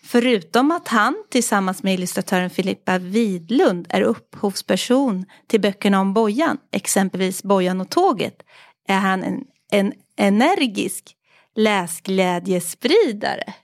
Förutom 0.04 0.70
att 0.70 0.88
han 0.88 1.14
tillsammans 1.30 1.82
med 1.82 1.94
illustratören 1.94 2.50
Filippa 2.50 2.98
Widlund 2.98 3.86
är 3.90 4.00
upphovsperson 4.02 5.24
till 5.46 5.60
böckerna 5.60 6.00
om 6.00 6.14
Bojan, 6.14 6.58
exempelvis 6.72 7.42
Bojan 7.42 7.80
och 7.80 7.90
tåget, 7.90 8.42
är 8.88 8.98
han 8.98 9.22
en, 9.22 9.44
en 9.70 9.92
energisk 10.16 11.16
läsglädjespridare. 11.57 13.54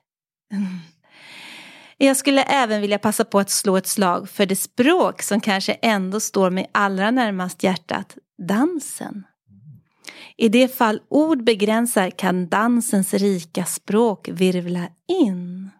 Mm. 0.53 0.79
Jag 1.97 2.17
skulle 2.17 2.43
även 2.43 2.81
vilja 2.81 2.99
passa 2.99 3.25
på 3.25 3.39
att 3.39 3.51
slå 3.51 3.77
ett 3.77 3.87
slag 3.87 4.29
för 4.29 4.47
det 4.47 4.57
språk 4.57 5.23
som 5.23 5.41
kanske 5.41 5.73
ändå 5.73 6.21
står 6.21 6.51
mig 6.51 6.71
allra 6.73 7.11
närmast 7.11 7.63
hjärtat, 7.63 8.17
dansen. 8.49 9.25
I 10.37 10.49
det 10.49 10.77
fall 10.77 11.01
ord 11.09 11.45
begränsar 11.45 12.11
kan 12.11 12.49
dansens 12.49 13.15
rika 13.15 13.65
språk 13.65 14.29
virvla 14.29 14.89
in. 15.09 15.71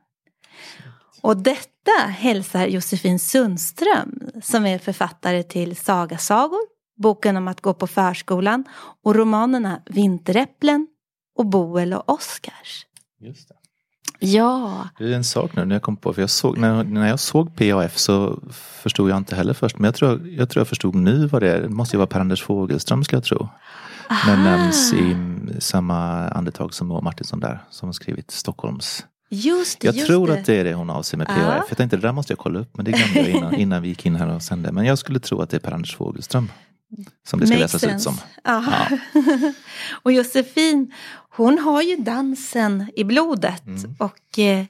Och 1.23 1.37
detta 1.37 2.07
hälsar 2.09 2.67
Josefin 2.67 3.19
Sundström 3.19 4.31
som 4.43 4.67
är 4.67 4.79
författare 4.79 5.43
till 5.43 5.77
Sagasagor, 5.77 6.61
boken 6.97 7.37
om 7.37 7.49
att 7.49 7.61
gå 7.61 7.75
på 7.75 7.87
förskolan 7.87 8.65
och 9.05 9.15
romanerna 9.15 9.83
Vinteräpplen 9.87 10.87
och 11.43 11.47
Boel 11.49 11.95
och 11.95 12.09
Oscars. 12.15 12.87
Just 13.21 13.49
det. 13.49 13.55
Ja, 14.27 14.89
Det 14.99 15.05
är 15.05 15.13
en 15.17 15.25
sak 15.25 15.57
nu 15.57 15.65
när 15.65 15.75
jag 15.75 15.83
kom 15.83 15.97
på, 15.97 16.13
för 16.13 16.23
jag 16.23 16.31
såg, 16.31 16.59
när, 16.59 16.85
när 16.85 17.09
jag 17.09 17.21
såg 17.21 17.57
PAF 17.57 17.99
så 17.99 18.43
förstod 18.53 19.11
jag 19.11 19.17
inte 19.17 19.37
heller 19.37 19.55
först, 19.55 19.79
men 19.79 19.85
jag 19.85 19.95
tror 19.95 20.29
jag, 20.29 20.51
tror 20.51 20.61
jag 20.61 20.69
förstod 20.69 20.95
nu 20.95 21.27
vad 21.27 21.43
det 21.43 21.53
är. 21.53 21.61
Det 21.61 21.69
måste 21.69 21.97
ju 21.97 21.99
vara 21.99 22.07
Per-Anders 22.07 22.43
Fogelström 22.43 23.05
ska 23.05 23.17
jag 23.17 23.25
tro. 23.25 23.49
Men 24.27 24.45
nämns 24.45 24.93
i 24.93 25.17
samma 25.61 26.29
andetag 26.29 26.75
som 26.75 26.87
Moa 26.89 27.01
Martinsson 27.01 27.41
där, 27.41 27.65
som 27.71 27.89
har 27.89 27.93
skrivit 27.93 28.31
Stockholms. 28.31 29.07
just 29.31 29.81
det. 29.81 29.87
Jag 29.87 29.95
just 29.95 30.07
tror 30.07 30.27
det. 30.27 30.33
att 30.33 30.47
det 30.47 30.55
är 30.55 30.65
det 30.65 30.75
hon 30.75 30.91
avser 30.91 31.19
med 31.19 31.27
Ja. 31.31 31.35
PAF. 31.35 31.65
Jag 31.69 31.79
tänkte 31.79 31.97
det 31.97 32.03
där 32.03 32.13
måste 32.13 32.33
jag 32.33 32.39
kolla 32.39 32.59
upp, 32.61 32.77
men 32.77 32.85
det 32.85 32.93
glömde 32.93 33.21
jag 33.31 33.39
innan, 33.39 33.55
innan 33.65 33.83
vi 33.83 33.89
gick 33.89 34.07
in 34.07 34.17
här 34.17 34.29
och 34.29 34.43
sände. 34.43 34.73
Men 34.73 34.85
jag 34.85 34.99
skulle 34.99 35.21
tro 35.21 35.41
att 35.43 35.51
det 35.51 35.57
är 35.57 35.61
Per-Anders 35.61 35.97
Fogelström. 35.97 36.49
Som 37.27 37.41
det 37.41 37.47
ska 37.47 37.57
Makes 37.57 37.73
läsas 37.75 37.85
ut 37.85 37.91
sense. 37.91 38.05
som. 38.05 38.17
Ja. 38.45 38.89
och 40.03 40.13
Josefin, 40.13 40.93
hon 41.37 41.59
har 41.59 41.83
ju 41.83 41.97
dansen 41.97 42.91
i 42.97 43.05
blodet 43.05 43.67
Mm. 43.67 43.97
och 43.99 44.39
eh, 44.39 44.65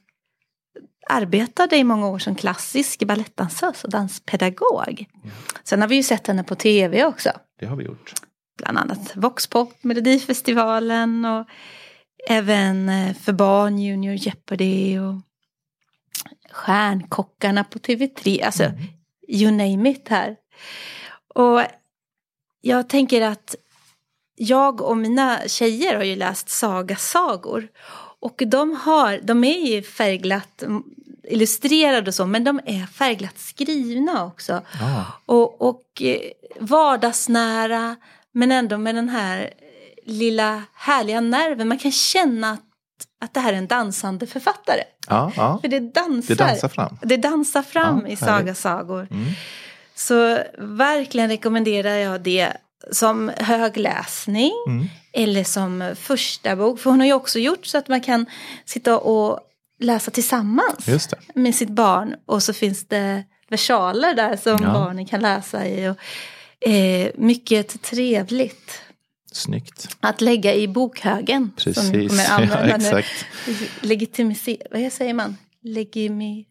arbetade 1.10 1.76
i 1.76 1.84
många 1.84 2.06
år 2.08 2.18
som 2.18 2.34
klassisk 2.34 3.04
balettdansös 3.04 3.84
och 3.84 3.90
danspedagog. 3.90 5.06
Sen 5.64 5.80
har 5.80 5.88
vi 5.88 5.96
ju 5.96 6.02
sett 6.02 6.26
henne 6.26 6.44
på 6.44 6.54
tv 6.54 7.04
också. 7.04 7.30
Det 7.60 7.66
har 7.66 7.76
vi 7.76 7.84
gjort. 7.84 8.12
Bland 8.58 8.78
annat 8.78 9.16
Voxpop, 9.16 9.84
Melodifestivalen 9.84 11.24
och 11.24 11.46
även 12.28 12.88
eh, 12.88 13.14
för 13.14 13.32
barn 13.32 13.78
Junior 13.78 14.14
Jeopardy 14.14 14.98
och 14.98 15.14
Stjärnkockarna 16.50 17.64
på 17.64 17.78
TV3. 17.78 18.44
Alltså, 18.44 18.62
Mm. 18.64 18.82
you 19.28 19.50
name 19.50 19.90
it 19.90 20.08
här. 20.08 20.36
Och 21.34 21.60
jag 22.62 22.88
tänker 22.88 23.20
att 23.22 23.54
jag 24.36 24.80
och 24.80 24.96
mina 24.96 25.38
tjejer 25.46 25.96
har 25.96 26.04
ju 26.04 26.16
läst 26.16 26.48
sagasagor. 26.48 27.68
Och 28.20 28.42
de, 28.46 28.76
har, 28.76 29.20
de 29.22 29.44
är 29.44 29.66
ju 29.66 29.82
färgglatt 29.82 30.62
mm, 30.62 30.82
illustrerade 31.24 32.08
och 32.10 32.14
så, 32.14 32.26
men 32.26 32.44
de 32.44 32.60
är 32.66 32.86
färgglatt 32.86 33.38
skrivna 33.38 34.24
också. 34.24 34.62
Ja. 34.80 35.04
Och, 35.26 35.62
och 35.68 36.02
eh, 36.02 36.20
vardagsnära, 36.60 37.96
men 38.32 38.52
ändå 38.52 38.78
med 38.78 38.94
den 38.94 39.08
här 39.08 39.50
lilla 40.06 40.62
härliga 40.74 41.20
nerven. 41.20 41.68
Man 41.68 41.78
kan 41.78 41.92
känna 41.92 42.50
att, 42.50 42.60
att 43.20 43.34
det 43.34 43.40
här 43.40 43.52
är 43.52 43.56
en 43.56 43.66
dansande 43.66 44.26
författare. 44.26 44.82
Ja, 45.08 45.32
ja. 45.36 45.58
För 45.60 45.68
det 45.68 45.80
dansar, 45.80 46.34
Det 46.34 46.44
dansar 46.44 46.68
fram. 46.68 46.98
det 47.02 47.16
dansar 47.16 47.62
fram 47.62 48.06
i 48.06 48.16
sagasagor. 48.16 49.08
Mm. 49.10 49.26
Så 50.06 50.38
verkligen 50.58 51.28
rekommenderar 51.28 51.94
jag 51.96 52.20
det 52.22 52.52
som 52.92 53.32
högläsning 53.36 54.52
Mm. 54.68 54.86
eller 55.12 55.44
som 55.44 55.94
första 56.00 56.56
bok. 56.56 56.80
För 56.80 56.90
hon 56.90 57.00
har 57.00 57.06
ju 57.06 57.12
också 57.12 57.38
gjort 57.38 57.66
så 57.66 57.78
att 57.78 57.88
man 57.88 58.00
kan 58.00 58.26
sitta 58.64 58.98
och 58.98 59.40
läsa 59.80 60.10
tillsammans 60.10 61.08
med 61.34 61.54
sitt 61.54 61.68
barn. 61.68 62.14
Och 62.26 62.42
så 62.42 62.52
finns 62.52 62.88
det 62.88 63.24
versaler 63.48 64.14
där 64.14 64.36
som 64.36 64.62
Ja. 64.62 64.72
barnen 64.72 65.06
kan 65.06 65.20
läsa 65.20 65.66
i. 65.68 65.88
Och, 65.88 66.68
eh, 66.68 67.10
mycket 67.14 67.82
trevligt 67.82 68.80
Snyggt. 69.32 69.96
att 70.00 70.20
lägga 70.20 70.54
i 70.54 70.68
bokhögen. 70.68 71.50
Som 71.56 71.72
Precis. 71.72 72.08
kommer 72.08 72.24
Ja, 72.28 72.30
använda 72.30 72.76
nu. 72.76 72.84
exakt. 72.98 73.26
Legitimisera, 73.80 74.66
vad 74.70 74.92
säger 74.92 75.14
man? 75.14 75.36
Legimi... 75.64 76.46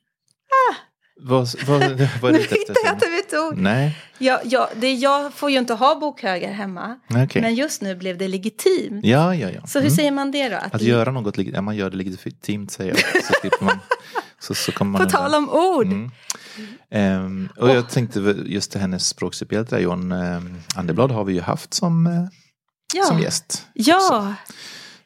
Vad, 1.23 1.49
vad, 1.67 1.81
vad 2.21 2.35
är 2.35 2.39
det 2.39 2.47
jag 2.83 2.93
inte 2.93 3.09
mitt 3.09 3.33
ord. 3.33 3.57
Nej, 3.57 3.97
Ja, 4.17 4.41
ja, 4.45 4.69
det, 4.75 4.93
jag 4.93 5.33
får 5.33 5.51
ju 5.51 5.57
inte 5.57 5.73
ha 5.73 5.95
bokhögar 5.95 6.51
hemma. 6.51 6.99
Okej. 7.09 7.41
Men 7.41 7.55
just 7.55 7.81
nu 7.81 7.95
blev 7.95 8.17
det 8.17 8.27
legitimt. 8.27 9.05
Ja, 9.05 9.35
ja, 9.35 9.49
ja. 9.49 9.67
Så 9.67 9.79
hur 9.79 9.85
Mm. 9.85 9.95
säger 9.95 10.11
man 10.11 10.31
det 10.31 10.49
då? 10.49 10.55
Att, 10.55 10.75
Att 10.75 10.81
göra 10.81 11.11
något, 11.11 11.37
leg- 11.37 11.51
ja, 11.53 11.61
man 11.61 11.75
gör 11.75 11.89
det 11.89 11.97
legitimt 11.97 12.71
säger 12.71 12.89
jag. 12.91 13.23
Så, 13.23 13.33
slipper 13.41 13.65
man, 13.65 13.79
så, 14.39 14.53
så 14.55 14.71
kommer 14.71 14.91
man 14.99 15.01
På 15.07 15.09
tal 15.11 15.35
om 15.35 15.49
ord. 15.49 15.85
Mm. 15.85 16.11
Ehm, 16.89 17.49
och 17.57 17.69
jag 17.69 17.89
tänkte 17.89 18.19
just 18.45 18.71
till 18.71 18.81
hennes 18.81 19.07
språksuperhjälte 19.07 19.75
där, 19.75 19.81
Johan 19.83 20.11
um, 20.11 20.61
Anderblad 20.75 21.11
har 21.11 21.23
vi 21.23 21.33
ju 21.33 21.41
haft 21.41 21.73
som, 21.73 22.07
eh, 22.07 22.13
ja. 22.93 23.03
som 23.03 23.19
gäst. 23.19 23.65
Ja, 23.73 24.33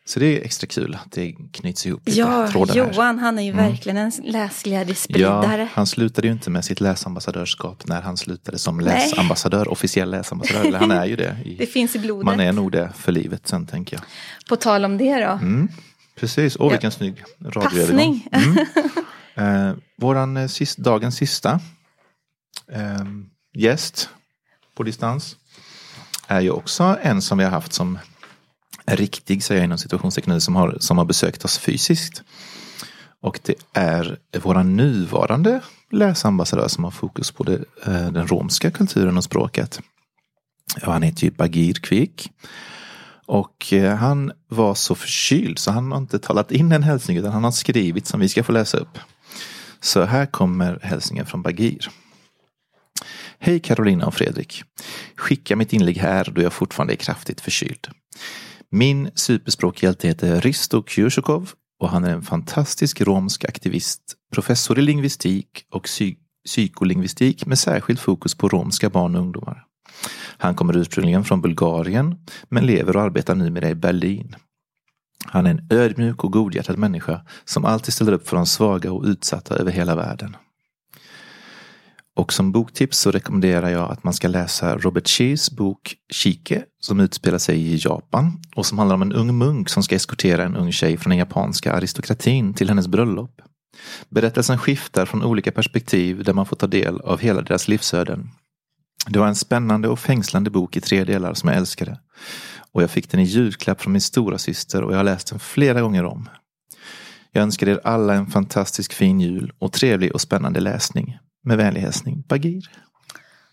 Så 0.07 0.19
det 0.19 0.25
är 0.25 0.45
extra 0.45 0.67
kul 0.67 0.95
att 1.05 1.11
det 1.11 1.35
knyts 1.53 1.85
ihop 1.85 2.01
lite 2.05 2.19
ja 2.19 2.47
trådar 2.51 2.73
här. 2.75 2.93
Johan 2.93 3.19
han 3.19 3.39
är 3.39 3.43
ju 3.43 3.51
Mm. 3.51 3.65
verkligen 3.69 3.97
en 3.97 4.11
Ja, 4.23 4.31
läsglädjespridare. 4.31 5.69
han 5.73 5.87
slutade 5.87 6.27
ju 6.27 6.33
inte 6.33 6.49
med 6.49 6.65
sitt 6.65 6.81
läsambassadörskap 6.81 7.87
när 7.87 8.01
han 8.01 8.17
slutade 8.17 8.57
som 8.59 8.77
Nej. 8.77 8.85
läsambassadör, 8.85 9.67
officiell 9.67 10.11
läsambassadör. 10.11 10.63
Eller 10.65 10.79
han 10.79 10.91
är 10.91 11.05
ju 11.05 11.15
det. 11.15 11.37
I, 11.45 11.55
Det 11.59 11.65
finns 11.67 11.95
i 11.95 11.99
blodet. 11.99 12.25
man 12.25 12.39
är 12.39 12.51
nog 12.53 12.71
det 12.71 12.91
för 12.95 13.11
livet 13.11 13.47
sen 13.47 13.67
tänker 13.67 13.95
jag. 13.97 14.03
På 14.49 14.55
tal 14.55 14.85
om 14.85 14.97
det 14.97 15.13
då. 15.25 15.31
Mm. 15.31 15.67
Precis, 16.15 16.55
åh 16.59 16.65
Ja. 16.65 16.69
vilken 16.71 16.91
snygg 16.91 17.23
radioövergång. 17.45 18.21
Passning. 18.31 18.55
Mm. 18.55 18.65
Eh, 19.37 19.73
våran 19.97 20.37
eh, 20.37 20.47
sist, 20.47 20.77
dagens 20.77 21.15
sista 21.15 21.59
eh, 22.71 23.05
gäst 23.53 24.09
på 24.75 24.83
distans 24.83 25.35
är 26.27 26.41
ju 26.41 26.49
också 26.49 26.97
en 27.01 27.21
som 27.21 27.37
vi 27.37 27.43
har 27.43 27.51
haft 27.51 27.73
som 27.73 27.99
riktig, 28.85 29.43
säger 29.43 29.61
jag 29.61 29.65
inom 29.65 29.77
situationstecken 29.77 30.41
som 30.41 30.55
har, 30.55 30.77
som 30.79 30.97
har 30.97 31.05
besökt 31.05 31.45
oss 31.45 31.57
fysiskt. 31.57 32.23
Och 33.21 33.39
det 33.43 33.55
är 33.73 34.17
våran 34.41 34.75
nuvarande 34.75 35.61
läsambassadör 35.91 36.67
som 36.67 36.83
har 36.83 36.91
fokus 36.91 37.31
på 37.31 37.43
det, 37.43 37.63
eh, 37.85 38.11
den 38.11 38.27
romska 38.27 38.71
kulturen 38.71 39.17
och 39.17 39.23
språket. 39.23 39.81
Och 40.85 40.93
han 40.93 41.01
heter 41.01 41.23
ju 41.23 41.31
Bagir 41.31 41.73
Kvik. 41.73 42.31
Och 43.25 43.73
eh, 43.73 43.95
han 43.95 44.31
var 44.47 44.75
så 44.75 44.95
förkyld 44.95 45.59
så 45.59 45.71
han 45.71 45.91
har 45.91 45.97
inte 45.97 46.19
talat 46.19 46.51
in 46.51 46.71
en 46.71 46.83
hälsning 46.83 47.17
utan 47.17 47.31
han 47.31 47.43
har 47.43 47.51
skrivit 47.51 48.07
som 48.07 48.19
vi 48.19 48.29
ska 48.29 48.43
få 48.43 48.51
läsa 48.51 48.77
upp. 48.77 48.99
Så 49.79 50.03
här 50.03 50.25
kommer 50.25 50.79
hälsningen 50.81 51.25
från 51.25 51.41
Bagir. 51.41 51.89
Hej 53.39 53.59
Carolina 53.59 54.05
och 54.05 54.13
Fredrik. 54.13 54.63
Skicka 55.15 55.55
mitt 55.55 55.73
inlägg 55.73 55.97
här 55.97 56.31
då 56.35 56.41
jag 56.41 56.53
fortfarande 56.53 56.93
är 56.93 56.97
kraftigt 56.97 57.41
förkyld. 57.41 57.87
Min 58.75 59.09
superspråkhjälte 59.15 60.07
heter 60.07 60.41
Risto 60.41 60.83
Kyushukov 60.87 61.51
och 61.79 61.89
han 61.89 62.03
är 62.03 62.09
en 62.09 62.21
fantastisk 62.21 63.01
romsk 63.01 63.45
aktivist, 63.45 64.01
professor 64.33 64.79
i 64.79 64.81
lingvistik 64.81 65.65
och 65.71 65.85
psy- 65.85 66.17
psykolingvistik 66.45 67.45
med 67.45 67.59
särskilt 67.59 67.99
fokus 67.99 68.35
på 68.35 68.49
romska 68.49 68.89
barn 68.89 69.15
och 69.15 69.21
ungdomar. 69.21 69.63
Han 70.37 70.55
kommer 70.55 70.77
ursprungligen 70.77 71.23
från 71.23 71.41
Bulgarien 71.41 72.15
men 72.49 72.65
lever 72.65 72.95
och 72.95 73.01
arbetar 73.01 73.35
numera 73.35 73.69
i 73.69 73.75
Berlin. 73.75 74.35
Han 75.25 75.45
är 75.45 75.51
en 75.51 75.67
ödmjuk 75.69 76.23
och 76.23 76.31
godhjärtad 76.31 76.77
människa 76.77 77.21
som 77.45 77.65
alltid 77.65 77.93
ställer 77.93 78.13
upp 78.13 78.27
för 78.27 78.35
de 78.35 78.45
svaga 78.45 78.91
och 78.91 79.03
utsatta 79.03 79.55
över 79.55 79.71
hela 79.71 79.95
världen. 79.95 80.35
Och 82.15 82.33
som 82.33 82.51
boktips 82.51 82.97
så 82.97 83.11
rekommenderar 83.11 83.69
jag 83.69 83.91
att 83.91 84.03
man 84.03 84.13
ska 84.13 84.27
läsa 84.27 84.77
Robert 84.77 85.07
Shees 85.07 85.51
bok 85.51 85.95
Shike 86.13 86.63
som 86.79 86.99
utspelar 86.99 87.37
sig 87.37 87.61
i 87.61 87.79
Japan 87.81 88.41
och 88.55 88.65
som 88.65 88.77
handlar 88.77 88.95
om 88.95 89.01
en 89.01 89.13
ung 89.13 89.37
munk 89.37 89.69
som 89.69 89.83
ska 89.83 89.95
eskortera 89.95 90.43
en 90.43 90.55
ung 90.55 90.71
tjej 90.71 90.97
från 90.97 91.09
den 91.09 91.19
japanska 91.19 91.73
aristokratin 91.73 92.53
till 92.53 92.69
hennes 92.69 92.87
bröllop. 92.87 93.41
Berättelsen 94.09 94.57
skiftar 94.57 95.05
från 95.05 95.23
olika 95.23 95.51
perspektiv 95.51 96.23
där 96.23 96.33
man 96.33 96.45
får 96.45 96.55
ta 96.55 96.67
del 96.67 97.01
av 97.01 97.19
hela 97.19 97.41
deras 97.41 97.67
livsöden. 97.67 98.29
Det 99.07 99.19
var 99.19 99.27
en 99.27 99.35
spännande 99.35 99.87
och 99.87 99.99
fängslande 99.99 100.49
bok 100.49 100.77
i 100.77 100.81
tre 100.81 101.03
delar 101.03 101.33
som 101.33 101.49
jag 101.49 101.57
älskade. 101.57 101.99
Och 102.71 102.83
jag 102.83 102.89
fick 102.89 103.11
den 103.11 103.19
i 103.19 103.23
julklapp 103.23 103.81
från 103.81 103.93
min 103.93 104.01
stora 104.01 104.37
syster 104.37 104.83
och 104.83 104.93
jag 104.93 104.97
har 104.97 105.03
läst 105.03 105.27
den 105.27 105.39
flera 105.39 105.81
gånger 105.81 106.05
om. 106.05 106.29
Jag 107.31 107.41
önskar 107.41 107.67
er 107.67 107.81
alla 107.83 108.13
en 108.13 108.27
fantastisk 108.27 108.93
fin 108.93 109.21
jul 109.21 109.53
och 109.59 109.73
trevlig 109.73 110.13
och 110.13 110.21
spännande 110.21 110.59
läsning. 110.59 111.17
Med 111.45 111.57
vänlig 111.57 111.81
hälsning 111.81 112.23
Bagir. 112.27 112.69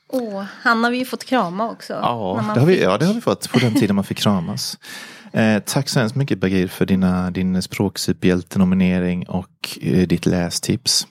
Åh, 0.08 0.44
han 0.62 0.84
har 0.84 0.90
vi 0.90 0.98
ju 0.98 1.04
fått 1.04 1.24
krama 1.24 1.70
också. 1.70 1.92
Ja 1.92 2.52
det, 2.54 2.60
har 2.60 2.66
vi, 2.66 2.74
fick. 2.74 2.84
ja, 2.84 2.98
det 2.98 3.06
har 3.06 3.14
vi 3.14 3.20
fått 3.20 3.52
på 3.52 3.58
den 3.58 3.74
tiden 3.74 3.96
man 3.96 4.04
fick 4.04 4.18
kramas. 4.18 4.78
Eh, 5.34 5.62
tack 5.66 5.88
så 5.88 6.00
hemskt 6.00 6.16
mycket 6.16 6.38
Bagir 6.38 6.68
för 6.68 6.86
dina, 6.86 7.30
din 7.30 7.62
språksuperhjälte-nominering 7.62 9.28
och 9.28 9.78
eh, 9.80 10.08
ditt 10.08 10.26
lästips. 10.26 11.06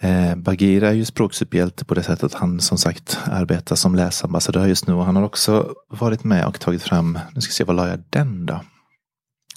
Eh, 0.00 0.36
Bagir 0.36 0.82
är 0.82 0.92
ju 0.92 1.04
språksuperhjälte 1.04 1.84
på 1.84 1.94
det 1.94 2.02
sättet 2.02 2.24
att 2.24 2.34
han 2.34 2.60
som 2.60 2.78
sagt 2.78 3.18
arbetar 3.24 3.76
som 3.76 3.94
läsambassadör 3.94 4.66
just 4.66 4.86
nu 4.86 4.94
och 4.94 5.04
han 5.04 5.16
har 5.16 5.22
också 5.22 5.74
varit 5.88 6.24
med 6.24 6.46
och 6.46 6.60
tagit 6.60 6.82
fram, 6.82 7.18
nu 7.34 7.40
ska 7.40 7.50
vi 7.50 7.54
se 7.54 7.64
vad 7.64 7.76
la 7.76 7.88
jag 7.88 8.02
den 8.10 8.46
då? 8.46 8.60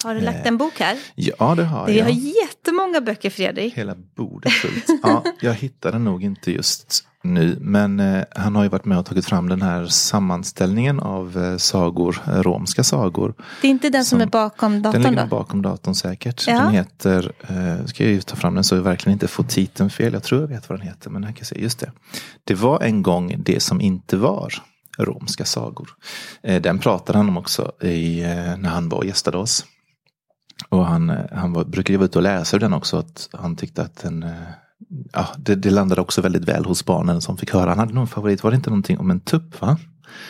Har 0.05 0.15
du 0.15 0.21
lagt 0.21 0.45
en 0.47 0.57
bok 0.57 0.79
här? 0.79 0.97
Ja 1.15 1.55
det 1.55 1.63
har 1.63 1.85
Vi 1.87 1.97
jag. 1.97 2.05
har 2.05 2.11
jättemånga 2.11 3.01
böcker 3.01 3.29
Fredrik. 3.29 3.73
Hela 3.77 3.95
bordet 4.15 4.51
fullt. 4.51 4.85
Ja, 5.03 5.23
jag 5.41 5.53
hittade 5.53 5.99
nog 5.99 6.23
inte 6.23 6.51
just 6.51 7.03
nu. 7.23 7.57
Men 7.61 7.99
eh, 7.99 8.23
han 8.35 8.55
har 8.55 8.63
ju 8.63 8.69
varit 8.69 8.85
med 8.85 8.97
och 8.99 9.05
tagit 9.05 9.25
fram 9.25 9.49
den 9.49 9.61
här 9.61 9.85
sammanställningen 9.85 10.99
av 10.99 11.43
eh, 11.43 11.57
sagor, 11.57 12.21
eh, 12.27 12.41
romska 12.41 12.83
sagor. 12.83 13.33
Det 13.61 13.67
är 13.67 13.71
inte 13.71 13.89
den 13.89 14.05
som, 14.05 14.19
Som- 14.19 14.21
är 14.27 14.31
bakom 14.31 14.71
Den 14.71 14.81
datorn 14.81 15.01
ligger 15.01 15.21
då? 15.23 15.27
bakom 15.27 15.61
datorn 15.61 15.95
säkert. 15.95 16.47
Ja. 16.47 16.53
Den 16.59 16.71
heter, 16.71 17.31
eh, 17.47 17.85
ska 17.85 18.03
jag 18.03 18.13
ju 18.13 18.21
ta 18.21 18.35
fram 18.35 18.55
den 18.55 18.63
så 18.63 18.75
jag 18.75 18.81
verkligen 18.81 19.13
inte 19.13 19.27
får 19.27 19.43
titeln 19.43 19.89
fel. 19.89 20.13
Jag 20.13 20.23
tror 20.23 20.41
jag 20.41 20.47
vet 20.47 20.69
vad 20.69 20.79
den 20.79 20.87
heter. 20.87 21.09
Men 21.09 21.23
här 21.23 21.31
kan 21.31 21.37
jag 21.39 21.47
se, 21.47 21.61
just 21.61 21.79
det. 21.79 21.91
Det 22.43 22.53
var 22.55 22.81
en 22.81 23.03
gång 23.03 23.35
det 23.45 23.59
som 23.59 23.81
inte 23.81 24.17
var 24.17 24.53
romska 24.97 25.45
sagor. 25.45 25.89
Eh, 26.43 26.61
den 26.61 26.79
pratade 26.79 27.17
han 27.19 27.29
om 27.29 27.37
också 27.37 27.71
i, 27.81 28.23
eh, 28.23 28.27
när 28.57 28.69
han 28.69 28.89
var 28.89 28.97
och 28.97 29.05
gästade 29.05 29.37
oss. 29.37 29.65
Och 30.69 30.85
han, 30.85 31.11
han 31.31 31.53
var, 31.53 31.65
brukade 31.65 31.97
vara 31.97 32.05
ute 32.05 32.17
och 32.19 32.23
läsa 32.23 32.55
ur 32.57 32.59
den 32.59 32.73
också. 32.73 32.97
Att 32.97 33.29
han 33.33 33.55
tyckte 33.55 33.81
att 33.81 33.95
den, 33.95 34.23
eh, 34.23 34.29
ja, 35.13 35.27
det, 35.37 35.55
det 35.55 35.69
landade 35.69 36.01
också 36.01 36.21
väldigt 36.21 36.45
väl 36.45 36.65
hos 36.65 36.85
barnen 36.85 37.21
som 37.21 37.37
fick 37.37 37.53
höra. 37.53 37.69
Han 37.69 37.79
hade 37.79 37.93
någon 37.93 38.07
favorit, 38.07 38.43
var 38.43 38.51
det 38.51 38.55
inte 38.55 38.69
någonting 38.69 38.99
om 38.99 39.11
en 39.11 39.19
tupp? 39.19 39.61
Va? 39.61 39.77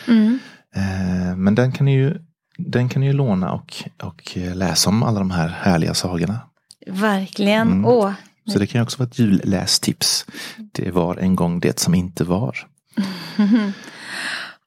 Mm. 0.08 0.38
Eh, 0.76 1.36
men 1.36 1.54
den 1.54 1.72
kan 1.72 1.84
ni 1.84 1.94
ju, 1.94 2.18
den 2.58 2.88
kan 2.88 3.00
ni 3.00 3.06
ju 3.06 3.12
låna 3.12 3.52
och, 3.52 3.74
och 4.02 4.36
läsa 4.36 4.90
om 4.90 5.02
alla 5.02 5.18
de 5.18 5.30
här 5.30 5.48
härliga 5.48 5.94
sagorna. 5.94 6.40
Verkligen. 6.86 7.68
Mm. 7.68 7.84
Åh, 7.84 8.12
Så 8.52 8.58
det 8.58 8.66
kan 8.66 8.78
ju 8.78 8.82
också 8.82 8.98
vara 8.98 9.08
ett 9.08 9.18
jullästips. 9.18 10.26
Det 10.72 10.90
var 10.90 11.16
en 11.16 11.36
gång 11.36 11.60
det 11.60 11.78
som 11.78 11.94
inte 11.94 12.24
var. 12.24 12.66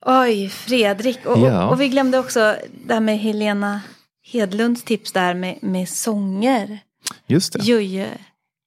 Oj, 0.06 0.50
Fredrik. 0.50 1.26
Och, 1.26 1.40
Ja. 1.40 1.66
och, 1.66 1.72
och 1.72 1.82
vi 1.82 1.90
glömde 1.90 2.20
också 2.20 2.56
det 2.88 2.94
här 2.94 3.02
med 3.02 3.20
Helena 3.20 3.82
Hedlunds 4.24 4.84
tips 4.84 5.12
där 5.12 5.34
med, 5.34 5.58
med 5.62 5.90
sånger. 5.90 6.80
Just 7.28 7.54
det. 7.54 7.60
Juje, 7.64 8.18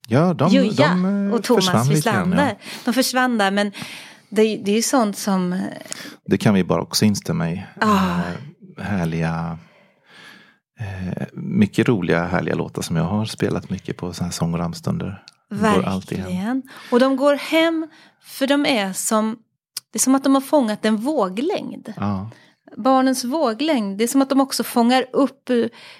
Ja, 0.07 0.33
de, 0.33 0.51
Juja 0.51 0.87
de 0.87 1.27
eh, 1.27 1.33
och 1.33 1.43
Thomas 1.43 1.89
Wislander. 1.89 2.47
ja. 2.47 2.55
De 2.85 2.93
försvann 2.93 3.37
där 3.37 3.51
men 3.51 3.71
det, 4.29 4.57
det 4.57 4.71
är 4.71 4.75
ju 4.75 4.81
sånt 4.81 5.17
som... 5.17 5.61
Det 6.25 6.37
kan 6.37 6.53
vi 6.53 6.63
bara 6.63 6.81
också 6.81 7.05
instämma 7.05 7.51
i. 7.51 7.63
Ah. 7.81 8.19
Eh, 8.77 8.83
härliga, 8.83 9.57
eh, 10.79 11.23
mycket 11.33 11.87
roliga 11.87 12.25
härliga 12.25 12.55
låtar 12.55 12.81
som 12.81 12.95
jag 12.95 13.03
har 13.03 13.25
spelat 13.25 13.69
mycket 13.69 13.97
på 13.97 14.13
sådana 14.13 14.27
här 14.27 14.33
sång 14.33 14.53
och 14.53 14.59
ramstunder. 14.59 15.23
Verkligen. 15.49 16.63
Och 16.91 16.99
de 16.99 17.15
går 17.15 17.35
hem 17.35 17.87
för 18.23 18.47
de 18.47 18.65
är 18.65 18.93
som... 18.93 19.37
Det 19.91 19.97
är 19.97 20.01
som 20.01 20.15
att 20.15 20.23
de 20.23 20.33
har 20.33 20.41
fångat 20.41 20.85
en 20.85 20.97
våglängd. 20.97 21.93
Ja, 21.97 22.29
Barnens 22.77 23.23
våglängd. 23.23 23.97
Det 23.97 24.03
är 24.03 24.07
som 24.07 24.21
att 24.21 24.29
de 24.29 24.41
också 24.41 24.63
fångar 24.63 25.05
upp 25.13 25.49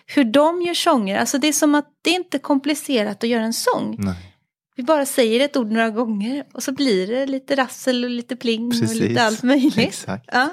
hur 0.05 0.24
de 0.24 0.61
gör 0.61 0.74
sånger. 0.74 1.19
Alltså 1.19 1.38
det 1.38 1.47
är 1.47 1.53
som 1.53 1.76
att 1.76 1.86
det 2.01 2.09
är 2.09 2.15
inte 2.15 2.38
är 2.38 2.39
komplicerat 2.39 3.24
att 3.24 3.30
göra 3.30 3.43
en 3.43 3.53
sång. 3.53 3.95
nej. 3.99 4.30
Vi 4.76 4.84
bara 4.84 5.05
säger 5.05 5.39
ett 5.45 5.57
ord 5.57 5.71
några 5.71 5.89
gånger 5.89 6.43
och 6.53 6.63
så 6.63 6.71
blir 6.71 7.07
det 7.07 7.26
lite 7.26 7.55
rassel 7.55 8.03
och 8.03 8.09
lite 8.09 8.36
pling 8.36 8.65
och 8.67 8.80
Precis. 8.80 8.99
lite 8.99 9.24
allt 9.24 9.43
möjligt. 9.43 9.78
Exakt. 9.78 10.26
Ja, 10.32 10.49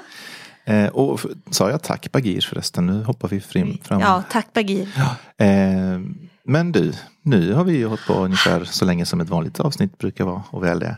Eh, 0.65 0.87
och 0.87 1.19
sa 1.51 1.69
jag 1.69 1.83
tack 1.83 2.11
Bagir 2.11 2.41
förresten? 2.41 2.85
Nu 2.85 3.03
hoppar 3.03 3.27
vi 3.27 3.39
fram. 3.41 3.77
fram. 3.83 4.01
ja 4.01 4.23
tack 4.31 4.53
Bagir. 4.53 4.89
Eh, 5.37 5.47
men 6.43 6.71
du, 6.71 6.93
nu 7.21 7.53
har 7.53 7.63
vi 7.63 7.77
ju 7.77 7.85
hållit 7.87 8.07
på 8.07 8.13
ungefär 8.13 8.63
så 8.63 8.85
länge 8.85 9.05
som 9.05 9.21
ett 9.21 9.29
vanligt 9.29 9.59
avsnitt 9.59 9.97
brukar 9.97 10.23
vara 10.25 10.43
och 10.49 10.63
väl 10.63 10.79
det. 10.79 10.97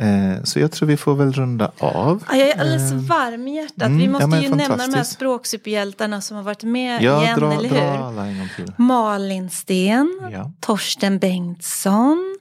Eh, 0.00 0.42
så 0.44 0.58
jag 0.60 0.72
tror 0.72 0.88
vi 0.88 0.96
får 0.96 1.14
väl 1.14 1.32
runda 1.32 1.70
av. 1.78 2.24
Ja, 2.28 2.36
jag 2.36 2.48
är 2.48 2.60
alldeles 2.60 2.92
varm 2.92 3.48
i 3.48 3.56
hjärtat. 3.56 3.82
mm, 3.82 3.98
Vi 3.98 4.04
ja, 4.04 4.10
måste 4.10 4.26
men 4.26 4.42
ju 4.42 4.48
nämna 4.48 4.86
de 4.86 4.94
här 4.94 5.04
språksuperhjältarna 5.04 6.20
som 6.20 6.36
har 6.36 6.44
varit 6.44 6.62
med 6.62 7.02
Ja, 7.02 7.22
igen, 7.22 7.38
dra, 7.40 7.52
eller 7.52 7.68
hur? 7.68 8.82
Malin 8.82 9.50
Sten, 9.50 10.18
Ja. 10.32 10.52
Torsten 10.60 11.18
Bengtsson, 11.18 12.38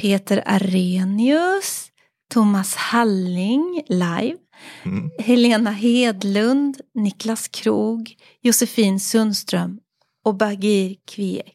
Peter 0.00 0.42
Arrhenius, 0.46 1.86
Thomas 2.34 2.74
Halling 2.76 3.82
live, 3.88 4.36
Mm. 4.84 5.10
Helena 5.18 5.70
Hedlund, 5.70 6.80
Niklas 6.94 7.48
Krog, 7.48 8.14
Josefin 8.42 9.00
Sundström 9.00 9.78
och 10.24 10.34
Bagir 10.34 10.96
Kviek. 11.10 11.54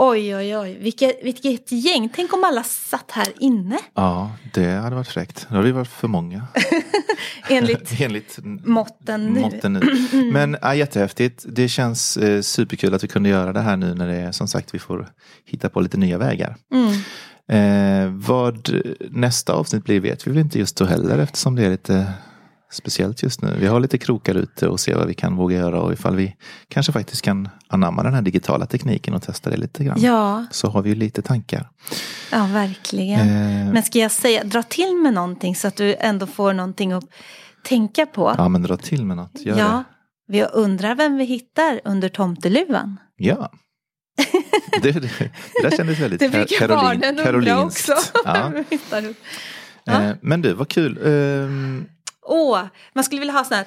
Oj, 0.00 0.36
oj, 0.36 0.56
oj, 0.56 0.78
vilket, 0.80 1.18
vilket 1.22 1.72
gäng. 1.72 2.08
Tänk 2.14 2.32
om 2.32 2.44
alla 2.44 2.62
satt 2.62 3.10
här 3.10 3.28
inne 3.40 3.78
ja, 3.94 4.32
det 4.54 4.66
hade 4.66 4.96
varit 4.96 5.08
fräckt. 5.08 5.46
Då 5.48 5.54
hade 5.54 5.66
vi 5.66 5.72
varit 5.72 5.88
för 5.88 6.08
många. 6.08 6.46
enligt 7.48 8.00
Enligt 8.00 8.38
måtten 8.64 9.26
nu. 9.26 9.40
måtten 9.40 9.72
nu. 9.72 9.80
Men 10.32 10.56
ja, 10.62 10.74
jättehäftigt. 10.74 11.44
Det 11.48 11.68
känns 11.68 12.16
eh, 12.16 12.40
superkul 12.40 12.94
att 12.94 13.04
vi 13.04 13.08
kunde 13.08 13.28
göra 13.28 13.52
det 13.52 13.60
här 13.60 13.76
nu 13.76 13.94
när 13.94 14.08
det 14.08 14.16
är 14.16 14.32
som 14.32 14.48
sagt 14.48 14.74
vi 14.74 14.78
får 14.78 15.08
hitta 15.44 15.68
på 15.68 15.80
lite 15.80 15.96
nya 15.96 16.18
vägar. 16.18 16.56
Mm. 16.72 16.92
Eh, 17.50 18.12
vad 18.12 18.70
nästa 19.10 19.52
avsnitt 19.52 19.84
blir 19.84 20.00
vet 20.00 20.26
vi 20.26 20.30
väl 20.30 20.40
inte 20.40 20.58
just 20.58 20.76
då 20.76 20.84
heller 20.84 21.18
eftersom 21.18 21.56
det 21.56 21.64
är 21.64 21.70
lite 21.70 22.12
speciellt 22.70 23.22
just 23.22 23.42
nu. 23.42 23.56
Vi 23.60 23.66
har 23.66 23.80
lite 23.80 23.98
krokar 23.98 24.34
ute 24.34 24.68
och 24.68 24.80
ser 24.80 24.94
vad 24.94 25.06
vi 25.06 25.14
kan 25.14 25.36
våga 25.36 25.56
göra 25.56 25.80
och 25.80 25.92
ifall 25.92 26.16
vi 26.16 26.36
kanske 26.68 26.92
faktiskt 26.92 27.22
kan 27.22 27.48
anamma 27.68 28.02
den 28.02 28.14
här 28.14 28.22
digitala 28.22 28.66
tekniken 28.66 29.14
och 29.14 29.22
testa 29.22 29.50
det 29.50 29.56
lite 29.56 29.84
grann. 29.84 30.00
Ja, 30.00 30.44
Så 30.50 30.68
har 30.68 30.82
vi 30.82 30.88
ju 30.88 30.94
lite 30.94 31.22
tankar. 31.22 31.68
ja, 32.32 32.46
verkligen. 32.52 33.20
Eh, 33.20 33.72
Men 33.72 33.82
ska 33.82 33.98
jag 33.98 34.10
säga, 34.10 34.44
dra 34.44 34.62
till 34.62 34.96
med 34.96 35.14
någonting 35.14 35.56
så 35.56 35.68
att 35.68 35.76
du 35.76 35.94
ändå 35.94 36.26
får 36.26 36.52
någonting 36.52 36.92
att 36.92 37.04
tänka 37.64 38.06
på? 38.06 38.34
ja 38.38 38.48
men 38.48 38.62
dra 38.62 38.76
till 38.76 39.04
med 39.04 39.16
något. 39.16 39.40
Gör 39.40 39.58
Ja, 39.58 39.84
vi 40.28 40.42
undrar 40.44 40.94
vem 40.94 41.16
vi 41.16 41.24
hittar 41.24 41.80
under 41.84 42.08
tomteluvan. 42.08 42.96
Ja. 43.16 43.50
Det, 44.82 44.92
det, 44.92 45.00
det 45.00 45.30
där 45.62 45.76
kändes 45.76 45.98
väldigt 45.98 46.20
Det 46.20 46.28
brukar 46.28 46.56
Karolin- 46.56 46.68
barnen 46.74 47.08
undra 47.10 47.24
karolinskt. 47.24 47.90
också. 47.90 48.02
Ja. 48.24 48.52
Hittar. 48.70 49.14
Ja. 49.84 50.02
Eh, 50.02 50.14
Men 50.20 50.42
du, 50.42 50.52
vad 50.54 50.68
kul. 50.68 50.98
Åh, 52.28 52.60
man 52.94 53.04
skulle 53.04 53.18
vilja 53.20 53.34
ha 53.34 53.44
sån 53.44 53.56
här... 53.56 53.66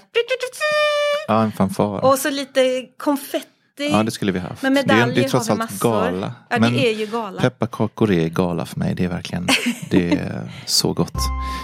Ja, 1.27 1.43
en 1.43 1.51
fanfar. 1.51 2.05
Och 2.05 2.17
så 2.19 2.29
lite 2.29 2.85
konfetti. 2.97 3.47
Ja, 3.77 4.03
det 4.03 4.11
skulle 4.11 4.31
vi 4.31 4.39
haft. 4.39 4.61
Men 4.61 4.73
det, 4.73 4.79
är, 4.79 4.83
medaljer 4.85 5.15
det 5.15 5.23
är 5.23 5.29
trots 5.29 5.49
har 5.49 5.55
vi 5.55 5.61
allt 5.61 5.79
gala. 5.79 6.33
Ja, 6.49 6.57
Men 6.59 6.73
det 6.73 6.87
är 6.87 6.93
ju 6.95 7.05
gala. 7.05 7.41
pepparkakor 7.41 8.11
är 8.11 8.27
gala 8.29 8.65
för 8.65 8.79
mig. 8.79 8.95
Det 8.95 9.03
är 9.03 9.09
verkligen 9.09 9.47
det 9.89 10.11
är 10.13 10.51
så 10.65 10.93
gott. 10.93 11.13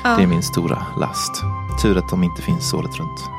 Ja. 0.03 0.15
Det 0.15 0.23
är 0.23 0.27
min 0.27 0.43
stora 0.43 0.85
last. 0.99 1.31
Tur 1.81 1.97
att 1.97 2.09
de 2.09 2.23
inte 2.23 2.41
finns 2.41 2.73
året 2.73 2.99
runt. 2.99 3.36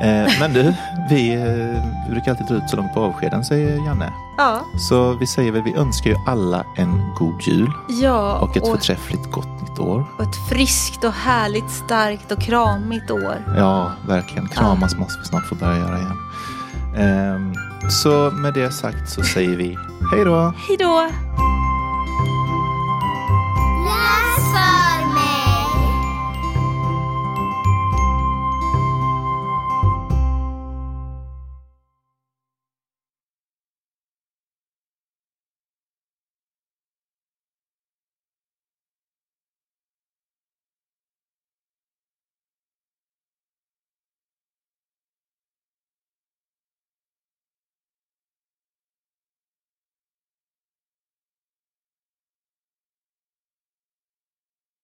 Eh, 0.00 0.40
men 0.40 0.52
du, 0.52 0.74
vi 1.10 1.34
eh, 1.34 2.10
brukar 2.10 2.30
alltid 2.30 2.46
dra 2.46 2.54
ut 2.54 2.70
så 2.70 2.76
långt 2.76 2.94
på 2.94 3.00
avskeden, 3.00 3.44
säger 3.44 3.86
Janne. 3.86 4.12
Ja. 4.38 4.64
Så 4.88 5.12
vi 5.12 5.26
säger 5.26 5.52
väl, 5.52 5.62
vi 5.62 5.74
önskar 5.74 6.10
ju 6.10 6.16
alla 6.26 6.64
en 6.76 7.14
god 7.18 7.42
jul. 7.42 7.72
Ja. 7.88 8.38
Och 8.38 8.56
ett 8.56 8.62
och 8.62 8.68
förträffligt 8.68 9.30
gott 9.30 9.62
nytt 9.62 9.78
år. 9.78 10.04
Och 10.18 10.22
ett 10.22 10.48
friskt 10.48 11.04
och 11.04 11.12
härligt, 11.12 11.70
starkt 11.70 12.32
och 12.32 12.42
kramigt 12.42 13.10
år. 13.10 13.44
Ja, 13.56 13.92
verkligen. 14.08 14.48
Kramas 14.48 14.92
ja. 14.92 14.98
måste 14.98 15.18
vi 15.18 15.24
snart 15.24 15.46
få 15.46 15.54
börja 15.54 15.78
göra 15.78 15.98
igen. 15.98 16.16
Ehm, 16.96 17.54
så 17.90 18.30
med 18.30 18.54
det 18.54 18.70
sagt 18.70 19.10
så 19.10 19.22
säger 19.22 19.56
vi 19.56 19.78
hej 20.12 20.24
då. 20.24 20.54
Hej 20.68 20.76
då. 20.78 21.08